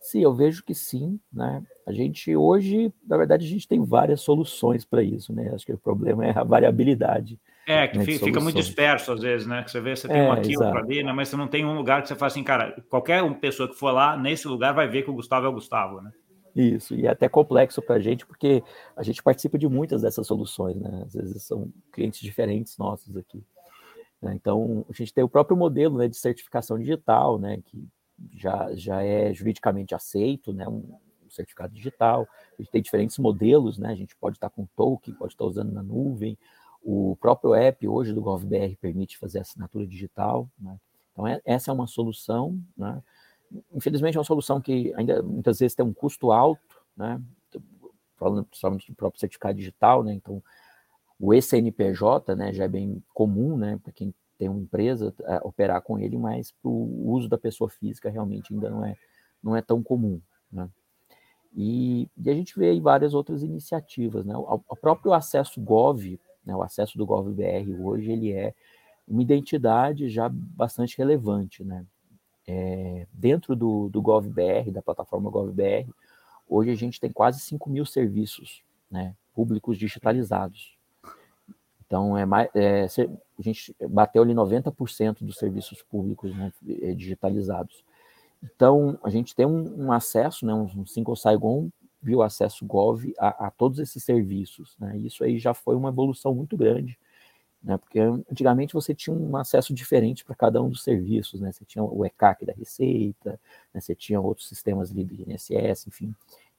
Sim, 0.00 0.22
eu 0.22 0.32
vejo 0.32 0.64
que 0.64 0.74
sim, 0.74 1.20
né? 1.30 1.62
A 1.86 1.92
gente 1.92 2.34
hoje, 2.34 2.92
na 3.06 3.18
verdade, 3.18 3.44
a 3.44 3.48
gente 3.48 3.68
tem 3.68 3.84
várias 3.84 4.22
soluções 4.22 4.84
para 4.84 5.02
isso, 5.02 5.32
né? 5.32 5.52
Acho 5.54 5.66
que 5.66 5.72
o 5.72 5.78
problema 5.78 6.24
é 6.26 6.36
a 6.36 6.42
variabilidade. 6.42 7.38
É, 7.66 7.86
que 7.86 7.98
né, 7.98 8.04
fica 8.04 8.40
muito 8.40 8.56
disperso 8.56 9.12
às 9.12 9.20
vezes, 9.20 9.46
né? 9.46 9.62
Que 9.62 9.70
você 9.70 9.80
vê, 9.80 9.94
você 9.94 10.08
tem 10.08 10.18
é, 10.18 10.28
um 10.28 10.32
aqui, 10.32 10.52
exato. 10.52 10.64
outro 10.64 10.84
ali, 10.84 11.02
né? 11.02 11.12
Mas 11.12 11.28
você 11.28 11.36
não 11.36 11.46
tem 11.46 11.64
um 11.64 11.74
lugar 11.74 12.02
que 12.02 12.08
você 12.08 12.14
fala 12.14 12.26
assim, 12.28 12.42
cara, 12.42 12.82
qualquer 12.88 13.22
pessoa 13.38 13.68
que 13.68 13.74
for 13.74 13.92
lá, 13.92 14.16
nesse 14.16 14.48
lugar, 14.48 14.72
vai 14.72 14.88
ver 14.88 15.02
que 15.02 15.10
o 15.10 15.14
Gustavo 15.14 15.46
é 15.46 15.48
o 15.48 15.52
Gustavo, 15.52 16.00
né? 16.00 16.10
Isso, 16.54 16.94
e 16.94 17.06
é 17.06 17.10
até 17.10 17.28
complexo 17.28 17.80
para 17.80 17.96
a 17.96 18.00
gente, 18.00 18.26
porque 18.26 18.62
a 18.96 19.02
gente 19.02 19.22
participa 19.22 19.56
de 19.56 19.68
muitas 19.68 20.02
dessas 20.02 20.26
soluções, 20.26 20.76
né? 20.76 21.04
Às 21.06 21.14
vezes 21.14 21.42
são 21.44 21.72
clientes 21.92 22.20
diferentes 22.20 22.76
nossos 22.76 23.16
aqui. 23.16 23.42
Né? 24.20 24.34
Então, 24.34 24.84
a 24.88 24.92
gente 24.92 25.14
tem 25.14 25.22
o 25.22 25.28
próprio 25.28 25.56
modelo 25.56 25.98
né, 25.98 26.08
de 26.08 26.16
certificação 26.16 26.78
digital, 26.78 27.38
né? 27.38 27.60
Que 27.64 27.86
já, 28.34 28.74
já 28.74 29.02
é 29.02 29.32
juridicamente 29.32 29.94
aceito, 29.94 30.52
né? 30.52 30.66
Um, 30.68 30.82
certificado 31.30 31.72
digital. 31.72 32.26
A 32.58 32.62
gente 32.62 32.70
tem 32.70 32.82
diferentes 32.82 33.18
modelos, 33.18 33.78
né? 33.78 33.90
A 33.90 33.94
gente 33.94 34.16
pode 34.16 34.36
estar 34.36 34.50
com 34.50 34.66
token, 34.76 35.14
pode 35.14 35.32
estar 35.32 35.44
usando 35.44 35.72
na 35.72 35.82
nuvem. 35.82 36.36
O 36.82 37.16
próprio 37.20 37.54
app 37.54 37.86
hoje 37.86 38.12
do 38.12 38.22
GovBR 38.22 38.76
permite 38.76 39.18
fazer 39.18 39.40
assinatura 39.40 39.86
digital, 39.86 40.48
né? 40.58 40.78
Então, 41.12 41.26
é, 41.26 41.40
essa 41.44 41.70
é 41.70 41.74
uma 41.74 41.86
solução, 41.86 42.58
né? 42.76 43.02
infelizmente, 43.74 44.16
é 44.16 44.20
uma 44.20 44.24
solução 44.24 44.60
que 44.60 44.92
ainda 44.94 45.22
muitas 45.22 45.58
vezes 45.58 45.74
tem 45.74 45.84
um 45.84 45.92
custo 45.92 46.30
alto, 46.30 46.82
né? 46.96 47.20
Falando 48.16 48.44
principalmente 48.44 48.90
do 48.90 48.94
próprio 48.94 49.20
certificado 49.20 49.56
digital, 49.56 50.02
né? 50.02 50.14
Então, 50.14 50.42
o 51.18 51.34
ECNPJ, 51.34 52.34
né, 52.34 52.52
já 52.52 52.64
é 52.64 52.68
bem 52.68 53.02
comum, 53.12 53.54
né, 53.54 53.78
para 53.82 53.92
quem 53.92 54.14
tem 54.38 54.48
uma 54.48 54.60
empresa 54.60 55.14
é, 55.24 55.36
operar 55.42 55.82
com 55.82 55.98
ele, 55.98 56.16
mas 56.16 56.50
para 56.50 56.70
o 56.70 57.10
uso 57.10 57.28
da 57.28 57.36
pessoa 57.36 57.68
física 57.68 58.08
realmente 58.08 58.54
ainda 58.54 58.70
não 58.70 58.82
é, 58.82 58.96
não 59.42 59.54
é 59.54 59.60
tão 59.60 59.82
comum, 59.82 60.18
né? 60.50 60.66
E, 61.54 62.08
e 62.16 62.30
a 62.30 62.34
gente 62.34 62.58
vê 62.58 62.70
aí 62.70 62.80
várias 62.80 63.12
outras 63.12 63.42
iniciativas, 63.42 64.24
né? 64.24 64.34
O, 64.34 64.62
o 64.66 64.76
próprio 64.76 65.12
acesso 65.12 65.60
Gov, 65.60 66.18
né, 66.44 66.54
o 66.54 66.62
acesso 66.62 66.96
do 66.96 67.06
GovBR 67.06 67.74
hoje, 67.80 68.10
ele 68.10 68.32
é 68.32 68.54
uma 69.06 69.22
identidade 69.22 70.08
já 70.08 70.28
bastante 70.28 70.96
relevante, 70.96 71.64
né? 71.64 71.84
É, 72.46 73.06
dentro 73.12 73.54
do, 73.54 73.88
do 73.88 74.00
GovBR, 74.00 74.70
da 74.72 74.82
plataforma 74.82 75.30
GovBR, 75.30 75.88
hoje 76.48 76.70
a 76.70 76.74
gente 76.74 76.98
tem 76.98 77.12
quase 77.12 77.40
5 77.40 77.70
mil 77.70 77.86
serviços 77.86 78.62
né, 78.90 79.14
públicos 79.34 79.78
digitalizados. 79.78 80.76
Então, 81.86 82.16
é, 82.16 82.24
mais, 82.24 82.48
é, 82.54 82.84
a 82.84 83.42
gente 83.42 83.74
bateu 83.88 84.22
ali 84.22 84.32
90% 84.32 85.24
dos 85.24 85.36
serviços 85.36 85.82
públicos 85.82 86.34
né, 86.36 86.52
é, 86.82 86.92
digitalizados. 86.92 87.84
Então, 88.42 88.98
a 89.02 89.10
gente 89.10 89.34
tem 89.34 89.46
um, 89.46 89.86
um 89.86 89.92
acesso, 89.92 90.46
né, 90.46 90.54
um 90.54 90.86
single 90.86 91.14
Saigon 91.14 91.68
viu 92.02 92.22
acesso 92.22 92.64
Gov 92.64 93.12
a, 93.18 93.46
a, 93.46 93.50
todos 93.50 93.78
esses 93.78 94.02
serviços. 94.02 94.76
Né? 94.78 94.96
Isso 94.98 95.22
aí 95.24 95.38
já 95.38 95.54
foi 95.54 95.76
uma 95.76 95.90
evolução 95.90 96.34
muito 96.34 96.56
grande 96.56 96.98
né? 97.62 97.76
Porque 97.76 98.00
antigamente 98.00 98.72
você 98.72 98.94
tinha 98.94 99.14
um 99.14 99.36
acesso 99.36 99.74
diferente 99.74 100.24
para 100.24 100.34
cada 100.34 100.62
um 100.62 100.68
dos 100.68 100.82
serviços, 100.82 101.40
né? 101.40 101.52
Você 101.52 101.64
tinha 101.64 101.84
o 101.84 102.04
ECAC 102.04 102.46
da 102.46 102.52
Receita, 102.52 103.38
né? 103.72 103.80
você 103.80 103.94
tinha 103.94 104.20
outros 104.20 104.48
sistemas 104.48 104.90
ali 104.90 105.04
do 105.04 105.14
INSS, 105.14 105.86
enfim. 105.86 106.14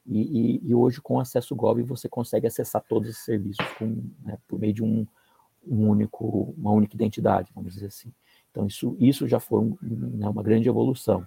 E, 0.06 0.20
e, 0.20 0.68
e, 0.68 0.74
hoje, 0.74 1.00
com 1.00 1.20
acesso 1.20 1.54
Gov, 1.54 1.80
você 1.82 2.08
consegue 2.08 2.46
acessar 2.46 2.82
todos 2.88 3.08
esses 3.08 3.24
serviços 3.24 3.64
com, 3.78 4.02
né, 4.24 4.36
por 4.48 4.58
meio 4.58 4.72
de 4.72 4.82
um, 4.82 5.06
um, 5.64 5.88
único, 5.88 6.52
uma 6.58 6.72
única 6.72 6.96
identidade, 6.96 7.52
vamos 7.54 7.74
dizer 7.74 7.86
assim. 7.86 8.12
Então, 8.50 8.66
isso, 8.66 8.96
isso 8.98 9.28
já 9.28 9.38
foi 9.38 9.60
um, 9.60 9.78
né, 9.80 10.28
uma 10.28 10.42
grande 10.42 10.68
evolução. 10.68 11.24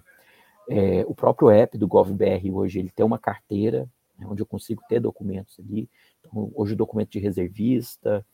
É, 0.68 1.06
o 1.06 1.14
próprio 1.14 1.48
app 1.48 1.78
do 1.78 1.88
GovBR 1.88 2.50
hoje, 2.52 2.78
ele 2.78 2.90
tem 2.90 3.04
uma 3.06 3.18
carteira, 3.18 3.88
né, 4.18 4.26
onde 4.28 4.42
eu 4.42 4.46
consigo 4.46 4.82
ter 4.88 5.00
documentos 5.00 5.58
ali. 5.60 5.88
Então, 6.20 6.50
hoje 6.54 6.74
o 6.74 6.76
documento 6.76 7.10
de 7.10 7.18
reservista, 7.18 8.24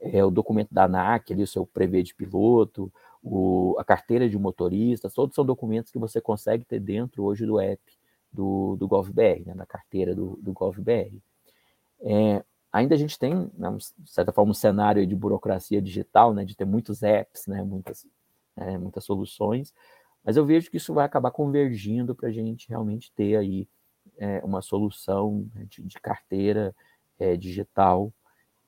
é, 0.00 0.24
o 0.24 0.30
documento 0.30 0.72
da 0.72 0.84
ANAC, 0.84 1.32
ali, 1.32 1.42
o 1.42 1.46
seu 1.46 1.64
prevê 1.64 2.02
de 2.02 2.14
piloto, 2.14 2.92
o, 3.22 3.76
a 3.78 3.84
carteira 3.84 4.28
de 4.28 4.36
motorista, 4.36 5.08
todos 5.08 5.34
são 5.34 5.44
documentos 5.44 5.92
que 5.92 5.98
você 5.98 6.20
consegue 6.20 6.64
ter 6.64 6.80
dentro 6.80 7.22
hoje 7.22 7.46
do 7.46 7.60
app 7.60 7.80
do, 8.32 8.76
do 8.76 8.88
GovBR, 8.88 9.44
né, 9.46 9.54
da 9.54 9.66
carteira 9.66 10.14
do, 10.14 10.38
do 10.42 10.52
GovBR. 10.52 11.22
É, 12.00 12.42
ainda 12.72 12.94
a 12.94 12.98
gente 12.98 13.18
tem, 13.18 13.50
né, 13.54 13.70
de 13.98 14.10
certa 14.10 14.32
forma, 14.32 14.50
um 14.50 14.54
cenário 14.54 15.06
de 15.06 15.14
burocracia 15.14 15.80
digital, 15.80 16.34
né, 16.34 16.44
de 16.44 16.56
ter 16.56 16.64
muitos 16.64 17.02
apps, 17.02 17.46
né, 17.46 17.62
muitas, 17.62 18.06
é, 18.56 18.76
muitas 18.78 19.04
soluções, 19.04 19.72
mas 20.24 20.36
eu 20.36 20.46
vejo 20.46 20.70
que 20.70 20.76
isso 20.76 20.94
vai 20.94 21.04
acabar 21.04 21.30
convergindo 21.30 22.14
para 22.14 22.28
a 22.28 22.32
gente 22.32 22.68
realmente 22.68 23.12
ter 23.12 23.36
aí 23.36 23.68
é, 24.18 24.40
uma 24.44 24.62
solução 24.62 25.46
né, 25.54 25.66
de, 25.68 25.82
de 25.82 26.00
carteira 26.00 26.74
é, 27.18 27.36
digital 27.36 28.12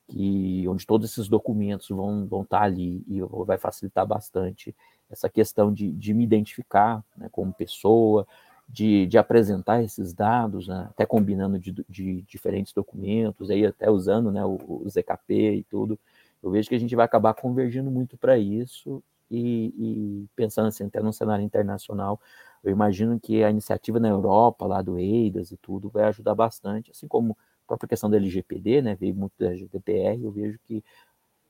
que 0.07 0.67
onde 0.67 0.85
todos 0.85 1.09
esses 1.09 1.27
documentos 1.27 1.89
vão, 1.89 2.27
vão 2.27 2.43
estar 2.43 2.61
ali 2.61 3.03
e 3.07 3.21
vai 3.45 3.57
facilitar 3.57 4.05
bastante 4.05 4.75
essa 5.09 5.29
questão 5.29 5.73
de, 5.73 5.91
de 5.91 6.13
me 6.13 6.23
identificar 6.23 7.03
né, 7.17 7.27
como 7.31 7.53
pessoa, 7.53 8.27
de, 8.67 9.05
de 9.05 9.17
apresentar 9.17 9.83
esses 9.83 10.13
dados, 10.13 10.67
né, 10.67 10.87
até 10.89 11.05
combinando 11.05 11.59
de, 11.59 11.71
de, 11.87 12.21
diferentes 12.23 12.73
documentos, 12.73 13.49
aí 13.49 13.65
até 13.65 13.89
usando 13.89 14.31
né, 14.31 14.43
o, 14.43 14.57
o, 14.67 14.89
ZKP 14.89 15.55
e 15.57 15.63
tudo. 15.63 15.99
Eu 16.41 16.51
vejo 16.51 16.69
que 16.69 16.75
a 16.75 16.79
gente 16.79 16.95
vai 16.95 17.05
acabar 17.05 17.33
convergindo 17.33 17.89
muito 17.89 18.17
para 18.17 18.37
isso 18.37 19.03
e, 19.29 19.73
e, 19.77 20.25
pensando 20.35 20.67
assim, 20.67 20.85
até 20.85 21.01
no 21.01 21.13
cenário 21.13 21.43
internacional, 21.43 22.19
eu 22.65 22.71
imagino 22.71 23.19
que 23.19 23.43
a 23.43 23.49
iniciativa 23.49 23.99
na 23.99 24.09
Europa, 24.09 24.65
lá 24.65 24.81
do 24.81 24.97
EIDAS 24.97 25.51
e 25.51 25.57
tudo, 25.57 25.87
vai 25.87 26.05
ajudar 26.05 26.33
bastante, 26.33 26.89
assim 26.89 27.07
como 27.07 27.37
a 27.63 27.67
própria 27.67 27.89
questão 27.89 28.09
do 28.09 28.15
LGPD, 28.15 28.81
né, 28.81 28.95
veio 28.95 29.13
muito 29.13 29.33
da 29.37 29.53
GDPR, 29.53 30.23
eu 30.23 30.31
vejo 30.31 30.59
que 30.63 30.83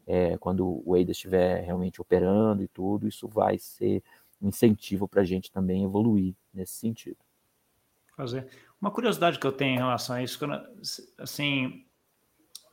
é, 0.05 0.37
quando 0.37 0.83
o 0.85 0.95
EIDA 0.95 1.11
estiver 1.11 1.63
realmente 1.63 2.01
operando 2.01 2.61
e 2.61 2.67
tudo, 2.67 3.07
isso 3.07 3.27
vai 3.27 3.57
ser 3.57 4.03
um 4.41 4.49
incentivo 4.49 5.07
para 5.07 5.21
a 5.21 5.25
gente 5.25 5.49
também 5.51 5.83
evoluir 5.83 6.35
nesse 6.53 6.73
sentido. 6.73 7.17
Fazer. 8.15 8.47
Uma 8.79 8.91
curiosidade 8.91 9.39
que 9.39 9.47
eu 9.47 9.51
tenho 9.51 9.75
em 9.75 9.79
relação 9.79 10.17
a 10.17 10.23
isso, 10.23 10.37
assim, 11.17 11.85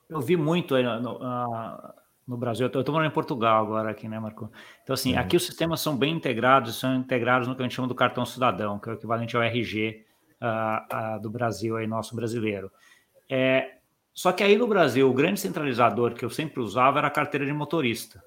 eu 0.09 0.21
vi 0.21 0.37
muito 0.37 0.75
uh, 0.75 2.02
no 2.27 2.37
Brasil. 2.37 2.69
Eu 2.73 2.81
estou 2.81 2.93
morando 2.93 3.11
em 3.11 3.15
Portugal 3.15 3.65
agora 3.65 3.91
aqui, 3.91 4.09
né, 4.09 4.19
Marco? 4.19 4.51
Então, 4.83 4.95
assim, 4.95 5.15
uhum. 5.15 5.21
aqui 5.21 5.37
os 5.37 5.45
sistemas 5.45 5.81
são 5.81 5.97
bem 5.97 6.15
integrados, 6.15 6.79
são 6.79 6.95
integrados 6.95 7.49
no 7.49 7.55
que 7.55 7.63
a 7.63 7.65
gente 7.65 7.75
chama 7.75 7.89
do 7.89 7.95
cartão 7.95 8.25
cidadão, 8.25 8.79
que 8.79 8.89
é 8.89 8.93
o 8.93 8.95
equivalente 8.95 9.37
ao 9.37 9.43
RG 9.43 10.05
uh, 10.41 11.17
uh, 11.17 11.21
do 11.21 11.31
Brasil, 11.31 11.77
aí, 11.77 11.87
nosso 11.87 12.15
brasileiro. 12.15 12.71
É, 13.29 13.77
só 14.13 14.33
que 14.33 14.43
aí 14.43 14.57
no 14.57 14.67
Brasil, 14.67 15.09
o 15.09 15.15
grande 15.15 15.41
centralizador 15.41 16.15
que 16.15 16.25
eu 16.25 16.31
sempre 16.31 16.61
usava 16.61 16.99
era 16.99 17.09
a 17.09 17.11
carteira 17.11 17.47
de 17.47 17.53
motorista. 17.53 18.23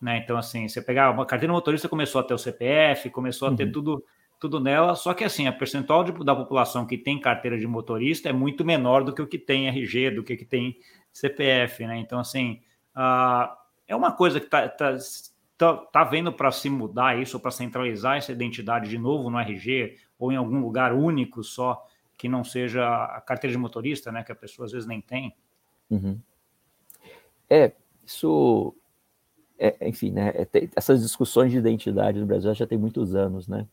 Né? 0.00 0.18
Então, 0.18 0.36
assim, 0.36 0.68
você 0.68 0.82
pegava 0.82 1.12
uma 1.12 1.24
carteira 1.24 1.52
de 1.52 1.56
motorista, 1.56 1.88
começou 1.88 2.20
a 2.20 2.24
ter 2.24 2.34
o 2.34 2.38
CPF, 2.38 3.08
começou 3.10 3.48
a 3.48 3.54
ter 3.54 3.66
uhum. 3.66 3.72
tudo 3.72 4.04
tudo 4.42 4.58
nela, 4.58 4.96
só 4.96 5.14
que 5.14 5.22
assim, 5.22 5.46
a 5.46 5.52
percentual 5.52 6.02
de, 6.02 6.10
da 6.24 6.34
população 6.34 6.84
que 6.84 6.98
tem 6.98 7.20
carteira 7.20 7.56
de 7.56 7.64
motorista 7.64 8.28
é 8.28 8.32
muito 8.32 8.64
menor 8.64 9.04
do 9.04 9.14
que 9.14 9.22
o 9.22 9.26
que 9.28 9.38
tem 9.38 9.68
RG, 9.68 10.10
do 10.10 10.24
que, 10.24 10.36
que 10.36 10.44
tem 10.44 10.76
CPF, 11.12 11.86
né? 11.86 11.98
Então, 11.98 12.18
assim, 12.18 12.60
uh, 12.96 13.56
é 13.86 13.94
uma 13.94 14.12
coisa 14.12 14.40
que 14.40 14.46
está 14.46 14.68
tá, 14.68 14.96
tá, 15.58 15.76
tá 15.76 16.04
vendo 16.04 16.32
para 16.32 16.50
se 16.50 16.70
mudar 16.70 17.20
isso, 17.20 17.38
para 17.38 17.50
centralizar 17.50 18.16
essa 18.16 18.32
identidade 18.32 18.88
de 18.88 18.98
novo 18.98 19.30
no 19.30 19.38
RG, 19.38 19.96
ou 20.18 20.32
em 20.32 20.36
algum 20.36 20.60
lugar 20.60 20.92
único 20.92 21.42
só, 21.42 21.84
que 22.16 22.28
não 22.28 22.44
seja 22.44 22.86
a 23.04 23.20
carteira 23.20 23.52
de 23.52 23.58
motorista, 23.58 24.12
né? 24.12 24.22
Que 24.22 24.32
a 24.32 24.36
pessoa 24.36 24.66
às 24.66 24.72
vezes 24.72 24.86
nem 24.86 25.00
tem. 25.00 25.34
Uhum. 25.90 26.18
É, 27.50 27.72
isso. 28.04 28.74
É, 29.58 29.88
enfim, 29.88 30.10
né? 30.10 30.30
É, 30.30 30.68
essas 30.74 31.02
discussões 31.02 31.50
de 31.50 31.58
identidade 31.58 32.18
no 32.18 32.26
Brasil 32.26 32.54
já 32.54 32.66
tem 32.66 32.78
muitos 32.78 33.14
anos, 33.14 33.46
né? 33.46 33.66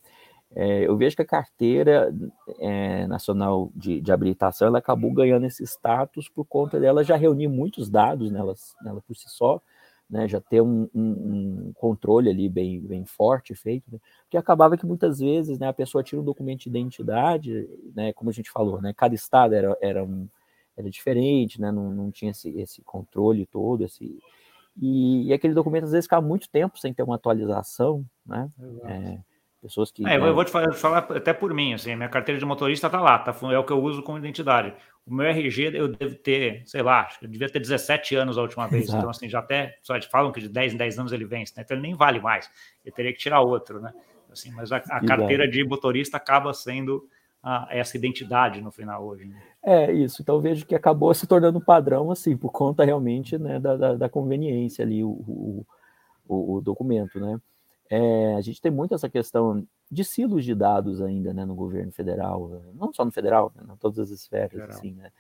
É, 0.56 0.88
eu 0.88 0.98
vejo 0.98 1.16
que 1.16 1.22
a 1.22 1.26
carteira 1.26 2.14
é, 2.60 3.06
nacional 3.08 3.72
de, 3.76 4.02
de, 4.02 4.12
habilitação 4.12 4.68
ela 4.68 4.80
acabou 4.80 5.14
ganhando 5.14 5.46
esse 5.46 5.64
status 5.64 6.28
por 6.28 6.44
conta 6.46 6.80
dela 6.80 7.04
já 7.04 7.16
reunir 7.16 7.48
muitos 7.48 7.88
dados 7.90 8.32
nela, 8.32 8.56
nela 8.84 9.00
por 9.02 9.16
si 9.16 9.30
só, 9.30 9.62
né, 10.10 10.28
já 10.28 10.42
ter 10.42 10.60
um, 10.62 10.90
um, 10.94 11.68
um, 11.68 11.74
controle 11.76 12.32
ali 12.32 12.50
bem, 12.50 12.82
bem 12.82 13.06
forte 13.06 13.54
feito, 13.54 13.92
né, 13.92 14.00
porque 14.24 14.38
acabava 14.38 14.76
que 14.76 14.88
muitas 14.88 15.20
vezes 15.20 15.60
né, 15.60 15.68
a 15.68 15.74
pessoa 15.74 16.04
tira 16.04 16.20
um 16.20 16.26
documento 16.26 16.62
de 16.62 16.70
identidade, 16.70 17.70
né, 17.96 18.12
como 18.14 18.32
a 18.32 18.34
gente 18.34 18.50
falou, 18.50 18.82
né, 18.82 18.92
cada 18.92 19.14
estado 19.14 19.54
era, 19.54 19.78
era, 19.80 20.04
um, 20.04 20.28
era 20.76 20.90
diferente, 20.90 21.62
né, 21.62 21.72
não, 21.72 21.92
não 21.92 22.10
tinha 22.10 22.32
esse, 22.32 22.50
esse 22.60 22.82
controle 22.82 23.46
todo, 23.46 23.84
esse, 23.84 24.18
e, 24.82 25.28
e, 25.28 25.34
aquele 25.34 25.54
documento 25.54 25.84
às 25.84 25.92
vezes 25.92 26.06
ficava 26.06 26.26
muito 26.26 26.50
tempo 26.50 26.80
sem 26.80 26.94
ter 26.94 27.04
uma 27.04 27.16
atualização, 27.16 28.06
né? 28.26 28.50
É, 28.86 29.20
Pessoas 29.62 29.92
que. 29.92 30.08
É, 30.08 30.16
eu 30.16 30.34
vou 30.34 30.46
te 30.46 30.52
falar, 30.52 30.72
falar, 30.74 31.00
até 31.00 31.34
por 31.34 31.54
mim, 31.54 31.74
assim, 31.74 31.96
minha 31.96 32.08
carteira 32.08 32.40
de 32.40 32.46
motorista 32.46 32.88
está 32.88 33.02
lá, 33.02 33.20
tá, 33.20 33.36
é 33.52 33.58
o 33.58 33.64
que 33.64 33.74
eu 33.74 33.84
uso 33.84 34.02
como 34.02 34.18
identidade. 34.18 34.74
O 35.06 35.14
meu 35.14 35.26
RG 35.26 35.72
eu 35.74 35.88
devo 35.88 36.16
ter, 36.16 36.64
sei 36.66 36.82
lá, 36.82 37.10
eu 37.22 37.28
devia 37.28 37.50
ter 37.50 37.60
17 37.60 38.16
anos 38.16 38.38
a 38.38 38.42
última 38.42 38.68
vez. 38.68 38.84
Exato. 38.84 39.00
Então, 39.00 39.10
assim, 39.10 39.28
já 39.28 39.40
até 39.40 39.78
só 39.82 40.00
falam 40.04 40.32
que 40.32 40.40
de 40.40 40.48
10 40.48 40.76
em 40.76 40.78
10 40.78 41.00
anos 41.00 41.12
ele 41.12 41.26
vence, 41.26 41.54
né? 41.58 41.64
Então 41.66 41.76
ele 41.76 41.82
nem 41.82 41.96
vale 41.96 42.22
mais. 42.22 42.50
Eu 42.86 42.94
teria 42.94 43.12
que 43.12 43.20
tirar 43.20 43.42
outro, 43.42 43.82
né? 43.82 43.92
Assim, 44.32 44.52
mas 44.52 44.72
a, 44.72 44.78
a 44.78 45.06
carteira 45.06 45.48
de 45.48 45.64
motorista 45.66 46.18
acaba 46.18 46.54
sendo 46.54 47.10
a, 47.42 47.68
essa 47.72 47.98
identidade 47.98 48.62
no 48.62 48.72
final 48.72 49.06
hoje. 49.06 49.26
Né? 49.26 49.42
É 49.64 49.92
isso. 49.92 50.22
Então 50.22 50.40
vejo 50.40 50.66
que 50.66 50.76
acabou 50.76 51.14
se 51.14 51.28
tornando 51.28 51.60
padrão, 51.60 52.12
assim, 52.12 52.38
por 52.38 52.52
conta 52.52 52.86
realmente 52.86 53.38
né, 53.38 53.60
da, 53.60 53.76
da, 53.76 53.96
da 53.96 54.10
conveniência 54.10 54.86
ali, 54.86 55.04
o, 55.04 55.66
o, 56.28 56.56
o 56.56 56.62
documento, 56.62 57.20
né? 57.20 57.40
É, 57.90 58.36
a 58.36 58.42
gente 58.42 58.62
tem 58.62 58.72
muito 58.72 58.94
essa 58.94 59.10
questão 59.10 59.66
de 59.90 60.04
silos 60.04 60.46
de 60.46 60.54
dados 60.54 61.02
ainda 61.02 61.34
né, 61.34 61.44
no 61.44 61.56
governo 61.56 61.92
federal, 61.92 62.62
não 62.76 62.94
só 62.94 63.04
no 63.04 63.12
federal, 63.12 63.52
né, 63.56 63.64
em 63.74 63.78
todas 63.78 63.98
as 63.98 64.10
esferas, 64.12 64.60
assim, 64.70 64.94
né? 64.94 65.12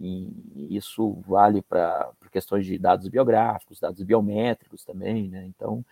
E 0.00 0.76
isso 0.76 1.20
vale 1.26 1.60
para 1.60 2.12
questões 2.30 2.64
de 2.64 2.78
dados 2.78 3.08
biográficos, 3.08 3.80
dados 3.80 4.02
biométricos 4.02 4.84
também, 4.84 5.28
né? 5.28 5.44
Então, 5.46 5.84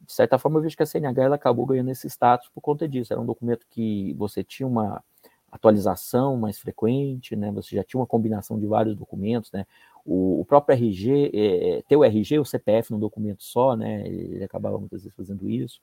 de 0.00 0.12
certa 0.12 0.38
forma, 0.38 0.58
eu 0.58 0.62
vejo 0.62 0.76
que 0.76 0.82
a 0.82 0.86
CNH 0.86 1.22
ela 1.22 1.36
acabou 1.36 1.64
ganhando 1.66 1.90
esse 1.90 2.08
status 2.08 2.48
por 2.48 2.60
conta 2.60 2.88
disso. 2.88 3.12
Era 3.12 3.22
um 3.22 3.26
documento 3.26 3.66
que 3.70 4.12
você 4.14 4.42
tinha 4.42 4.66
uma 4.66 5.02
atualização 5.54 6.36
mais 6.36 6.58
frequente, 6.58 7.36
né? 7.36 7.50
Você 7.52 7.76
já 7.76 7.84
tinha 7.84 8.00
uma 8.00 8.06
combinação 8.06 8.58
de 8.58 8.66
vários 8.66 8.96
documentos, 8.96 9.52
né? 9.52 9.64
O, 10.04 10.40
o 10.40 10.44
próprio 10.44 10.74
RG, 10.74 11.30
é, 11.32 11.82
ter 11.88 11.96
o 11.96 12.04
RG 12.04 12.34
e 12.34 12.38
o 12.38 12.44
CPF 12.44 12.92
num 12.92 12.98
documento 12.98 13.42
só, 13.42 13.76
né? 13.76 14.06
Ele 14.06 14.44
acabava 14.44 14.78
muitas 14.78 15.02
vezes 15.02 15.16
fazendo 15.16 15.48
isso, 15.48 15.80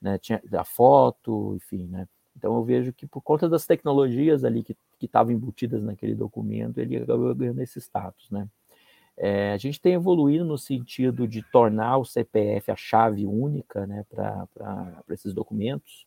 né? 0.00 0.18
Tinha 0.18 0.40
a 0.52 0.64
foto, 0.64 1.54
enfim, 1.56 1.86
né? 1.86 2.08
Então 2.36 2.56
eu 2.56 2.64
vejo 2.64 2.92
que 2.92 3.06
por 3.06 3.20
conta 3.20 3.48
das 3.48 3.66
tecnologias 3.66 4.44
ali 4.44 4.62
que 4.62 4.76
estavam 5.00 5.32
embutidas 5.32 5.82
naquele 5.82 6.14
documento, 6.14 6.78
ele 6.78 6.96
acabou 6.96 7.34
ganhando 7.34 7.60
esse 7.60 7.78
status, 7.78 8.30
né? 8.30 8.48
É, 9.16 9.52
a 9.52 9.58
gente 9.58 9.78
tem 9.78 9.92
evoluído 9.92 10.46
no 10.46 10.56
sentido 10.56 11.28
de 11.28 11.42
tornar 11.42 11.98
o 11.98 12.06
CPF 12.06 12.70
a 12.70 12.76
chave 12.76 13.26
única 13.26 13.86
né, 13.86 14.06
para 14.08 14.48
esses 15.10 15.34
documentos. 15.34 16.06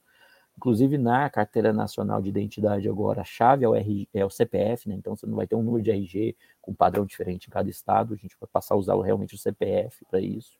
Inclusive 0.57 0.97
na 0.97 1.29
carteira 1.29 1.73
nacional 1.73 2.21
de 2.21 2.29
identidade 2.29 2.87
agora, 2.87 3.21
a 3.21 3.25
chave 3.25 3.65
é 3.65 3.67
o, 3.67 3.75
RG, 3.75 4.07
é 4.13 4.23
o 4.23 4.29
CPF, 4.29 4.87
né? 4.87 4.95
Então 4.95 5.15
você 5.15 5.25
não 5.25 5.35
vai 5.35 5.47
ter 5.47 5.55
um 5.55 5.63
número 5.63 5.83
de 5.83 5.91
RG 5.91 6.35
com 6.61 6.73
padrão 6.73 7.05
diferente 7.05 7.47
em 7.47 7.49
cada 7.49 7.69
estado, 7.69 8.13
a 8.13 8.17
gente 8.17 8.37
vai 8.39 8.47
passar 8.51 8.75
a 8.75 8.77
usar 8.77 8.95
realmente 9.01 9.33
o 9.33 9.37
CPF 9.37 10.05
para 10.05 10.21
isso. 10.21 10.57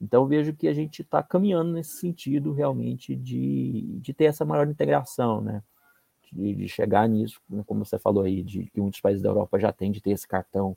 Então 0.00 0.26
vejo 0.26 0.52
que 0.54 0.68
a 0.68 0.72
gente 0.72 1.02
está 1.02 1.22
caminhando 1.22 1.72
nesse 1.72 1.98
sentido 1.98 2.52
realmente 2.52 3.14
de, 3.16 3.98
de 4.00 4.12
ter 4.12 4.24
essa 4.24 4.44
maior 4.44 4.68
integração, 4.68 5.40
né? 5.40 5.62
De, 6.32 6.54
de, 6.54 6.68
chegar 6.68 7.08
nisso, 7.08 7.40
né? 7.48 7.62
como 7.66 7.84
você 7.84 7.98
falou 7.98 8.24
aí, 8.24 8.42
de 8.42 8.66
que 8.66 8.80
muitos 8.80 9.00
países 9.00 9.22
da 9.22 9.30
Europa 9.30 9.58
já 9.58 9.72
têm 9.72 9.90
de 9.90 10.00
ter 10.00 10.10
esse 10.10 10.28
cartão 10.28 10.76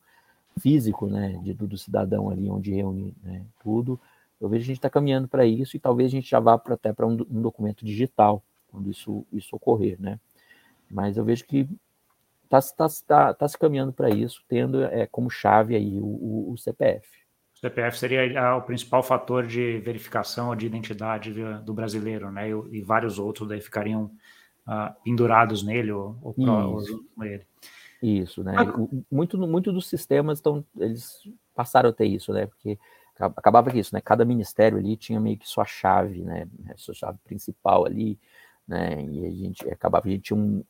físico, 0.59 1.07
né? 1.07 1.39
De 1.43 1.53
do 1.53 1.78
cidadão 1.78 2.30
ali 2.30 2.49
onde 2.49 2.72
reúne 2.74 3.14
né, 3.24 3.43
tudo. 3.62 3.99
Eu 4.39 4.49
vejo 4.49 4.62
que 4.62 4.72
a 4.72 4.74
gente 4.74 4.78
está 4.78 4.89
caminhando 4.89 5.28
para 5.28 5.45
isso 5.45 5.76
e 5.76 5.80
talvez 5.80 6.07
a 6.07 6.12
gente 6.12 6.30
já 6.30 6.39
vá 6.39 6.57
pra, 6.57 6.76
até 6.76 6.93
para 6.93 7.05
um, 7.05 7.14
um 7.30 7.41
documento 7.41 7.86
digital 7.86 8.43
quando 8.72 8.89
isso, 8.89 9.26
isso 9.32 9.55
ocorrer, 9.55 9.99
né? 9.99 10.19
Mas 10.89 11.17
eu 11.17 11.24
vejo 11.24 11.45
que 11.45 11.67
está 12.43 12.61
tá, 12.61 12.88
tá, 13.07 13.34
tá 13.34 13.47
se 13.47 13.57
caminhando 13.57 13.93
para 13.93 14.09
isso, 14.09 14.43
tendo 14.47 14.84
é, 14.84 15.07
como 15.07 15.30
chave 15.30 15.76
aí 15.76 15.99
o, 15.99 16.05
o, 16.05 16.51
o 16.53 16.57
CPF. 16.57 17.07
O 17.55 17.59
CPF 17.59 17.97
seria 17.97 18.55
o 18.55 18.61
principal 18.63 19.03
fator 19.03 19.45
de 19.45 19.80
verificação 19.80 20.55
de 20.55 20.65
identidade 20.65 21.32
do 21.63 21.74
brasileiro, 21.74 22.32
né? 22.32 22.49
E, 22.49 22.53
e 22.78 22.82
vários 22.82 23.19
outros 23.19 23.47
daí 23.47 23.61
ficariam 23.61 24.11
uh, 24.67 24.93
pendurados 25.03 25.63
nele 25.63 25.91
ou, 25.91 26.17
ou, 26.22 26.36
ou 26.38 26.86
junto 26.86 27.05
com 27.15 27.24
ele. 27.24 27.45
Isso, 28.01 28.43
né? 28.43 28.55
Ah. 28.57 28.65
Muito, 29.11 29.38
muito 29.38 29.72
dos 29.72 29.88
sistemas 29.88 30.39
estão, 30.39 30.65
eles 30.76 31.22
passaram 31.53 31.91
a 31.91 31.93
ter 31.93 32.05
isso, 32.05 32.34
né? 32.34 32.47
Porque 32.47 32.80
acabava 33.15 33.69
que 33.69 33.78
isso, 33.78 33.93
né? 33.93 34.01
Cada 34.01 34.26
ministério 34.26 34.80
ali 34.80 34.97
tinha 34.97 35.19
meio 35.19 35.38
que 35.38 35.47
sua 35.47 35.65
chave, 35.65 36.24
né? 36.24 36.47
Sua 36.78 36.95
chave 36.95 37.19
principal 37.24 37.86
ali, 37.86 38.19
né? 38.68 39.03
E 39.03 39.26
a 39.26 39.32
gente 39.32 39.70
acabava, 39.70 40.07
a 40.07 40.12
gente 40.12 40.24
tinha 40.24 40.38
um, 40.38 40.64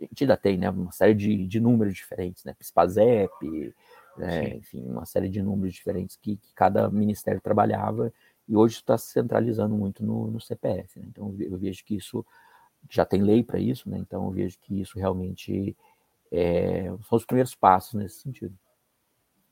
a 0.00 0.04
gente 0.04 0.24
ainda 0.24 0.36
tem, 0.36 0.58
né, 0.58 0.70
uma 0.70 0.92
série 0.92 1.14
de, 1.14 1.46
de 1.46 1.60
números 1.60 1.94
diferentes, 1.94 2.44
né, 2.44 2.54
PISPAZEP, 2.54 3.74
né, 4.16 4.56
enfim, 4.56 4.84
uma 4.84 5.04
série 5.04 5.28
de 5.28 5.42
números 5.42 5.74
diferentes 5.74 6.16
que, 6.16 6.36
que 6.36 6.54
cada 6.54 6.90
ministério 6.90 7.40
trabalhava, 7.40 8.12
e 8.46 8.56
hoje 8.56 8.76
está 8.76 8.98
se 8.98 9.06
centralizando 9.12 9.74
muito 9.74 10.04
no, 10.04 10.30
no 10.30 10.40
CPF, 10.40 11.00
né? 11.00 11.06
então 11.08 11.34
eu 11.40 11.56
vejo 11.56 11.84
que 11.84 11.96
isso, 11.96 12.24
já 12.90 13.04
tem 13.04 13.22
lei 13.22 13.42
para 13.42 13.58
isso, 13.58 13.88
né, 13.88 13.98
então 13.98 14.24
eu 14.24 14.30
vejo 14.30 14.58
que 14.60 14.80
isso 14.80 14.98
realmente 14.98 15.76
é, 16.30 16.92
são 17.08 17.16
os 17.16 17.24
primeiros 17.24 17.54
passos 17.54 17.94
nesse 17.94 18.20
sentido. 18.20 18.54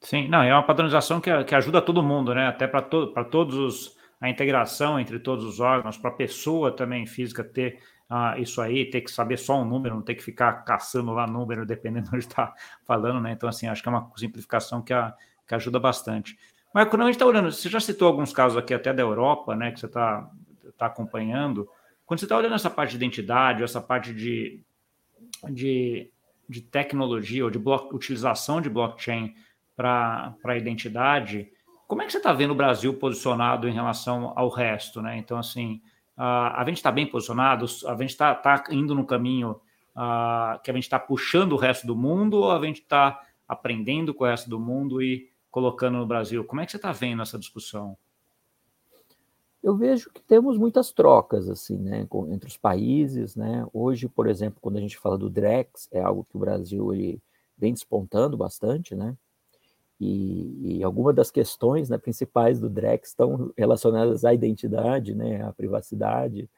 Sim, 0.01 0.29
não, 0.29 0.43
é 0.43 0.53
uma 0.53 0.67
padronização 0.67 1.21
que, 1.21 1.45
que 1.45 1.55
ajuda 1.55 1.81
todo 1.81 2.03
mundo, 2.03 2.35
né, 2.35 2.47
até 2.47 2.67
para 2.67 2.83
to, 2.83 3.13
todos 3.31 3.57
os 3.57 4.02
a 4.23 4.31
integração 4.31 5.01
entre 5.01 5.19
todos 5.19 5.45
os 5.45 5.59
órgãos, 5.59 5.99
para 5.99 6.11
a 6.11 6.15
pessoa 6.15 6.71
também 6.71 7.05
física 7.05 7.43
ter 7.43 7.81
ah, 8.09 8.39
isso 8.39 8.61
aí, 8.61 8.89
ter 8.89 9.01
que 9.01 9.11
saber 9.11 9.37
só 9.37 9.61
um 9.61 9.65
número, 9.65 9.97
não 9.97 10.03
ter 10.03 10.15
que 10.15 10.23
ficar 10.23 10.65
caçando 10.65 11.13
lá 11.13 11.27
número, 11.27 11.67
dependendo 11.67 12.09
de 12.09 12.15
onde 12.15 12.25
está 12.25 12.55
falando, 12.85 13.21
né? 13.21 13.33
Então, 13.33 13.49
assim, 13.49 13.67
acho 13.67 13.83
que 13.83 13.89
é 13.89 13.91
uma 13.91 14.13
simplificação 14.17 14.81
que, 14.81 14.93
a, 14.93 15.13
que 15.47 15.55
ajuda 15.57 15.81
bastante. 15.81 16.39
Mas 16.73 16.89
quando 16.89 17.03
a 17.03 17.05
gente 17.07 17.17
está 17.17 17.27
olhando, 17.27 17.51
você 17.51 17.69
já 17.69 17.81
citou 17.81 18.07
alguns 18.07 18.33
casos 18.33 18.57
aqui 18.57 18.73
até 18.73 18.93
da 18.93 19.03
Europa, 19.03 19.57
né, 19.57 19.73
que 19.73 19.81
você 19.81 19.87
está 19.87 20.31
tá 20.79 20.87
acompanhando. 20.87 21.69
Quando 22.07 22.21
você 22.21 22.25
está 22.25 22.37
olhando 22.37 22.55
essa 22.55 22.71
parte 22.71 22.93
de 22.93 22.97
identidade, 22.99 23.65
essa 23.65 23.81
parte 23.81 24.15
de, 24.15 24.63
de, 25.51 26.09
de 26.49 26.61
tecnologia 26.61 27.45
ou 27.45 27.51
de 27.51 27.59
utilização 27.93 28.61
de 28.61 28.71
blockchain 28.71 29.35
para 29.75 30.35
a 30.45 30.57
identidade, 30.57 31.51
como 31.93 32.01
é 32.01 32.07
que 32.07 32.13
você 32.13 32.17
está 32.17 32.33
vendo 32.33 32.53
o 32.53 32.55
Brasil 32.55 32.95
posicionado 32.95 33.69
em 33.69 33.73
relação 33.75 34.33
ao 34.35 34.49
resto, 34.49 35.03
né? 35.03 35.19
Então, 35.19 35.37
assim, 35.37 35.83
a, 36.17 36.65
gente 36.67 36.79
está 36.79 36.91
bem 36.91 37.07
posicionado, 37.07 37.67
a 37.87 37.95
gente 37.97 38.09
está 38.09 38.35
tá 38.35 38.65
indo 38.71 38.95
no 38.95 39.05
caminho 39.05 39.61
uh, 39.95 40.59
que 40.65 40.71
a 40.71 40.75
gente 40.75 40.85
está 40.85 40.99
puxando 40.99 41.53
o 41.53 41.59
resto 41.59 41.87
do 41.87 41.95
mundo 41.95 42.39
ou 42.39 42.51
a 42.51 42.65
gente 42.65 42.81
está 42.81 43.21
aprendendo 43.47 44.15
com 44.15 44.25
o 44.25 44.27
resto 44.27 44.49
do 44.49 44.59
mundo 44.59 45.03
e 45.03 45.31
colocando 45.51 45.99
no 45.99 46.07
Brasil? 46.07 46.43
Como 46.45 46.63
é 46.63 46.65
que 46.65 46.71
você 46.71 46.79
está 46.79 46.93
vendo 46.93 47.21
essa 47.21 47.39
discussão? 47.39 47.95
Eu 49.63 49.77
vejo 49.77 50.11
que 50.15 50.23
temos 50.23 50.57
muitas 50.57 50.93
trocas 50.93 51.47
assim, 51.47 51.77
né, 51.77 52.09
entre 52.31 52.49
os 52.49 52.57
países, 52.57 53.37
né? 53.37 53.67
Hoje, 53.71 54.09
por 54.09 54.27
exemplo, 54.29 54.59
quando 54.63 54.79
a 54.79 54.81
gente 54.81 54.97
fala 54.97 55.19
do 55.19 55.29
Drex, 55.29 55.91
é 55.93 56.01
algo 56.01 56.25
que 56.25 56.39
o 56.39 56.41
Brasil 56.41 56.95
ele 56.95 57.23
vem 57.55 57.75
despontando 57.75 58.35
bastante, 58.35 58.95
né? 58.95 59.15
E, 60.05 60.79
e 60.79 60.85
algumas 60.85 61.15
das 61.15 61.31
questões 61.31 61.89
né, 61.89 61.99
principais 61.99 62.59
do 62.59 62.69
DREX 62.69 63.11
estão 63.11 63.53
relacionadas 63.57 64.25
à 64.25 64.35
identidade, 64.35 65.15
né, 65.15 65.43
à 65.43 65.53
privacidade, 65.53 66.51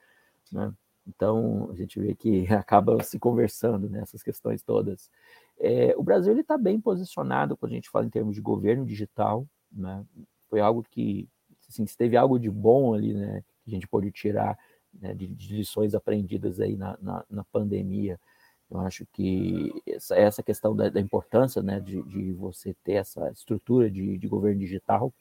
né? 0.51 0.73
Então, 1.07 1.69
a 1.71 1.75
gente 1.75 2.01
vê 2.01 2.15
que 2.15 2.47
acaba 2.55 3.03
se 3.03 3.19
conversando 3.19 3.89
nessas 3.91 4.23
questões 4.23 4.63
todas. 4.63 5.11
É, 5.59 5.95
o 5.97 6.03
Brasil 6.03 6.39
está 6.39 6.57
bem 6.57 6.81
posicionado 6.81 7.57
quando 7.57 7.73
a 7.73 7.75
gente 7.75 7.91
fala 7.91 8.07
em 8.07 8.11
termos 8.11 8.35
de 8.35 8.41
governo 8.41 8.87
digital. 8.87 9.47
Né? 9.71 10.05
Foi 10.49 10.61
algo 10.61 10.83
que, 10.83 11.29
assim, 11.69 11.87
se 11.87 11.97
teve 11.97 12.17
algo 12.17 12.39
de 12.39 12.51
bom 12.51 12.95
ali, 12.95 13.13
né, 13.13 13.43
que 13.63 13.71
a 13.71 13.75
gente 13.75 13.87
pôde 13.87 14.11
tirar 14.11 14.59
né, 15.01 15.15
de, 15.15 15.27
de, 15.27 15.57
lições 15.57 15.95
aprendidas 15.95 16.61
aí 16.61 16.77
na, 16.77 16.97
na, 17.01 17.25
na, 17.29 17.45
pandemia, 17.45 18.19
eu 18.71 18.81
acho 18.81 19.07
que 19.13 19.71
essa, 19.87 20.17
essa 20.17 20.43
questão 20.43 20.75
da, 20.75 20.89
da 20.89 21.01
importância 21.01 21.63
né, 21.63 21.81
de, 21.81 22.03
de, 22.03 22.33
você 22.33 22.75
ter 22.83 22.95
essa 22.95 23.31
estrutura 23.31 23.91
de, 23.91 24.19
de 24.19 24.29
governo 24.29 24.59
digital, 24.59 25.13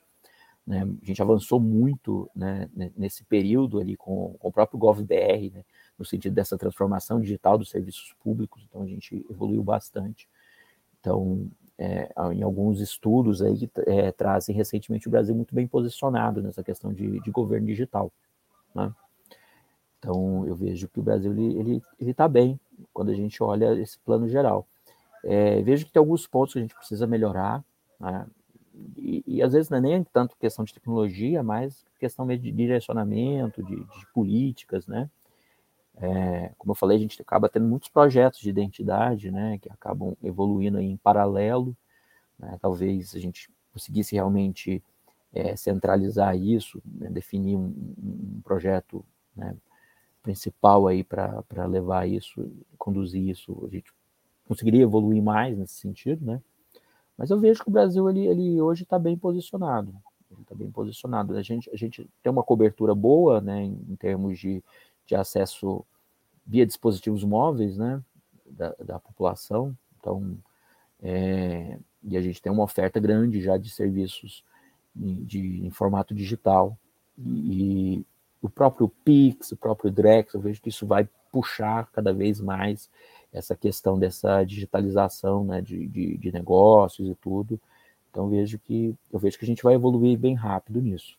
né, 0.66 0.82
a 0.82 1.06
gente 1.06 1.22
avançou 1.22 1.60
muito 1.60 2.30
né, 2.36 2.70
nesse 2.98 3.24
período 3.26 3.80
ali 3.80 3.96
com, 3.98 4.36
com 4.40 4.48
o 4.48 4.52
próprio 4.52 4.80
GovBR, 4.80 5.52
né, 5.54 5.64
no 6.00 6.06
sentido 6.06 6.34
dessa 6.34 6.58
transformação 6.58 7.20
digital 7.20 7.58
dos 7.58 7.70
serviços 7.70 8.14
públicos, 8.24 8.66
então 8.68 8.82
a 8.82 8.88
gente 8.88 9.26
evoluiu 9.30 9.64
bastante. 9.64 10.28
Então, 11.00 11.50
é, 11.78 12.10
em 12.34 12.44
alguns 12.44 12.80
estudos 12.80 13.42
aí 13.42 13.58
que 13.58 13.70
é, 13.88 14.12
trazem 14.12 14.56
recentemente 14.56 15.08
o 15.08 15.12
Brasil 15.12 15.36
muito 15.36 15.54
bem 15.54 15.68
posicionado 15.68 16.42
nessa 16.42 16.64
questão 16.64 16.94
de, 16.94 17.20
de 17.20 17.32
governo 17.32 17.68
digital. 17.68 18.12
Né? 18.74 18.94
Então, 20.04 20.46
eu 20.46 20.54
vejo 20.54 20.90
que 20.90 21.00
o 21.00 21.04
Brasil 21.04 21.32
ele 21.32 21.82
ele 21.98 22.12
está 22.12 22.28
bem 22.28 22.60
quando 22.92 23.10
a 23.10 23.16
gente 23.16 23.42
olha 23.42 23.74
esse 23.80 23.98
plano 24.00 24.28
geral. 24.28 24.68
É, 25.24 25.62
vejo 25.62 25.86
que 25.86 25.94
tem 25.94 26.00
alguns 26.02 26.28
pontos 26.28 26.52
que 26.54 26.60
a 26.60 26.62
gente 26.62 26.76
precisa 26.76 27.08
melhorar, 27.08 27.64
né? 27.98 28.28
e, 28.98 29.24
e, 29.26 29.42
às 29.42 29.54
vezes 29.54 29.70
não 29.70 29.78
é 29.78 29.82
nem 29.82 30.04
tanto 30.04 30.36
questão 30.36 30.66
de 30.66 30.74
tecnologia, 30.74 31.42
mas 31.42 31.86
questão 31.98 32.28
de 32.28 32.52
direcionamento, 32.52 33.64
de, 33.64 33.76
de 33.78 34.08
políticas, 34.14 34.86
né? 34.86 35.10
É, 35.96 36.52
como 36.58 36.72
eu 36.72 36.76
falei, 36.76 36.98
a 36.98 37.00
gente 37.00 37.22
acaba 37.22 37.48
tendo 37.48 37.66
muitos 37.66 37.88
projetos 37.88 38.42
de 38.42 38.50
identidade, 38.50 39.32
né, 39.32 39.60
que 39.60 39.72
acabam 39.72 40.18
evoluindo 40.24 40.82
em 40.82 40.98
paralelo. 40.98 41.78
Né, 42.38 42.58
talvez 42.60 43.16
a 43.16 43.20
gente 43.20 43.50
conseguisse 43.72 44.16
realmente 44.16 44.84
é, 45.32 45.56
centralizar 45.56 46.36
isso, 46.36 46.82
né, 46.84 47.10
definir 47.10 47.56
um, 47.56 47.74
um 48.04 48.42
projeto 48.44 49.06
né, 49.36 49.56
principal 50.24 50.88
aí 50.88 51.04
para 51.04 51.66
levar 51.68 52.08
isso, 52.08 52.50
conduzir 52.78 53.30
isso, 53.30 53.64
a 53.68 53.70
gente 53.70 53.92
conseguiria 54.48 54.82
evoluir 54.82 55.22
mais 55.22 55.58
nesse 55.58 55.76
sentido, 55.76 56.26
né? 56.26 56.42
Mas 57.18 57.30
eu 57.30 57.40
vejo 57.40 57.62
que 57.62 57.70
o 57.70 57.72
Brasil 57.72 58.10
ele, 58.10 58.26
ele 58.26 58.62
hoje 58.62 58.84
está 58.84 58.98
bem 58.98 59.16
posicionado, 59.16 59.94
está 60.42 60.56
bem 60.56 60.72
posicionado. 60.72 61.36
A 61.36 61.42
gente, 61.44 61.70
a 61.70 61.76
gente 61.76 62.10
tem 62.24 62.32
uma 62.32 62.44
cobertura 62.44 62.96
boa, 62.96 63.40
né, 63.40 63.62
em, 63.62 63.80
em 63.90 63.96
termos 63.96 64.40
de 64.40 64.64
de 65.06 65.16
acesso 65.16 65.86
via 66.46 66.66
dispositivos 66.66 67.24
móveis, 67.24 67.78
né, 67.78 68.02
da, 68.46 68.76
da 68.84 69.00
população. 69.00 69.76
Então, 70.00 70.38
é, 71.02 71.78
e 72.04 72.18
a 72.18 72.22
gente 72.22 72.42
tem 72.42 72.52
uma 72.52 72.64
oferta 72.64 73.00
grande 73.00 73.42
já 73.42 73.58
de 73.58 73.70
serviços 73.70 74.44
de, 74.96 75.66
em 75.66 75.70
formato 75.70 76.14
digital. 76.14 76.78
E, 77.18 78.06
o 78.44 78.50
próprio 78.50 78.90
Pix, 79.06 79.54
o 79.54 79.58
próprio 79.58 79.90
Drex, 79.90 80.34
eu 80.34 80.42
vejo 80.42 80.62
que 80.62 80.68
isso 80.68 80.86
vai 80.86 81.08
puxar 81.32 81.88
cada 81.94 82.14
vez 82.14 82.42
mais 82.42 82.90
essa 83.32 83.56
questão 83.56 83.98
dessa 83.98 84.44
digitalização 84.44 85.46
né, 85.46 85.62
de, 85.62 85.88
de, 85.88 86.18
de 86.18 86.32
negócios 86.32 87.10
e 87.10 87.16
tudo. 87.16 87.60
Então 88.12 88.30
vejo 88.30 88.60
que 88.60 88.94
eu 89.12 89.18
vejo 89.18 89.40
que 89.40 89.46
a 89.46 89.48
gente 89.48 89.64
vai 89.64 89.74
evoluir 89.74 90.20
bem 90.20 90.36
rápido 90.36 90.82
nisso. 90.82 91.18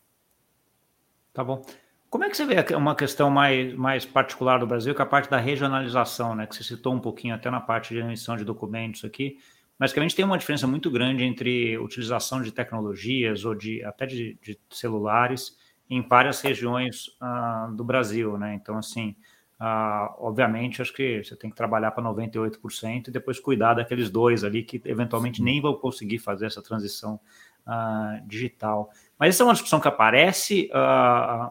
Tá 1.33 1.43
bom. 1.43 1.65
Como 2.09 2.23
é 2.23 2.29
que 2.29 2.37
você 2.37 2.45
vê 2.45 2.63
uma 2.75 2.95
questão 2.95 3.29
mais, 3.29 3.73
mais 3.73 4.05
particular 4.05 4.59
do 4.59 4.67
Brasil, 4.67 4.95
que 4.95 5.01
é 5.01 5.03
a 5.03 5.07
parte 5.07 5.29
da 5.29 5.37
regionalização, 5.37 6.33
né? 6.35 6.45
Que 6.45 6.55
você 6.55 6.63
citou 6.63 6.93
um 6.93 6.99
pouquinho 6.99 7.35
até 7.35 7.49
na 7.49 7.59
parte 7.59 7.93
de 7.93 7.99
emissão 7.99 8.37
de 8.37 8.45
documentos 8.45 9.03
aqui, 9.03 9.37
mas 9.77 9.91
que 9.91 9.99
a 9.99 10.03
gente 10.03 10.15
tem 10.15 10.23
uma 10.23 10.37
diferença 10.37 10.67
muito 10.67 10.89
grande 10.89 11.23
entre 11.23 11.77
utilização 11.79 12.41
de 12.41 12.51
tecnologias 12.51 13.43
ou 13.43 13.53
de 13.55 13.83
até 13.83 14.05
de, 14.05 14.37
de 14.41 14.57
celulares 14.69 15.57
em 15.89 16.01
várias 16.01 16.41
regiões 16.41 17.07
uh, 17.21 17.71
do 17.73 17.83
Brasil, 17.83 18.37
né? 18.37 18.55
Então, 18.55 18.77
assim, 18.77 19.15
uh, 19.59 20.13
obviamente, 20.17 20.81
acho 20.81 20.93
que 20.93 21.23
você 21.23 21.35
tem 21.35 21.49
que 21.49 21.55
trabalhar 21.55 21.91
para 21.91 22.03
98% 22.03 23.07
e 23.07 23.11
depois 23.11 23.39
cuidar 23.39 23.75
daqueles 23.75 24.09
dois 24.09 24.43
ali 24.43 24.63
que 24.63 24.81
eventualmente 24.85 25.41
nem 25.41 25.61
vão 25.61 25.75
conseguir 25.75 26.19
fazer 26.19 26.47
essa 26.47 26.61
transição 26.61 27.19
uh, 27.67 28.27
digital. 28.27 28.89
Mas 29.19 29.35
essa 29.35 29.43
é 29.43 29.45
uma 29.45 29.53
discussão 29.53 29.79
que 29.79 29.87
aparece, 29.87 30.69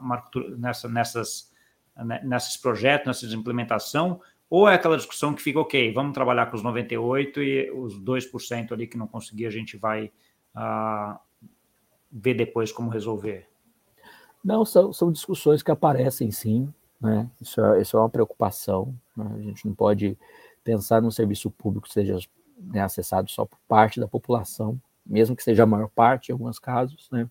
Marco, 0.03 0.39
nessa, 0.59 0.89
nessas, 0.89 1.53
né, 1.97 2.21
nesses 2.23 2.57
projetos, 2.57 3.23
nessa 3.23 3.35
implementação, 3.35 4.21
ou 4.51 4.69
é 4.69 4.75
aquela 4.75 4.99
discussão 4.99 5.33
que 5.33 5.41
fica, 5.41 5.59
ok, 5.59 5.91
vamos 5.93 6.13
trabalhar 6.13 6.47
com 6.47 6.57
os 6.57 6.63
98 6.63 7.43
e 7.43 7.71
os 7.71 7.99
2% 7.99 8.73
ali 8.73 8.87
que 8.87 8.99
não 8.99 9.07
conseguir, 9.07 9.47
a 9.47 9.51
gente 9.51 9.79
vai 9.79 10.13
ver 12.13 12.35
depois 12.35 12.71
como 12.71 12.91
resolver? 12.91 13.49
Não, 14.45 14.65
são, 14.65 14.93
são 14.93 15.11
discussões 15.11 15.63
que 15.63 15.71
aparecem 15.71 16.31
sim, 16.31 16.73
né? 17.01 17.31
Isso 17.41 17.61
é, 17.61 17.81
isso 17.81 17.97
é 17.97 18.01
uma 18.01 18.11
preocupação. 18.11 18.95
Né? 19.17 19.27
A 19.37 19.41
gente 19.41 19.67
não 19.67 19.75
pode 19.75 20.19
pensar 20.63 21.01
num 21.01 21.11
serviço 21.11 21.51
público 21.51 21.87
que 21.87 21.93
seja 21.93 22.19
né, 22.59 22.81
acessado 22.81 23.31
só 23.31 23.45
por 23.45 23.59
parte 23.67 23.99
da 23.99 24.09
população, 24.09 24.81
mesmo 25.05 25.35
que 25.35 25.43
seja 25.43 25.63
a 25.63 25.67
maior 25.67 25.89
parte 25.89 26.29
em 26.29 26.33
alguns 26.33 26.59
casos, 26.59 27.09
né? 27.11 27.29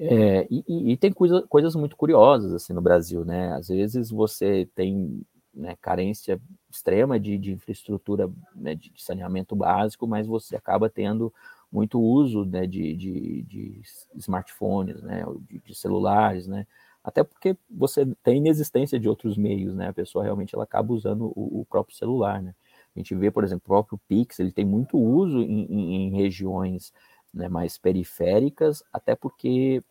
É, 0.00 0.46
e, 0.48 0.92
e, 0.92 0.96
tem 0.96 1.12
coisa, 1.12 1.42
coisas 1.48 1.74
muito 1.74 1.96
curiosas 1.96 2.52
assim 2.52 2.72
no 2.72 2.80
Brasil, 2.80 3.24
né? 3.24 3.52
Às 3.54 3.66
vezes 3.66 4.10
você 4.10 4.68
tem 4.72 5.22
né, 5.52 5.76
carência 5.82 6.40
extrema 6.70 7.18
de, 7.18 7.36
de 7.36 7.52
infraestrutura 7.52 8.30
né, 8.54 8.76
de 8.76 8.92
saneamento 8.96 9.56
básico, 9.56 10.06
mas 10.06 10.24
você 10.24 10.54
acaba 10.54 10.88
tendo 10.88 11.34
muito 11.70 12.00
uso 12.00 12.44
né, 12.44 12.66
de, 12.66 12.94
de, 12.96 13.42
de, 13.42 13.82
smartphones, 14.16 15.02
né, 15.02 15.24
de, 15.48 15.58
de, 15.60 15.74
celulares, 15.74 16.46
né? 16.46 16.66
Até 17.04 17.22
porque 17.22 17.56
você 17.70 18.06
tem 18.22 18.38
inexistência 18.38 18.98
de 18.98 19.08
outros 19.08 19.36
meios, 19.36 19.74
né? 19.74 19.88
A 19.88 19.92
pessoa 19.92 20.24
realmente 20.24 20.54
ela 20.54 20.64
acaba 20.64 20.92
usando 20.92 21.32
o, 21.34 21.60
o 21.60 21.66
próprio 21.66 21.96
celular, 21.96 22.42
né? 22.42 22.54
A 22.94 22.98
gente 22.98 23.14
vê, 23.14 23.30
por 23.30 23.44
exemplo, 23.44 23.62
o 23.64 23.68
próprio 23.68 24.00
Pix, 24.08 24.40
ele 24.40 24.50
tem 24.50 24.64
muito 24.64 24.98
uso 24.98 25.40
em, 25.40 25.66
em, 25.66 25.94
em 26.08 26.10
regiões 26.16 26.92
né, 27.32 27.48
mais 27.48 27.78
periféricas, 27.78 28.82
até 28.92 29.14
porque 29.14 29.82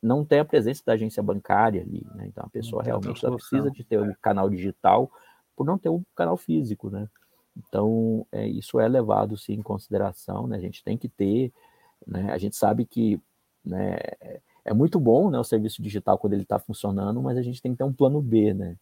não 0.00 0.24
tem 0.24 0.38
a 0.38 0.44
presença 0.44 0.82
da 0.86 0.92
agência 0.92 1.22
bancária 1.22 1.82
ali, 1.82 2.06
né? 2.14 2.26
Então 2.26 2.44
a 2.46 2.50
pessoa 2.50 2.82
realmente 2.82 3.20
precisa 3.20 3.70
de 3.70 3.82
ter 3.82 3.98
o 3.98 4.04
um 4.04 4.14
canal 4.20 4.48
digital 4.50 5.10
por 5.56 5.64
não 5.64 5.78
ter 5.78 5.88
um 5.88 6.02
canal 6.14 6.36
físico, 6.36 6.90
né? 6.90 7.08
Então 7.56 8.26
é, 8.32 8.46
isso 8.46 8.80
é 8.80 8.88
levado 8.88 9.36
sim 9.36 9.54
em 9.54 9.62
consideração, 9.62 10.46
né? 10.46 10.56
A 10.56 10.60
gente 10.60 10.82
tem 10.82 10.96
que 10.96 11.08
ter, 11.08 11.52
né? 12.06 12.32
A 12.32 12.38
gente 12.38 12.56
sabe 12.56 12.84
que, 12.84 13.20
né? 13.64 13.96
É 14.64 14.72
muito 14.72 14.98
bom, 14.98 15.30
né? 15.30 15.38
O 15.38 15.44
serviço 15.44 15.82
digital 15.82 16.18
quando 16.18 16.32
ele 16.32 16.42
está 16.42 16.58
funcionando, 16.58 17.22
mas 17.22 17.36
a 17.36 17.42
gente 17.42 17.60
tem 17.60 17.72
que 17.72 17.78
ter 17.78 17.84
um 17.84 17.92
plano 17.92 18.20
B, 18.20 18.54
né? 18.54 18.76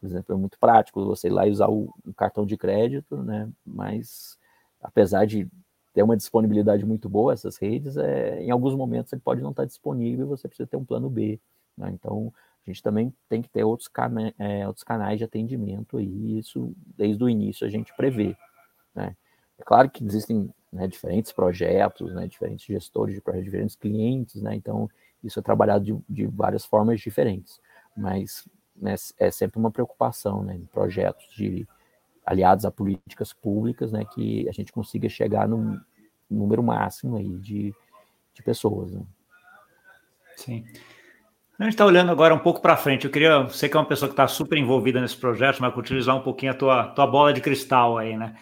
Por 0.00 0.06
exemplo, 0.06 0.34
é 0.34 0.38
muito 0.38 0.58
prático 0.58 1.04
você 1.04 1.28
ir 1.28 1.30
lá 1.30 1.46
e 1.46 1.50
usar 1.50 1.68
o, 1.68 1.92
o 2.06 2.14
cartão 2.14 2.46
de 2.46 2.56
crédito, 2.56 3.16
né? 3.22 3.48
Mas 3.66 4.38
apesar 4.82 5.26
de 5.26 5.48
ter 5.92 6.02
uma 6.02 6.16
disponibilidade 6.16 6.84
muito 6.86 7.08
boa 7.08 7.32
essas 7.32 7.56
redes, 7.56 7.96
é, 7.96 8.42
em 8.42 8.50
alguns 8.50 8.74
momentos 8.74 9.12
ele 9.12 9.20
pode 9.20 9.42
não 9.42 9.50
estar 9.50 9.64
disponível 9.64 10.26
e 10.26 10.28
você 10.28 10.46
precisa 10.46 10.66
ter 10.66 10.76
um 10.76 10.84
plano 10.84 11.10
B. 11.10 11.40
Né? 11.76 11.90
Então, 11.92 12.32
a 12.68 12.72
gente 12.72 12.82
também 12.82 13.14
tem 13.28 13.40
que 13.40 13.48
ter 13.48 13.64
outros, 13.64 13.88
cana 13.88 14.34
é, 14.38 14.66
outros 14.66 14.84
canais 14.84 15.18
de 15.18 15.24
atendimento 15.24 15.98
e 15.98 16.38
isso, 16.38 16.72
desde 16.96 17.24
o 17.24 17.28
início, 17.28 17.66
a 17.66 17.70
gente 17.70 17.94
prevê. 17.96 18.36
Né? 18.94 19.16
É 19.58 19.64
claro 19.64 19.88
que 19.88 20.04
existem 20.04 20.52
né, 20.70 20.86
diferentes 20.86 21.32
projetos, 21.32 22.14
né, 22.14 22.26
diferentes 22.26 22.66
gestores 22.66 23.14
de 23.14 23.22
projetos, 23.22 23.46
diferentes 23.46 23.74
clientes, 23.74 24.42
né, 24.42 24.54
então 24.54 24.88
isso 25.24 25.38
é 25.38 25.42
trabalhado 25.42 25.82
de, 25.82 25.98
de 26.08 26.26
várias 26.26 26.64
formas 26.66 27.00
diferentes, 27.00 27.58
mas 27.96 28.46
né, 28.76 28.94
é 29.18 29.30
sempre 29.30 29.58
uma 29.58 29.70
preocupação 29.70 30.42
né, 30.42 30.54
em 30.54 30.66
projetos 30.66 31.26
de 31.34 31.66
aliados 32.24 32.66
a 32.66 32.70
políticas 32.70 33.32
públicas, 33.32 33.92
né, 33.92 34.04
que 34.04 34.46
a 34.46 34.52
gente 34.52 34.70
consiga 34.70 35.08
chegar 35.08 35.48
num 35.48 35.80
número 36.30 36.62
máximo 36.62 37.16
aí 37.16 37.38
de, 37.38 37.74
de 38.34 38.42
pessoas. 38.42 38.92
Né? 38.92 39.02
Sim. 40.36 40.64
A 41.58 41.64
gente 41.64 41.72
está 41.72 41.84
olhando 41.84 42.12
agora 42.12 42.32
um 42.32 42.38
pouco 42.38 42.62
para 42.62 42.76
frente. 42.76 43.04
Eu 43.04 43.10
queria, 43.10 43.40
você 43.42 43.68
que 43.68 43.76
é 43.76 43.80
uma 43.80 43.86
pessoa 43.86 44.08
que 44.08 44.12
está 44.12 44.28
super 44.28 44.56
envolvida 44.56 45.00
nesse 45.00 45.16
projeto, 45.16 45.58
mas 45.58 45.76
utilizar 45.76 46.14
um 46.14 46.22
pouquinho 46.22 46.52
a 46.52 46.54
tua, 46.54 46.86
tua 46.90 47.04
bola 47.04 47.32
de 47.32 47.40
cristal 47.40 47.98
aí, 47.98 48.16
né? 48.16 48.36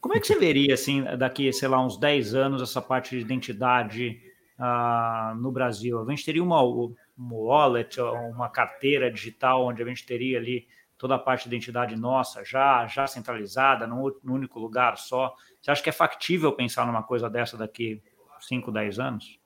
Como 0.00 0.16
é 0.16 0.20
que 0.20 0.28
você 0.28 0.38
veria, 0.38 0.74
assim, 0.74 1.02
daqui, 1.18 1.52
sei 1.52 1.66
lá, 1.66 1.84
uns 1.84 1.98
10 1.98 2.32
anos, 2.36 2.62
essa 2.62 2.80
parte 2.80 3.16
de 3.16 3.22
identidade 3.22 4.20
uh, 4.56 5.34
no 5.34 5.50
Brasil? 5.50 6.00
A 6.00 6.08
gente 6.10 6.24
teria 6.24 6.44
uma, 6.44 6.62
uma 6.62 6.94
wallet, 7.18 8.00
uma 8.00 8.48
carteira 8.48 9.10
digital, 9.10 9.66
onde 9.66 9.82
a 9.82 9.86
gente 9.86 10.06
teria 10.06 10.38
ali 10.38 10.68
toda 10.96 11.16
a 11.16 11.18
parte 11.18 11.48
de 11.48 11.56
identidade 11.56 11.96
nossa 11.96 12.44
já, 12.44 12.86
já 12.86 13.04
centralizada, 13.04 13.84
num, 13.84 14.12
num 14.22 14.34
único 14.34 14.60
lugar 14.60 14.96
só? 14.96 15.34
Você 15.60 15.72
acha 15.72 15.82
que 15.82 15.88
é 15.88 15.92
factível 15.92 16.52
pensar 16.52 16.86
numa 16.86 17.02
coisa 17.02 17.28
dessa 17.28 17.56
daqui 17.56 18.00
5, 18.38 18.70
10 18.70 19.00
anos? 19.00 19.39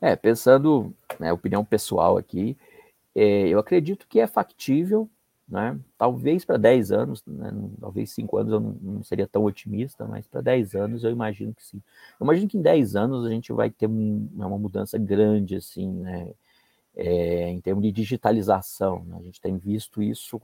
É, 0.00 0.16
pensando, 0.16 0.94
né, 1.18 1.32
opinião 1.32 1.64
pessoal 1.64 2.16
aqui, 2.16 2.56
é, 3.14 3.48
eu 3.48 3.58
acredito 3.58 4.06
que 4.08 4.20
é 4.20 4.26
factível, 4.26 5.10
né? 5.48 5.78
Talvez 5.98 6.44
para 6.44 6.56
10 6.56 6.92
anos, 6.92 7.22
né? 7.26 7.50
talvez 7.80 8.10
5 8.12 8.36
anos 8.38 8.52
eu 8.52 8.60
não, 8.60 8.72
não, 8.80 9.02
seria 9.02 9.26
tão 9.26 9.44
otimista, 9.44 10.06
mas 10.06 10.26
para 10.28 10.40
10 10.40 10.74
anos 10.76 11.04
eu 11.04 11.10
imagino 11.10 11.52
que 11.52 11.64
sim. 11.64 11.82
Eu 12.20 12.24
imagino 12.24 12.48
que 12.48 12.56
em 12.56 12.62
10 12.62 12.94
anos 12.96 13.26
a 13.26 13.30
gente 13.30 13.52
vai 13.52 13.68
ter 13.70 13.88
um, 13.88 14.28
né, 14.32 14.46
uma 14.46 14.58
mudança 14.58 14.96
grande, 14.98 15.56
assim, 15.56 15.90
né? 15.92 16.32
É, 16.96 17.48
em 17.50 17.60
termos 17.60 17.82
de 17.84 17.92
digitalização. 17.92 19.04
Né? 19.04 19.16
A 19.20 19.22
gente 19.22 19.40
tem 19.40 19.56
visto 19.56 20.02
isso 20.02 20.40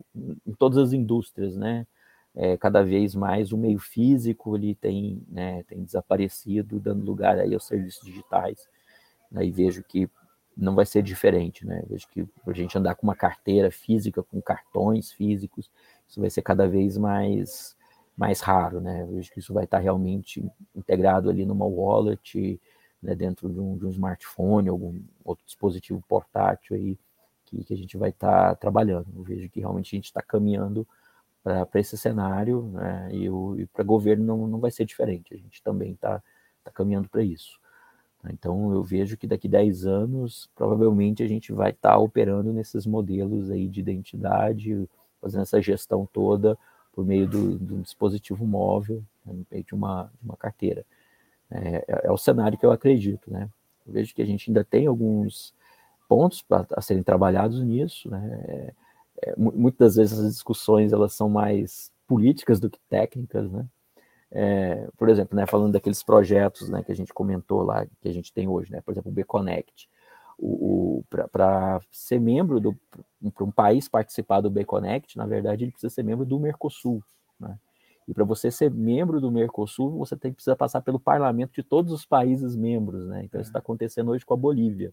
em 0.47 0.53
todas 0.55 0.79
as 0.79 0.93
indústrias, 0.93 1.57
né? 1.57 1.87
É, 2.35 2.57
cada 2.57 2.83
vez 2.83 3.15
mais 3.15 3.53
o 3.53 3.59
meio 3.59 3.79
físico 3.79 4.57
ele 4.57 4.75
tem, 4.75 5.23
né, 5.29 5.63
tem 5.65 5.83
desaparecido, 5.83 6.79
dando 6.79 7.05
lugar 7.05 7.39
aí 7.39 7.55
aos 7.55 7.67
serviços 7.67 8.05
digitais. 8.05 8.69
Né? 9.37 9.47
E 9.47 9.51
vejo 9.51 9.85
que 9.85 10.11
não 10.57 10.75
vai 10.75 10.87
ser 10.87 11.03
diferente, 11.03 11.67
né? 11.67 11.85
Vejo 11.87 12.09
que 12.09 12.27
a 12.47 12.53
gente 12.53 12.77
andar 12.79 12.95
com 12.95 13.07
uma 13.07 13.15
carteira 13.15 13.71
física, 13.71 14.23
com 14.23 14.41
cartões 14.41 15.13
físicos, 15.13 15.71
isso 16.09 16.19
vai 16.21 16.31
ser 16.31 16.43
cada 16.43 16.67
vez 16.67 16.97
mais 16.97 17.77
mais 18.17 18.41
raro, 18.41 18.81
né? 18.81 19.07
Vejo 19.11 19.31
que 19.31 19.41
isso 19.41 19.53
vai 19.53 19.65
estar 19.65 19.79
realmente 19.79 20.43
integrado 20.75 21.29
ali 21.29 21.45
numa 21.45 21.67
wallet, 21.67 22.59
né, 23.03 23.15
dentro 23.15 23.53
de 23.53 23.61
um, 23.61 23.77
de 23.77 23.85
um 23.85 23.91
smartphone, 23.91 24.71
algum 24.71 24.99
outro 25.23 25.45
dispositivo 25.45 26.03
portátil 26.09 26.77
aí 26.77 26.99
que, 27.45 27.63
que 27.63 27.75
a 27.75 27.77
gente 27.77 27.99
vai 27.99 28.09
estar 28.11 28.57
trabalhando. 28.57 29.07
Eu 29.15 29.23
vejo 29.23 29.51
que 29.51 29.61
realmente 29.61 29.95
a 29.95 29.99
gente 29.99 30.07
está 30.07 30.23
caminhando 30.23 30.87
para 31.45 31.69
esse 31.75 31.97
cenário, 31.99 32.63
né? 32.73 33.11
E, 33.13 33.27
e 33.61 33.67
para 33.67 33.85
governo 33.85 34.25
não, 34.25 34.47
não 34.49 34.59
vai 34.59 34.71
ser 34.71 34.87
diferente. 34.87 35.35
A 35.35 35.37
gente 35.37 35.63
também 35.63 35.93
está 35.93 36.23
tá 36.65 36.71
caminhando 36.73 37.09
para 37.11 37.23
isso. 37.23 37.61
Né? 38.27 38.33
Então, 38.33 38.73
eu 38.73 38.83
vejo 38.83 39.17
que 39.17 39.27
daqui 39.27 39.49
10 39.49 39.87
anos, 39.87 40.51
provavelmente 40.55 41.23
a 41.23 41.29
gente 41.29 41.53
vai 41.53 41.71
estar 41.71 41.93
tá 41.93 41.99
operando 41.99 42.53
nesses 42.53 42.85
modelos 42.85 43.51
aí 43.51 43.69
de 43.69 43.81
identidade, 43.81 44.89
fazendo 45.21 45.43
essa 45.43 45.63
gestão 45.63 46.09
toda 46.13 46.59
por 46.93 47.05
meio 47.05 47.29
do, 47.29 47.59
do 47.59 47.83
dispositivo 47.83 48.47
móvel, 48.47 49.03
né, 49.25 49.63
de 49.63 49.75
uma, 49.75 50.11
de 50.21 50.25
uma 50.25 50.37
carteira. 50.37 50.85
É, 51.51 51.85
é, 51.87 52.07
é, 52.07 52.11
o 52.11 52.17
cenário 52.17 52.59
que 52.59 52.67
eu 52.67 52.73
acredito, 52.73 53.31
né? 53.31 53.49
Eu 53.87 53.93
vejo 53.93 54.13
que 54.13 54.23
a 54.23 54.27
gente 54.27 54.51
ainda 54.51 54.65
tem 54.65 54.87
alguns 54.87 55.55
pontos 56.09 56.43
para 56.43 56.67
a 56.73 56.81
serem 56.81 57.05
trabalhados 57.05 57.63
nisso, 57.63 58.11
né? 58.11 58.45
É, 58.49 58.75
é, 59.23 59.35
muitas 59.37 59.95
vezes 59.95 60.19
as 60.19 60.33
discussões 60.33 60.93
elas 60.93 61.13
são 61.13 61.29
mais 61.29 61.93
políticas 62.09 62.59
do 62.59 62.69
que 62.69 62.81
técnicas, 62.89 63.49
né? 63.53 63.65
É, 64.31 64.89
por 64.97 65.09
exemplo, 65.09 65.37
né, 65.37 65.47
falando 65.47 65.73
daqueles 65.73 66.03
projetos 66.03 66.69
né, 66.69 66.83
que 66.83 66.93
a 66.93 66.95
gente 66.95 67.15
comentou 67.15 67.63
lá, 67.63 67.87
que 68.01 68.09
a 68.09 68.13
gente 68.13 68.33
tem 68.33 68.49
hoje, 68.49 68.73
né, 68.73 68.81
por 68.81 68.93
exemplo, 68.93 69.11
o 69.11 69.15
B-Connect. 69.15 69.89
O, 70.39 70.99
o 70.99 71.05
para 71.09 71.81
ser 71.91 72.21
membro 72.21 72.61
do 72.61 72.77
para 73.33 73.45
um 73.45 73.51
país 73.51 73.89
participar 73.89 74.41
do 74.41 74.51
B-Connect, 74.51 75.17
na 75.17 75.27
verdade, 75.27 75.65
ele 75.65 75.73
precisa 75.73 75.93
ser 75.93 76.03
membro 76.03 76.27
do 76.27 76.39
Mercosul. 76.39 77.03
Né? 77.41 77.59
E 78.07 78.15
para 78.15 78.25
você 78.25 78.51
ser 78.51 78.71
membro 78.71 79.21
do 79.21 79.31
Mercosul, 79.33 79.99
você 79.99 80.17
tem 80.17 80.31
que 80.31 80.37
precisar 80.37 80.57
passar 80.57 80.81
pelo 80.81 81.01
parlamento 81.01 81.53
de 81.55 81.63
todos 81.63 81.93
os 81.93 82.05
países 82.05 82.55
membros. 82.55 83.07
Né? 83.07 83.25
Então, 83.25 83.41
isso 83.41 83.49
está 83.49 83.59
acontecendo 83.59 84.11
hoje 84.11 84.25
com 84.25 84.35
a 84.35 84.37
Bolívia. 84.37 84.93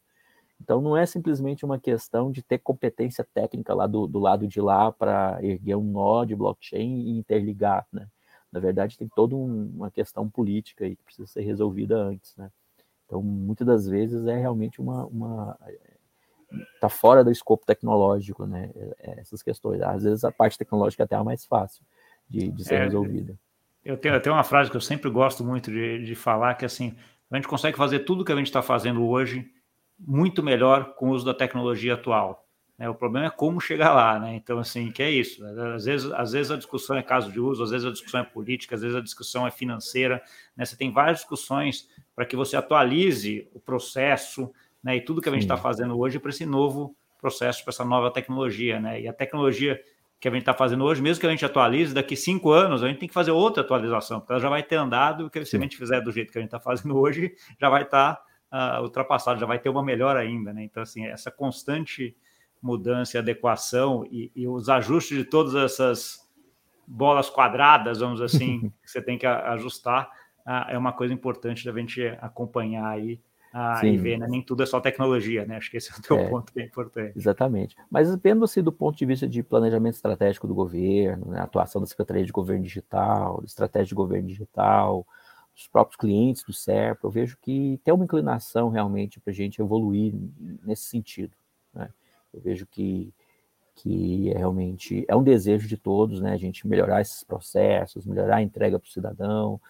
Então, 0.59 0.81
não 0.81 0.95
é 0.95 1.05
simplesmente 1.05 1.65
uma 1.65 1.77
questão 1.77 2.31
de 2.31 2.41
ter 2.41 2.57
competência 2.59 3.27
técnica 3.33 3.73
lá 3.73 3.85
do, 3.85 4.07
do 4.07 4.19
lado 4.19 4.47
de 4.47 4.61
lá 4.61 4.91
para 4.91 5.37
erguer 5.43 5.75
um 5.75 5.83
nó 5.83 6.23
de 6.23 6.35
blockchain 6.35 7.01
e 7.01 7.17
interligar. 7.17 7.85
Né? 7.91 8.07
Na 8.53 8.59
verdade, 8.59 8.97
tem 8.99 9.07
toda 9.07 9.35
um, 9.35 9.71
uma 9.75 9.89
questão 9.89 10.29
política 10.29 10.85
aí 10.85 10.95
que 10.95 11.03
precisa 11.03 11.25
ser 11.25 11.41
resolvida 11.41 11.97
antes, 11.97 12.37
né? 12.37 12.51
Então, 13.07 13.19
muitas 13.21 13.65
das 13.65 13.87
vezes 13.87 14.27
é 14.27 14.37
realmente 14.37 14.79
uma, 14.79 15.05
uma 15.07 15.57
tá 16.79 16.87
fora 16.87 17.23
do 17.23 17.31
escopo 17.31 17.65
tecnológico, 17.65 18.45
né? 18.45 18.69
É, 18.99 19.21
essas 19.21 19.41
questões. 19.41 19.81
Às 19.81 20.03
vezes 20.03 20.23
a 20.23 20.31
parte 20.31 20.55
tecnológica 20.55 21.03
até 21.03 21.15
é 21.15 21.17
a 21.17 21.23
mais 21.23 21.45
fácil 21.45 21.83
de, 22.29 22.51
de 22.51 22.63
ser 22.63 22.75
é, 22.75 22.83
resolvida. 22.83 23.35
Eu 23.83 23.97
tenho 23.97 24.15
até 24.15 24.31
uma 24.31 24.43
frase 24.43 24.69
que 24.69 24.77
eu 24.77 24.81
sempre 24.81 25.09
gosto 25.09 25.43
muito 25.43 25.71
de, 25.71 26.05
de 26.05 26.15
falar, 26.15 26.53
que 26.53 26.63
é 26.63 26.67
assim, 26.67 26.95
a 27.31 27.35
gente 27.35 27.47
consegue 27.47 27.75
fazer 27.75 28.01
tudo 28.01 28.23
que 28.23 28.31
a 28.31 28.35
gente 28.35 28.47
está 28.47 28.61
fazendo 28.61 29.03
hoje 29.03 29.51
muito 29.99 30.43
melhor 30.43 30.93
com 30.93 31.09
o 31.09 31.11
uso 31.11 31.25
da 31.25 31.33
tecnologia 31.33 31.95
atual. 31.95 32.42
Né? 32.77 32.89
O 32.89 32.95
problema 32.95 33.27
é 33.27 33.29
como 33.29 33.61
chegar 33.61 33.93
lá, 33.93 34.19
né? 34.19 34.35
Então, 34.35 34.57
assim, 34.59 34.91
que 34.91 35.03
é 35.03 35.09
isso. 35.09 35.45
Às 35.45 35.85
vezes, 35.85 36.11
às 36.11 36.31
vezes 36.31 36.51
a 36.51 36.57
discussão 36.57 36.97
é 36.97 37.03
caso 37.03 37.31
de 37.31 37.39
uso, 37.39 37.63
às 37.63 37.71
vezes 37.71 37.85
a 37.85 37.91
discussão 37.91 38.21
é 38.21 38.23
política, 38.23 38.75
às 38.75 38.81
vezes 38.81 38.95
a 38.95 39.01
discussão 39.01 39.45
é 39.45 39.51
financeira. 39.51 40.21
Né? 40.55 40.65
Você 40.65 40.75
tem 40.75 40.91
várias 40.91 41.19
discussões 41.19 41.87
para 42.15 42.25
que 42.25 42.35
você 42.35 42.55
atualize 42.55 43.47
o 43.53 43.59
processo 43.59 44.51
né? 44.83 44.95
e 44.97 45.01
tudo 45.01 45.21
que 45.21 45.29
a 45.29 45.31
gente 45.31 45.43
está 45.43 45.57
fazendo 45.57 45.97
hoje 45.97 46.19
para 46.19 46.29
esse 46.29 46.45
novo 46.45 46.95
processo, 47.19 47.63
para 47.63 47.71
essa 47.71 47.85
nova 47.85 48.11
tecnologia. 48.11 48.79
Né? 48.79 49.01
E 49.01 49.07
a 49.07 49.13
tecnologia 49.13 49.79
que 50.19 50.27
a 50.27 50.31
gente 50.31 50.41
está 50.41 50.53
fazendo 50.53 50.85
hoje, 50.85 51.01
mesmo 51.01 51.19
que 51.19 51.27
a 51.27 51.29
gente 51.29 51.43
atualize, 51.43 51.93
daqui 51.93 52.15
cinco 52.15 52.51
anos 52.51 52.81
a 52.81 52.87
gente 52.87 52.97
tem 52.97 53.09
que 53.09 53.13
fazer 53.13 53.31
outra 53.31 53.61
atualização, 53.61 54.21
porque 54.21 54.31
ela 54.31 54.41
já 54.41 54.47
vai 54.47 54.63
ter 54.63 54.77
andado, 54.77 55.29
que 55.29 55.43
se 55.43 55.57
a 55.57 55.59
gente 55.59 55.75
fizer 55.75 55.99
do 55.99 56.13
jeito 56.13 56.31
que 56.31 56.37
a 56.37 56.41
gente 56.41 56.47
está 56.47 56.61
fazendo 56.61 56.97
hoje, 56.97 57.35
já 57.59 57.69
vai 57.69 57.83
estar 57.83 58.21
tá, 58.49 58.79
uh, 58.79 58.83
ultrapassado, 58.83 59.37
já 59.37 59.45
vai 59.45 59.59
ter 59.59 59.67
uma 59.67 59.83
melhor 59.83 60.15
ainda. 60.15 60.53
Né? 60.53 60.63
Então, 60.63 60.81
assim, 60.81 61.05
essa 61.05 61.29
constante 61.29 62.15
mudança 62.63 63.17
e 63.17 63.19
adequação 63.19 64.05
e, 64.09 64.31
e, 64.33 64.47
os 64.47 64.69
ajustes 64.69 65.17
de 65.17 65.25
todas 65.25 65.53
essas 65.53 66.25
bolas 66.87 67.29
quadradas, 67.29 67.99
vamos 67.99 68.21
assim, 68.21 68.71
que 68.81 68.89
você 68.89 69.01
tem 69.01 69.17
que 69.17 69.25
ajustar, 69.25 70.09
ah, 70.45 70.67
é 70.69 70.77
uma 70.77 70.93
coisa 70.93 71.13
importante 71.13 71.65
da 71.65 71.77
gente 71.77 72.01
acompanhar 72.21 72.87
aí 72.87 73.19
ah, 73.53 73.85
e 73.85 73.97
ver, 73.97 74.17
né? 74.17 74.27
nem 74.27 74.41
tudo 74.41 74.63
é 74.63 74.65
só 74.65 74.79
tecnologia, 74.79 75.45
né? 75.45 75.57
Acho 75.57 75.69
que 75.69 75.77
esse 75.77 75.91
é 75.91 75.95
o 75.95 76.01
teu 76.01 76.17
é, 76.17 76.27
ponto 76.27 76.51
que 76.51 76.59
é 76.59 76.65
importante. 76.65 77.15
Exatamente. 77.15 77.75
Mas 77.91 78.15
vendo-se 78.15 78.61
do 78.63 78.71
ponto 78.71 78.97
de 78.97 79.05
vista 79.05 79.27
de 79.27 79.43
planejamento 79.43 79.93
estratégico 79.93 80.47
do 80.47 80.55
governo, 80.55 81.27
né? 81.27 81.39
atuação 81.39 81.79
da 81.79 81.85
Secretaria 81.85 82.25
de 82.25 82.31
Governo 82.31 82.63
Digital, 82.63 83.43
estratégia 83.45 83.89
de 83.89 83.95
governo 83.95 84.27
digital, 84.27 85.05
os 85.55 85.67
próprios 85.67 85.97
clientes 85.97 86.43
do 86.43 86.51
SERP, 86.51 87.03
eu 87.03 87.11
vejo 87.11 87.37
que 87.39 87.79
tem 87.83 87.93
uma 87.93 88.05
inclinação 88.05 88.69
realmente 88.69 89.19
para 89.19 89.31
a 89.31 89.35
gente 89.35 89.61
evoluir 89.61 90.15
nesse 90.63 90.85
sentido. 90.85 91.33
Eu 92.33 92.41
vejo 92.41 92.65
que, 92.65 93.13
que 93.75 94.31
é 94.31 94.37
realmente 94.37 95.05
é 95.07 95.15
um 95.15 95.23
desejo 95.23 95.67
de 95.67 95.77
todos, 95.77 96.21
né? 96.21 96.33
A 96.33 96.37
gente 96.37 96.67
melhorar 96.67 97.01
esses 97.01 97.23
processos, 97.23 98.05
melhorar 98.05 98.37
a 98.37 98.41
entrega 98.41 98.79
para 98.79 98.87
o 98.87 98.91
cidadão, 98.91 99.61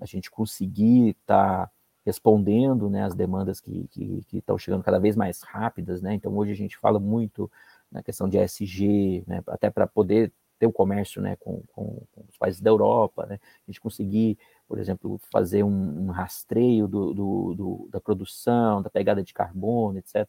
a 0.00 0.06
gente 0.06 0.30
conseguir 0.30 1.10
estar 1.10 1.66
tá 1.66 1.72
respondendo 2.04 2.88
né, 2.88 3.04
as 3.04 3.14
demandas 3.14 3.60
que, 3.60 3.88
estão 4.32 4.56
chegando 4.56 4.82
cada 4.82 4.98
vez 4.98 5.14
mais 5.14 5.42
rápidas, 5.42 6.00
né? 6.00 6.14
Então 6.14 6.36
hoje 6.36 6.52
a 6.52 6.56
gente 6.56 6.76
fala 6.78 6.98
muito 6.98 7.50
na 7.90 8.02
questão 8.02 8.28
de 8.28 8.38
ESG, 8.38 9.24
né? 9.26 9.42
Até 9.46 9.70
para 9.70 9.86
poder 9.86 10.32
ter 10.58 10.66
o 10.66 10.72
comércio 10.72 11.22
né, 11.22 11.36
com, 11.36 11.62
com, 11.72 12.02
com, 12.12 12.24
os 12.28 12.36
países 12.36 12.60
da 12.60 12.70
Europa, 12.70 13.26
né? 13.26 13.38
a 13.66 13.70
gente 13.70 13.80
conseguir, 13.80 14.36
por 14.66 14.78
exemplo, 14.78 15.20
fazer 15.30 15.62
um, 15.62 16.06
um 16.06 16.10
rastreio 16.10 16.88
do, 16.88 17.14
do, 17.14 17.54
do, 17.54 17.88
da 17.92 18.00
produção, 18.00 18.82
da 18.82 18.90
pegada 18.90 19.22
de 19.22 19.32
carbono, 19.32 19.98
etc. 19.98 20.28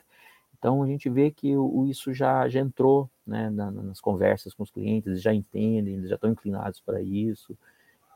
Então 0.59 0.83
a 0.83 0.87
gente 0.87 1.09
vê 1.09 1.31
que 1.31 1.55
o, 1.55 1.87
isso 1.87 2.13
já, 2.13 2.47
já 2.49 2.59
entrou 2.59 3.09
né, 3.25 3.49
na, 3.49 3.71
nas 3.71 4.01
conversas 4.01 4.53
com 4.53 4.61
os 4.61 4.69
clientes, 4.69 5.07
eles 5.07 5.21
já 5.21 5.33
entendem, 5.33 5.95
eles 5.95 6.09
já 6.09 6.15
estão 6.15 6.29
inclinados 6.29 6.81
para 6.81 7.01
isso. 7.01 7.57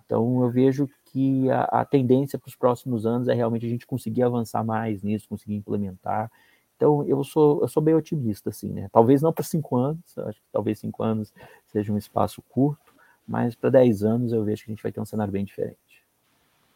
Então 0.06 0.44
eu 0.44 0.52
vejo 0.52 0.90
que 1.06 1.50
a, 1.50 1.62
a 1.64 1.86
tendência 1.86 2.38
para 2.38 2.50
os 2.50 2.56
próximos 2.56 3.06
anos 3.06 3.30
é 3.30 3.34
realmente 3.34 3.66
a 3.66 3.70
gente 3.70 3.88
conseguir 3.88 4.24
avançar 4.24 4.64
mais 4.64 5.02
nisso, 5.02 5.30
conseguir 5.30 5.56
implementar. 5.56 6.30
Então 6.76 7.06
eu 7.06 7.24
sou, 7.24 7.62
eu 7.62 7.68
sou 7.70 7.82
bem 7.82 7.96
otimista, 7.96 8.50
assim, 8.50 8.74
né? 8.74 8.90
Talvez 8.92 9.22
não 9.22 9.32
para 9.32 9.44
cinco 9.44 9.78
anos, 9.78 10.18
acho 10.18 10.40
que 10.40 10.48
talvez 10.52 10.80
cinco 10.80 11.02
anos 11.02 11.34
seja 11.72 11.94
um 11.94 11.98
espaço 11.98 12.42
curto, 12.50 12.94
mas 13.26 13.56
para 13.56 13.70
dez 13.70 14.04
anos 14.04 14.34
eu 14.34 14.44
vejo 14.44 14.66
que 14.66 14.72
a 14.72 14.74
gente 14.74 14.84
vai 14.84 14.92
ter 14.92 15.00
um 15.00 15.06
cenário 15.06 15.32
bem 15.32 15.46
diferente. 15.46 15.78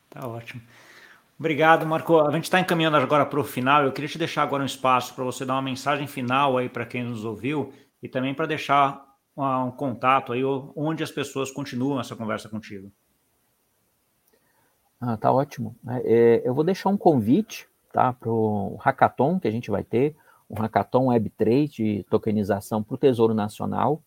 Tá 0.09 0.25
ótimo. 0.25 0.61
Obrigado, 1.39 1.85
Marco. 1.85 2.19
A 2.19 2.31
gente 2.31 2.45
está 2.45 2.59
encaminhando 2.59 2.97
agora 2.97 3.25
para 3.25 3.39
o 3.39 3.43
final. 3.43 3.83
Eu 3.83 3.91
queria 3.91 4.09
te 4.09 4.17
deixar 4.17 4.41
agora 4.41 4.63
um 4.63 4.65
espaço 4.65 5.13
para 5.13 5.23
você 5.23 5.45
dar 5.45 5.53
uma 5.53 5.61
mensagem 5.61 6.07
final 6.07 6.57
aí 6.57 6.67
para 6.67 6.85
quem 6.85 7.03
nos 7.03 7.23
ouviu 7.23 7.71
e 8.01 8.09
também 8.09 8.33
para 8.33 8.47
deixar 8.47 9.05
um 9.37 9.69
contato 9.69 10.33
aí 10.33 10.43
onde 10.43 11.03
as 11.03 11.11
pessoas 11.11 11.51
continuam 11.51 11.99
essa 11.99 12.15
conversa 12.15 12.49
contigo. 12.49 12.91
Ah, 14.99 15.15
tá 15.15 15.31
ótimo. 15.31 15.75
É, 15.87 16.01
é 16.05 16.41
eu 16.43 16.55
vou 16.55 16.63
deixar 16.63 16.89
um 16.89 16.97
convite 16.97 17.69
tá, 17.93 18.11
para 18.13 18.31
o 18.31 18.75
hackathon 18.77 19.39
que 19.39 19.47
a 19.47 19.51
gente 19.51 19.69
vai 19.69 19.83
ter, 19.83 20.15
um 20.49 20.55
hackathon 20.59 21.07
Web3 21.07 21.67
de 21.69 22.05
tokenização 22.09 22.81
para 22.81 22.95
o 22.95 22.97
Tesouro 22.97 23.35
Nacional. 23.35 24.01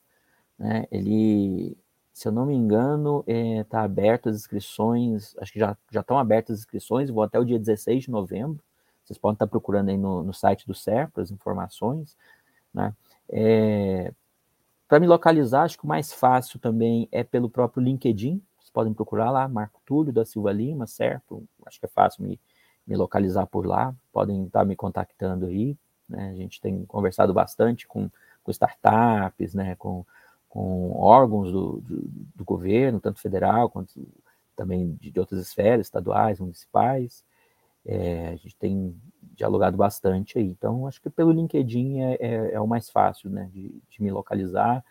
Né? 0.59 0.85
Ele 0.91 1.77
se 2.21 2.29
eu 2.29 2.33
não 2.33 2.45
me 2.45 2.55
engano, 2.55 3.25
está 3.27 3.33
é, 3.33 3.65
tá 3.65 3.81
aberto 3.81 4.29
as 4.29 4.37
inscrições, 4.37 5.35
acho 5.39 5.51
que 5.51 5.59
já, 5.59 5.75
já 5.91 6.01
estão 6.01 6.19
abertas 6.19 6.53
as 6.53 6.61
inscrições, 6.61 7.09
vou 7.09 7.23
até 7.23 7.39
o 7.39 7.45
dia 7.47 7.59
16 7.59 8.05
de 8.05 8.11
novembro. 8.11 8.63
Vocês 9.03 9.17
podem 9.17 9.37
estar 9.37 9.47
procurando 9.47 9.89
aí 9.89 9.97
no, 9.97 10.23
no 10.23 10.35
site 10.35 10.67
do 10.67 10.75
SERPA 10.75 11.23
as 11.23 11.31
informações. 11.31 12.19
Né? 12.75 12.95
É, 13.27 14.13
Para 14.87 15.01
me 15.01 15.07
localizar, 15.07 15.63
acho 15.63 15.79
que 15.79 15.85
o 15.85 15.89
mais 15.89 16.13
fácil 16.13 16.61
também 16.61 17.09
é 17.11 17.25
pelo 17.25 17.49
próprio 17.49 17.83
LinkedIn. 17.83 18.43
vocês 18.59 18.71
podem 18.71 18.93
procurar 18.93 19.31
lá, 19.31 19.49
Marco 19.49 19.81
Túlio 19.87 20.13
da 20.13 20.27
Silva 20.27 20.53
Lima, 20.53 20.87
certo? 20.87 21.43
Acho 21.65 21.81
que 21.81 21.87
é 21.87 21.89
fácil 21.89 22.23
me, 22.23 22.39
me 22.87 22.97
localizar 22.97 23.47
por 23.47 23.65
lá, 23.65 23.95
podem 24.13 24.45
estar 24.45 24.67
me 24.67 24.77
contactando 24.77 25.47
aí, 25.47 25.75
né? 26.07 26.29
A 26.29 26.35
gente 26.35 26.61
tem 26.61 26.85
conversado 26.85 27.33
bastante 27.33 27.89
com, 27.89 28.11
com 28.43 28.51
startups, 28.51 29.55
né? 29.55 29.75
Com, 29.77 30.05
com 30.51 30.93
órgãos 30.99 31.51
do, 31.51 31.81
do, 31.81 32.03
do 32.35 32.45
governo, 32.45 33.01
tanto 33.01 33.21
federal 33.21 33.71
quanto 33.71 34.07
também 34.57 34.93
de, 35.01 35.11
de 35.11 35.19
outras 35.21 35.41
esferas, 35.41 35.87
estaduais, 35.87 36.41
municipais. 36.41 37.25
É, 37.87 38.29
a 38.29 38.37
gente 38.37 38.57
tem 38.57 38.95
dialogado 39.35 39.77
bastante 39.77 40.39
aí. 40.39 40.45
Então, 40.47 40.87
acho 40.87 41.01
que 41.01 41.09
pelo 41.09 41.33
LinkedIn 41.33 42.01
é, 42.01 42.17
é, 42.21 42.53
é 42.53 42.61
o 42.61 42.67
mais 42.67 42.91
fácil, 42.91 43.31
né, 43.31 43.49
de, 43.53 43.81
de 43.89 44.03
me 44.03 44.11
localizar, 44.11 44.85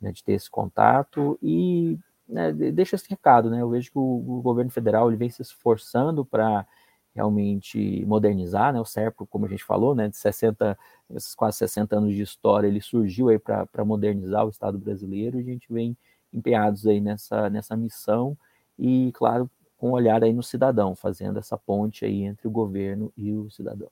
né, 0.00 0.12
de 0.12 0.24
ter 0.24 0.32
esse 0.32 0.48
contato 0.48 1.38
e 1.42 1.98
né, 2.26 2.52
deixa 2.52 2.96
esse 2.96 3.10
recado, 3.10 3.50
né? 3.50 3.60
Eu 3.60 3.68
vejo 3.68 3.90
que 3.90 3.98
o, 3.98 4.38
o 4.38 4.40
governo 4.40 4.70
federal 4.70 5.08
ele 5.08 5.16
vem 5.16 5.28
se 5.28 5.42
esforçando 5.42 6.24
para 6.24 6.66
realmente 7.14 8.04
modernizar, 8.06 8.72
né? 8.72 8.80
O 8.80 8.84
SERPRO, 8.84 9.26
como 9.26 9.46
a 9.46 9.48
gente 9.48 9.64
falou, 9.64 9.94
né, 9.94 10.08
de 10.08 10.16
60, 10.16 10.78
esses 11.10 11.34
quase 11.34 11.58
60 11.58 11.96
anos 11.96 12.14
de 12.14 12.22
história, 12.22 12.66
ele 12.66 12.80
surgiu 12.80 13.28
aí 13.28 13.38
para 13.38 13.84
modernizar 13.84 14.46
o 14.46 14.50
Estado 14.50 14.78
brasileiro 14.78 15.38
e 15.38 15.40
a 15.40 15.44
gente 15.44 15.72
vem 15.72 15.96
empenhados 16.32 16.86
aí 16.86 17.00
nessa, 17.00 17.50
nessa 17.50 17.76
missão 17.76 18.36
e, 18.78 19.12
claro, 19.14 19.50
com 19.76 19.90
um 19.90 19.92
olhar 19.92 20.22
aí 20.24 20.32
no 20.32 20.42
cidadão, 20.42 20.94
fazendo 20.94 21.38
essa 21.38 21.58
ponte 21.58 22.04
aí 22.04 22.22
entre 22.22 22.48
o 22.48 22.50
governo 22.50 23.12
e 23.16 23.32
o 23.32 23.50
cidadão. 23.50 23.90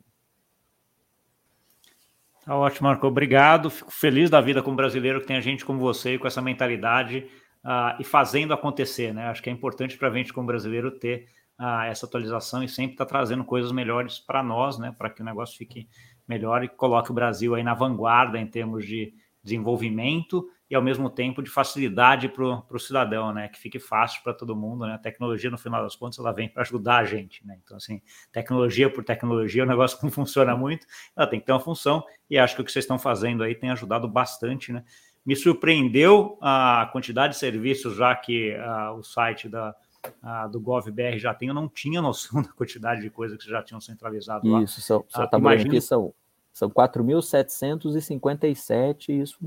Tá 2.44 2.56
ótimo, 2.56 2.88
Marco. 2.88 3.06
Obrigado. 3.06 3.68
Fico 3.68 3.90
feliz 3.90 4.30
da 4.30 4.40
vida 4.40 4.62
como 4.62 4.76
brasileiro 4.76 5.20
que 5.20 5.26
tem 5.26 5.36
a 5.36 5.40
gente 5.42 5.64
como 5.64 5.78
você 5.78 6.16
com 6.16 6.26
essa 6.26 6.40
mentalidade 6.40 7.28
uh, 7.64 8.00
e 8.00 8.04
fazendo 8.04 8.54
acontecer, 8.54 9.12
né? 9.12 9.26
Acho 9.26 9.42
que 9.42 9.50
é 9.50 9.52
importante 9.52 9.98
para 9.98 10.08
a 10.08 10.12
gente 10.12 10.32
como 10.32 10.46
brasileiro 10.46 10.90
ter 10.90 11.28
uh, 11.60 11.84
essa 11.84 12.06
atualização 12.06 12.64
e 12.64 12.68
sempre 12.68 12.92
estar 12.92 13.04
tá 13.04 13.10
trazendo 13.10 13.44
coisas 13.44 13.70
melhores 13.70 14.18
para 14.18 14.42
nós, 14.42 14.78
né? 14.78 14.94
Para 14.96 15.10
que 15.10 15.20
o 15.20 15.24
negócio 15.24 15.58
fique 15.58 15.86
melhor 16.26 16.64
e 16.64 16.68
coloque 16.68 17.10
o 17.10 17.14
Brasil 17.14 17.54
aí 17.54 17.62
na 17.62 17.74
vanguarda 17.74 18.38
em 18.38 18.46
termos 18.46 18.86
de 18.86 19.12
desenvolvimento 19.42 20.46
e 20.68 20.74
ao 20.74 20.82
mesmo 20.82 21.10
tempo 21.10 21.42
de 21.42 21.50
facilidade 21.50 22.28
para 22.28 22.44
o 22.44 22.78
cidadão, 22.78 23.32
né? 23.32 23.48
Que 23.48 23.58
fique 23.58 23.78
fácil 23.78 24.22
para 24.22 24.32
todo 24.32 24.56
mundo, 24.56 24.86
né? 24.86 24.94
A 24.94 24.98
tecnologia, 24.98 25.50
no 25.50 25.58
final 25.58 25.82
das 25.82 25.96
contas, 25.96 26.18
ela 26.18 26.32
vem 26.32 26.48
para 26.48 26.62
ajudar 26.62 26.98
a 26.98 27.04
gente, 27.04 27.46
né? 27.46 27.58
Então, 27.62 27.76
assim, 27.76 28.00
tecnologia 28.32 28.88
por 28.88 29.04
tecnologia, 29.04 29.62
o 29.64 29.66
negócio 29.66 29.98
não 30.02 30.10
funciona 30.10 30.56
muito, 30.56 30.86
ela 31.14 31.26
tem 31.26 31.40
que 31.40 31.46
ter 31.46 31.52
uma 31.52 31.60
função, 31.60 32.04
e 32.28 32.38
acho 32.38 32.54
que 32.54 32.62
o 32.62 32.64
que 32.64 32.72
vocês 32.72 32.84
estão 32.84 32.98
fazendo 32.98 33.42
aí 33.42 33.54
tem 33.54 33.70
ajudado 33.70 34.08
bastante, 34.08 34.72
né? 34.72 34.84
Me 35.26 35.36
surpreendeu 35.36 36.38
a 36.40 36.88
quantidade 36.92 37.34
de 37.34 37.38
serviços 37.38 37.94
já 37.94 38.14
que 38.14 38.56
uh, 38.56 38.94
o 38.94 39.02
site 39.02 39.50
da, 39.50 39.74
uh, 40.06 40.48
do 40.50 40.60
GovBR 40.60 41.18
já 41.18 41.34
tem, 41.34 41.48
eu 41.48 41.54
não 41.54 41.68
tinha 41.68 42.00
noção 42.00 42.40
da 42.42 42.50
quantidade 42.50 43.00
de 43.00 43.10
coisas 43.10 43.36
que 43.38 43.48
já 43.48 43.60
tinham 43.62 43.80
centralizado 43.80 44.48
lá. 44.48 44.62
Isso, 44.62 44.80
são, 44.80 45.00
uh, 45.00 45.28
tá 45.28 45.38
imagino... 45.38 45.70
aqui, 45.70 45.80
são, 45.80 46.14
são 46.52 46.70
4.757, 46.70 49.08
isso 49.10 49.38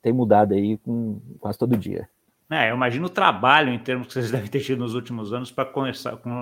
tem 0.00 0.12
mudado 0.12 0.54
aí 0.54 0.78
com, 0.78 1.20
quase 1.38 1.58
todo 1.58 1.76
dia. 1.76 2.08
É, 2.50 2.70
eu 2.70 2.76
imagino 2.76 3.06
o 3.06 3.10
trabalho 3.10 3.72
em 3.72 3.78
termos 3.78 4.08
que 4.08 4.12
vocês 4.12 4.30
devem 4.30 4.50
ter 4.50 4.60
tido 4.60 4.80
nos 4.80 4.94
últimos 4.94 5.32
anos 5.32 5.50
para 5.50 5.72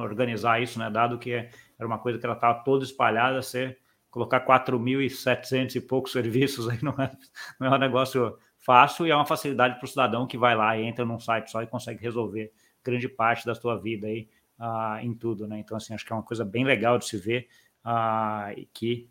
organizar 0.03 0.61
isso, 0.61 0.77
né? 0.77 0.91
Dado 0.91 1.17
que 1.19 1.31
era 1.33 1.87
uma 1.87 1.99
coisa 1.99 2.19
que 2.19 2.27
ela 2.27 2.35
estava 2.35 2.65
toda 2.65 2.83
espalhada, 2.83 3.41
você 3.41 3.77
colocar 4.11 4.45
4.700 4.45 5.77
e 5.77 5.81
poucos 5.81 6.11
serviços 6.11 6.69
aí 6.69 6.81
não 6.83 6.97
é, 6.99 7.13
não 7.61 7.69
é 7.69 7.77
um 7.77 7.79
negócio 7.79 8.37
fácil 8.59 9.07
e 9.07 9.11
é 9.11 9.15
uma 9.15 9.25
facilidade 9.25 9.77
para 9.77 9.85
o 9.85 9.89
cidadão 9.89 10.27
que 10.27 10.37
vai 10.37 10.57
lá 10.57 10.77
e 10.77 10.85
entra 10.85 11.05
num 11.05 11.21
site 11.21 11.49
só 11.49 11.63
e 11.63 11.69
consegue 11.69 12.03
resolver 12.03 12.53
grande 12.85 13.09
parte 13.09 13.47
da 13.47 13.55
sua 13.55 13.77
vida 13.77 14.07
aí 14.07 14.29
uh, 14.59 14.99
em 15.05 15.15
tudo, 15.15 15.47
né? 15.47 15.59
Então, 15.59 15.77
assim, 15.77 15.95
acho 15.95 16.05
que 16.05 16.13
é 16.13 16.17
uma 16.17 16.23
coisa 16.23 16.45
bem 16.45 16.65
legal 16.65 16.99
de 16.99 17.07
se 17.07 17.17
ver 17.17 17.49
uh, 17.85 18.53
e 18.57 18.67
que 18.73 19.09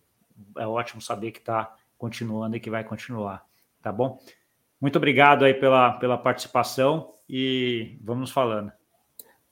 é 0.58 0.68
ótimo 0.68 1.02
saber 1.02 1.32
que 1.32 1.40
está 1.40 1.76
continuando 1.98 2.56
e 2.56 2.60
que 2.60 2.70
vai 2.70 2.84
continuar, 2.84 3.46
tá 3.82 3.92
bom? 3.92 4.20
Muito 4.80 4.96
obrigado 4.96 5.44
aí 5.44 5.54
pela, 5.54 5.94
pela 5.94 6.18
participação 6.18 7.12
e 7.28 7.98
vamos 8.02 8.32
falando. 8.32 8.72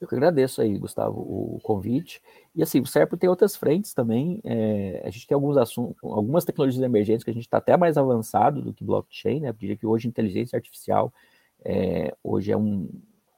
Eu 0.00 0.06
que 0.06 0.14
agradeço 0.14 0.62
aí, 0.62 0.78
Gustavo, 0.78 1.20
o 1.20 1.58
convite. 1.62 2.22
E 2.54 2.62
assim, 2.62 2.80
o 2.80 2.86
SERPO 2.86 3.16
tem 3.16 3.28
outras 3.28 3.56
frentes 3.56 3.92
também. 3.92 4.40
É, 4.44 5.02
a 5.04 5.10
gente 5.10 5.26
tem 5.26 5.34
alguns 5.34 5.56
assuntos, 5.56 5.96
algumas 6.02 6.44
tecnologias 6.44 6.82
emergentes 6.82 7.24
que 7.24 7.30
a 7.30 7.34
gente 7.34 7.44
está 7.44 7.58
até 7.58 7.76
mais 7.76 7.98
avançado 7.98 8.62
do 8.62 8.72
que 8.72 8.84
blockchain, 8.84 9.40
né? 9.40 9.48
Eu 9.48 9.52
diria 9.52 9.76
que 9.76 9.86
hoje 9.86 10.06
inteligência 10.06 10.56
artificial 10.56 11.12
é, 11.64 12.14
hoje 12.22 12.52
é 12.52 12.56
um, 12.56 12.88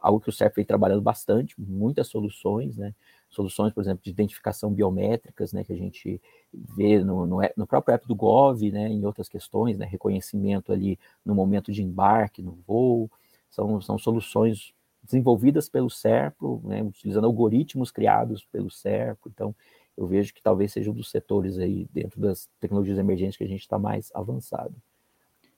algo 0.00 0.20
que 0.20 0.28
o 0.28 0.32
SERP 0.32 0.56
vem 0.56 0.64
trabalhando 0.64 1.02
bastante, 1.02 1.54
muitas 1.58 2.08
soluções, 2.08 2.76
né? 2.76 2.94
Soluções, 3.28 3.72
por 3.72 3.82
exemplo, 3.82 4.02
de 4.02 4.10
identificação 4.10 4.72
biométricas, 4.72 5.52
né? 5.52 5.62
Que 5.62 5.72
a 5.72 5.76
gente 5.76 6.20
vê 6.52 7.02
no, 7.04 7.26
no, 7.26 7.38
no, 7.56 7.66
próprio 7.66 7.94
app 7.94 8.06
do 8.06 8.14
Gov, 8.14 8.70
né, 8.70 8.88
em 8.88 9.04
outras 9.04 9.28
questões, 9.28 9.78
né, 9.78 9.86
reconhecimento 9.86 10.72
ali 10.72 10.98
no 11.24 11.34
momento 11.34 11.70
de 11.72 11.82
embarque 11.82 12.42
no 12.42 12.58
voo, 12.66 13.10
são, 13.48 13.80
são 13.80 13.98
soluções 13.98 14.74
desenvolvidas 15.02 15.68
pelo 15.68 15.88
SERPRO, 15.88 16.60
né, 16.64 16.82
utilizando 16.82 17.26
algoritmos 17.26 17.90
criados 17.90 18.44
pelo 18.44 18.70
SERPRO, 18.70 19.30
então 19.30 19.54
eu 19.96 20.06
vejo 20.06 20.32
que 20.32 20.42
talvez 20.42 20.72
seja 20.72 20.90
um 20.90 20.94
dos 20.94 21.10
setores 21.10 21.58
aí 21.58 21.86
dentro 21.92 22.20
das 22.20 22.48
tecnologias 22.58 22.98
emergentes 22.98 23.36
que 23.36 23.44
a 23.44 23.48
gente 23.48 23.60
está 23.60 23.78
mais 23.78 24.10
avançado. 24.14 24.74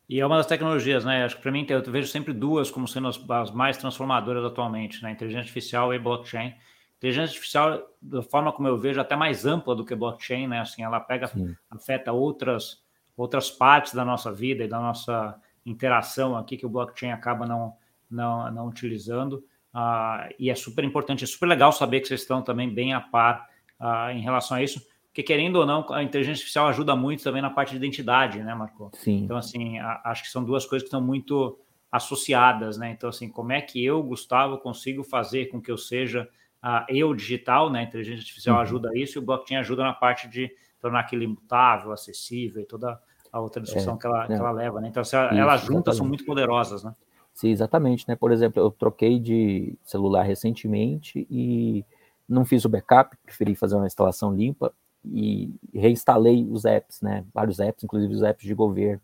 E 0.09 0.21
é 0.21 0.27
uma 0.27 0.37
das 0.37 0.47
tecnologias, 0.47 1.05
né? 1.05 1.25
Acho 1.25 1.37
que 1.37 1.43
para 1.43 1.53
mim 1.53 1.67
eu 1.69 1.83
vejo 1.83 2.09
sempre 2.09 2.33
duas 2.33 2.71
como 2.71 2.87
sendo 2.87 3.09
as, 3.09 3.19
as 3.31 3.51
mais 3.51 3.77
transformadoras 3.77 4.45
atualmente, 4.45 5.03
né? 5.03 5.11
Inteligência 5.11 5.43
artificial 5.43 5.95
e 5.95 5.99
blockchain 5.99 6.55
inteligência 7.03 7.35
artificial, 7.35 7.83
da 8.01 8.23
forma 8.23 8.53
como 8.53 8.69
eu 8.69 8.79
vejo, 8.79 9.01
até 9.01 9.17
mais 9.17 9.45
ampla 9.45 9.75
do 9.75 9.85
que 9.85 9.93
blockchain, 9.93 10.47
né? 10.47 10.61
Assim, 10.61 10.85
ela 10.85 11.01
pega, 11.01 11.27
Sim. 11.27 11.57
afeta 11.69 12.13
outras, 12.13 12.81
outras 13.17 13.51
partes 13.51 13.93
da 13.93 14.05
nossa 14.05 14.33
vida 14.33 14.63
e 14.63 14.69
da 14.69 14.79
nossa 14.79 15.37
interação 15.67 16.37
aqui 16.37 16.57
que 16.57 16.65
o 16.65 16.69
blockchain 16.69 17.11
acaba 17.11 17.45
não, 17.45 17.77
não, 18.09 18.53
não 18.53 18.69
utilizando. 18.69 19.45
Uh, 19.75 20.33
e 20.39 20.49
é 20.49 20.55
super 20.55 20.85
importante, 20.85 21.25
é 21.25 21.27
super 21.27 21.47
legal 21.47 21.73
saber 21.73 22.01
que 22.01 22.07
vocês 22.07 22.21
estão 22.21 22.41
também 22.41 22.73
bem 22.73 22.95
a 22.95 23.01
par 23.01 23.49
uh, 23.81 24.11
em 24.11 24.21
relação 24.21 24.57
a 24.57 24.63
isso, 24.63 24.81
porque 25.13 25.23
querendo 25.23 25.57
ou 25.57 25.67
não, 25.67 25.85
a 25.93 26.03
inteligência 26.03 26.41
artificial 26.41 26.69
ajuda 26.69 26.97
muito 26.97 27.23
também 27.23 27.43
na 27.43 27.51
parte 27.51 27.73
de 27.73 27.77
identidade, 27.77 28.43
né, 28.43 28.55
Marco? 28.55 28.91
Sim. 28.95 29.19
Então, 29.19 29.37
assim, 29.37 29.79
a, 29.79 30.01
acho 30.07 30.23
que 30.23 30.31
são 30.31 30.43
duas 30.43 30.65
coisas 30.65 30.85
que 30.85 30.89
estão 30.89 31.03
muito 31.03 31.59
associadas, 31.91 32.79
né? 32.79 32.91
Então, 32.93 33.11
assim, 33.11 33.29
como 33.29 33.53
é 33.53 33.61
que 33.61 33.85
eu, 33.85 34.03
Gustavo, 34.03 34.57
consigo 34.57 35.05
fazer 35.05 35.51
com 35.51 35.61
que 35.61 35.71
eu 35.71 35.77
seja 35.77 36.27
a 36.63 36.87
eu 36.89 37.13
digital, 37.13 37.69
né? 37.69 37.81
A 37.81 37.83
inteligência 37.83 38.23
artificial 38.23 38.57
uhum. 38.57 38.63
ajuda 38.63 38.91
isso 38.99 39.19
e 39.19 39.21
o 39.21 39.23
blockchain 39.23 39.59
ajuda 39.59 39.83
na 39.83 39.93
parte 39.93 40.27
de 40.29 40.51
tornar 40.81 41.01
aquilo 41.01 41.23
imutável, 41.23 41.93
acessível 41.93 42.63
e 42.63 42.65
toda 42.65 42.99
a 43.31 43.39
outra 43.39 43.61
discussão 43.61 43.97
é, 43.97 43.99
que, 43.99 44.07
ela, 44.07 44.27
que 44.27 44.33
ela 44.33 44.51
leva, 44.51 44.81
né? 44.81 44.89
Então, 44.89 45.03
assim, 45.03 45.19
isso, 45.19 45.35
elas 45.35 45.61
juntas 45.61 45.95
são 45.95 46.07
muito 46.07 46.25
poderosas, 46.25 46.83
né? 46.83 46.95
Sim, 47.35 47.51
exatamente, 47.51 48.09
né? 48.09 48.17
Por 48.17 48.33
exemplo, 48.33 48.63
eu 48.63 48.71
troquei 48.71 49.19
de 49.19 49.79
celular 49.85 50.23
recentemente 50.23 51.27
e 51.31 51.85
não 52.27 52.47
fiz 52.47 52.65
o 52.65 52.69
backup, 52.71 53.15
preferi 53.23 53.55
fazer 53.55 53.77
uma 53.77 53.87
instalação 53.87 54.35
limpa 54.35 54.73
e 55.05 55.55
reinstalei 55.75 56.47
os 56.51 56.65
apps, 56.65 57.01
né? 57.01 57.25
Vários 57.33 57.59
apps, 57.61 57.85
inclusive 57.85 58.15
os 58.15 58.23
apps 58.23 58.47
de 58.47 58.55
governo 58.55 59.01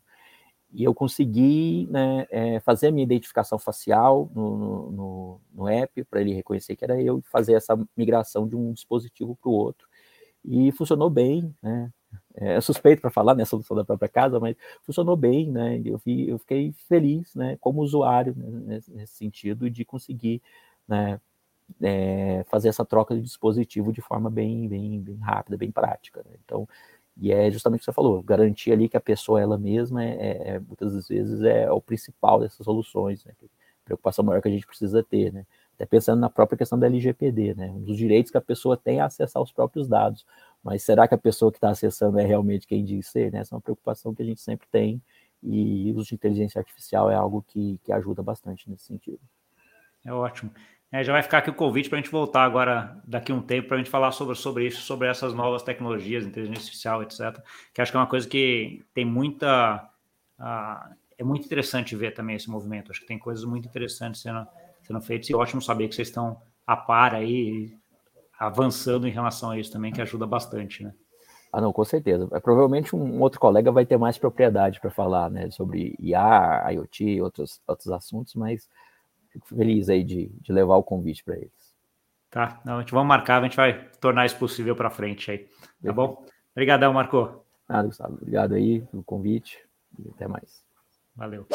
e 0.73 0.85
eu 0.85 0.95
consegui 0.95 1.89
né, 1.91 2.27
é, 2.31 2.61
fazer 2.61 2.89
a 2.89 2.91
minha 2.91 3.05
identificação 3.05 3.59
facial 3.59 4.31
no, 4.35 4.91
no, 4.91 5.41
no 5.55 5.69
app 5.69 6.05
para 6.05 6.21
ele 6.21 6.35
reconhecer 6.35 6.77
que 6.77 6.85
era 6.85 7.01
eu 7.01 7.19
e 7.19 7.23
fazer 7.23 7.55
essa 7.55 7.79
migração 7.97 8.47
de 8.47 8.55
um 8.55 8.73
dispositivo 8.73 9.35
para 9.37 9.49
o 9.49 9.55
outro. 9.55 9.89
E 10.45 10.71
funcionou 10.73 11.11
bem, 11.11 11.55
né? 11.63 11.91
É 12.35 12.61
suspeito 12.61 13.03
para 13.03 13.11
falar, 13.11 13.35
né, 13.35 13.45
solução 13.45 13.77
da 13.77 13.85
própria 13.85 14.09
casa, 14.09 14.41
mas 14.41 14.57
funcionou 14.83 15.17
bem, 15.17 15.51
né? 15.51 15.81
Eu, 15.85 15.99
vi, 15.99 16.29
eu 16.29 16.39
fiquei 16.39 16.73
feliz, 16.89 17.35
né, 17.35 17.57
como 17.61 17.83
usuário 17.83 18.35
né, 18.37 18.81
nesse 18.89 19.15
sentido 19.15 19.69
de 19.69 19.85
conseguir, 19.85 20.41
né, 20.87 21.21
é, 21.83 22.45
fazer 22.49 22.69
essa 22.69 22.85
troca 22.85 23.15
de 23.15 23.21
dispositivo 23.21 23.93
de 23.93 24.01
forma 24.01 24.31
bem, 24.31 24.69
bem, 24.69 25.01
bem 25.01 25.17
rápida, 25.19 25.57
bem 25.57 25.71
prática. 25.71 26.23
Né? 26.25 26.37
Então, 26.45 26.69
e 27.17 27.33
é 27.33 27.51
justamente 27.51 27.81
o 27.81 27.83
que 27.83 27.85
você 27.87 27.93
falou, 27.93 28.23
garantir 28.23 28.73
ali 28.73 28.89
que 28.89 28.97
a 28.97 29.01
pessoa 29.01 29.41
ela 29.41 29.59
mesma 29.59 30.05
é, 30.05 30.09
é, 30.09 30.49
é 30.51 30.59
muitas 30.61 31.09
vezes 31.09 31.43
é 31.43 31.71
o 31.71 31.81
principal 31.81 32.41
dessas 32.41 32.65
soluções, 32.65 33.25
né? 33.25 33.33
preocupação 33.89 34.25
maior 34.25 34.43
que 34.43 34.49
a 34.49 34.51
gente 34.51 34.67
precisa 34.67 35.03
ter, 35.03 35.33
né? 35.33 35.47
Até 35.75 35.87
pensando 35.87 36.21
na 36.21 36.29
própria 36.29 36.59
questão 36.59 36.79
da 36.79 36.87
LGPD, 36.87 37.55
né? 37.55 37.71
Um 37.71 37.83
dos 37.83 37.97
direitos 37.97 38.31
que 38.31 38.37
a 38.37 38.41
pessoa 38.41 38.77
tem 38.77 38.99
é 38.99 39.01
acessar 39.01 39.43
os 39.43 39.51
próprios 39.51 39.89
dados. 39.89 40.27
Mas 40.63 40.83
será 40.83 41.09
que 41.09 41.15
a 41.15 41.19
pessoa 41.19 41.51
que 41.51 41.57
está 41.57 41.71
acessando 41.71 42.19
é 42.19 42.27
realmente 42.27 42.67
quem 42.67 42.85
diz 42.85 43.07
ser? 43.07 43.33
Né? 43.33 43.39
Essa 43.41 43.55
é 43.55 43.57
uma 43.57 43.63
preocupação 43.63 44.15
que 44.15 44.23
a 44.23 44.27
gente 44.27 44.41
sempre 44.41 44.67
tem 44.71 45.01
e 45.43 45.91
o 45.93 45.97
uso 45.97 46.09
de 46.09 46.15
inteligência 46.17 46.59
artificial 46.59 47.11
é 47.11 47.15
algo 47.15 47.45
que, 47.47 47.79
que 47.85 47.93
ajuda 47.93 48.23
bastante 48.23 48.69
nesse 48.69 48.85
sentido. 48.85 49.21
É 50.05 50.13
ótimo. 50.13 50.51
É, 50.91 51.05
já 51.05 51.13
vai 51.13 51.23
ficar 51.23 51.39
aqui 51.39 51.51
o 51.51 51.55
convite 51.55 51.89
para 51.89 51.99
a 51.99 52.01
gente 52.01 52.11
voltar 52.11 52.45
agora, 52.45 52.99
daqui 53.05 53.31
a 53.31 53.35
um 53.35 53.43
tempo, 53.43 53.69
para 53.69 53.77
a 53.77 53.79
gente 53.79 53.91
falar 53.91 54.11
sobre, 54.11 54.35
sobre 54.35 54.67
isso, 54.67 54.81
sobre 54.81 55.07
essas 55.07 55.35
novas 55.35 55.63
tecnologias, 55.63 56.25
inteligência 56.25 56.63
artificial, 56.63 57.03
etc. 57.03 57.43
Que 57.75 57.83
acho 57.83 57.93
que 57.93 57.97
é 57.97 58.01
uma 58.01 58.07
coisa 58.07 58.27
que 58.27 58.83
tem 58.95 59.05
muita. 59.05 59.87
Uh, 60.39 60.95
é 61.19 61.25
muito 61.25 61.45
interessante 61.45 61.95
ver 61.95 62.15
também 62.15 62.37
esse 62.37 62.49
movimento. 62.49 62.91
Acho 62.91 63.01
que 63.01 63.07
tem 63.07 63.19
coisas 63.19 63.45
muito 63.45 63.69
interessantes 63.69 64.23
sendo, 64.23 64.47
sendo 64.83 65.01
feitos, 65.03 65.29
e 65.29 65.35
ótimo 65.35 65.61
saber 65.61 65.89
que 65.89 65.95
vocês 65.95 66.09
estão 66.09 66.41
a 66.67 66.77
par 66.77 67.15
aí, 67.15 67.77
avançando 68.39 69.07
em 69.07 69.11
relação 69.11 69.51
a 69.51 69.59
isso 69.59 69.73
também, 69.73 69.93
que 69.93 70.01
ajuda 70.01 70.27
bastante, 70.27 70.85
né? 70.85 70.95
Ah, 71.53 71.61
não, 71.61 71.73
com 71.73 71.85
certeza. 71.85 72.29
É, 72.33 72.41
provavelmente 72.41 72.95
um 72.95 73.21
outro 73.21 73.41
colega 73.41 73.73
vai 73.73 73.85
ter 73.85 73.97
mais 73.97 74.19
propriedade 74.19 74.81
para 74.81 74.91
falar, 74.91 75.31
né, 75.31 75.51
sobre 75.51 75.97
IA, 75.99 76.73
IoT 76.73 77.21
outros, 77.23 77.61
outros 77.67 77.89
assuntos, 77.89 78.35
mas 78.35 78.69
fico 79.41 79.57
feliz 79.57 79.89
aí 79.89 80.05
de, 80.05 80.31
de 80.41 80.53
levar 80.53 80.77
o 80.77 80.83
convite 80.83 81.25
para 81.25 81.37
eles. 81.37 81.77
Tá, 82.31 82.61
não, 82.65 82.77
a 82.77 82.81
gente 82.81 82.93
vai 82.93 83.05
marcar, 83.05 83.41
a 83.41 83.45
gente 83.45 83.57
vai 83.57 83.89
tornar 84.01 84.27
isso 84.27 84.37
possível 84.37 84.77
para 84.77 84.91
frente 84.91 85.31
aí, 85.31 85.49
tá 85.83 85.93
bom? 85.93 86.25
Obrigadão, 86.53 86.93
Marco. 86.93 87.45
Nada, 87.69 87.89
Gustavo. 87.89 88.15
Obrigado 88.15 88.55
aí 88.55 88.81
pelo 88.83 89.03
convite 89.03 89.59
e 89.99 90.09
até 90.11 90.27
mais. 90.29 90.63
Valeu. 91.15 91.47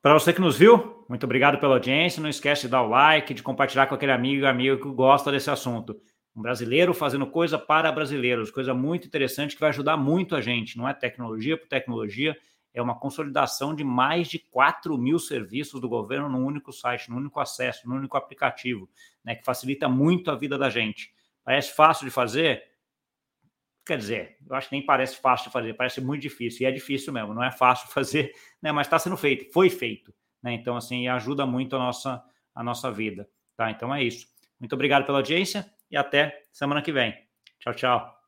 Para 0.00 0.14
você 0.14 0.32
que 0.32 0.40
nos 0.40 0.58
viu, 0.58 1.04
muito 1.08 1.24
obrigado 1.24 1.58
pela 1.58 1.74
audiência. 1.74 2.20
Não 2.20 2.28
esquece 2.28 2.62
de 2.62 2.68
dar 2.68 2.82
o 2.82 2.88
like, 2.88 3.32
de 3.32 3.42
compartilhar 3.42 3.86
com 3.86 3.94
aquele 3.94 4.10
amigo 4.10 4.42
e 4.42 4.46
amigo 4.46 4.82
que 4.82 4.94
gosta 4.94 5.30
desse 5.30 5.50
assunto. 5.50 5.96
Um 6.34 6.42
brasileiro 6.42 6.92
fazendo 6.92 7.26
coisa 7.26 7.58
para 7.58 7.92
brasileiros, 7.92 8.50
coisa 8.50 8.74
muito 8.74 9.06
interessante 9.06 9.54
que 9.54 9.60
vai 9.60 9.68
ajudar 9.68 9.96
muito 9.96 10.34
a 10.34 10.40
gente. 10.40 10.76
Não 10.76 10.88
é 10.88 10.94
tecnologia 10.94 11.56
por 11.56 11.68
tecnologia, 11.68 12.36
é 12.74 12.80
uma 12.80 12.98
consolidação 12.98 13.74
de 13.74 13.84
mais 13.84 14.28
de 14.28 14.38
4 14.38 14.96
mil 14.96 15.18
serviços 15.18 15.80
do 15.80 15.88
governo 15.88 16.28
num 16.28 16.44
único 16.44 16.72
site, 16.72 17.10
num 17.10 17.16
único 17.16 17.38
acesso, 17.40 17.88
num 17.88 17.96
único 17.96 18.16
aplicativo, 18.16 18.88
né, 19.24 19.34
que 19.34 19.44
facilita 19.44 19.88
muito 19.88 20.30
a 20.30 20.34
vida 20.34 20.56
da 20.56 20.70
gente. 20.70 21.12
Parece 21.44 21.74
fácil 21.74 22.06
de 22.06 22.10
fazer? 22.10 22.62
Quer 23.84 23.98
dizer, 23.98 24.36
eu 24.48 24.54
acho 24.54 24.68
que 24.68 24.76
nem 24.76 24.86
parece 24.86 25.20
fácil 25.20 25.46
de 25.46 25.52
fazer, 25.52 25.74
parece 25.74 26.00
muito 26.00 26.22
difícil, 26.22 26.62
e 26.62 26.66
é 26.66 26.70
difícil 26.70 27.12
mesmo, 27.12 27.34
não 27.34 27.44
é 27.44 27.50
fácil 27.50 27.88
fazer, 27.92 28.32
né, 28.60 28.72
mas 28.72 28.86
está 28.86 28.98
sendo 28.98 29.16
feito, 29.16 29.52
foi 29.52 29.68
feito. 29.68 30.14
Né, 30.42 30.52
então, 30.54 30.76
assim, 30.76 31.08
ajuda 31.08 31.44
muito 31.44 31.76
a 31.76 31.78
nossa, 31.78 32.22
a 32.54 32.62
nossa 32.62 32.90
vida. 32.90 33.28
Tá? 33.56 33.70
Então 33.70 33.94
é 33.94 34.02
isso. 34.02 34.26
Muito 34.58 34.74
obrigado 34.74 35.04
pela 35.04 35.18
audiência 35.18 35.70
e 35.90 35.96
até 35.96 36.42
semana 36.52 36.82
que 36.82 36.92
vem. 36.92 37.14
Tchau, 37.58 37.74
tchau. 37.74 38.21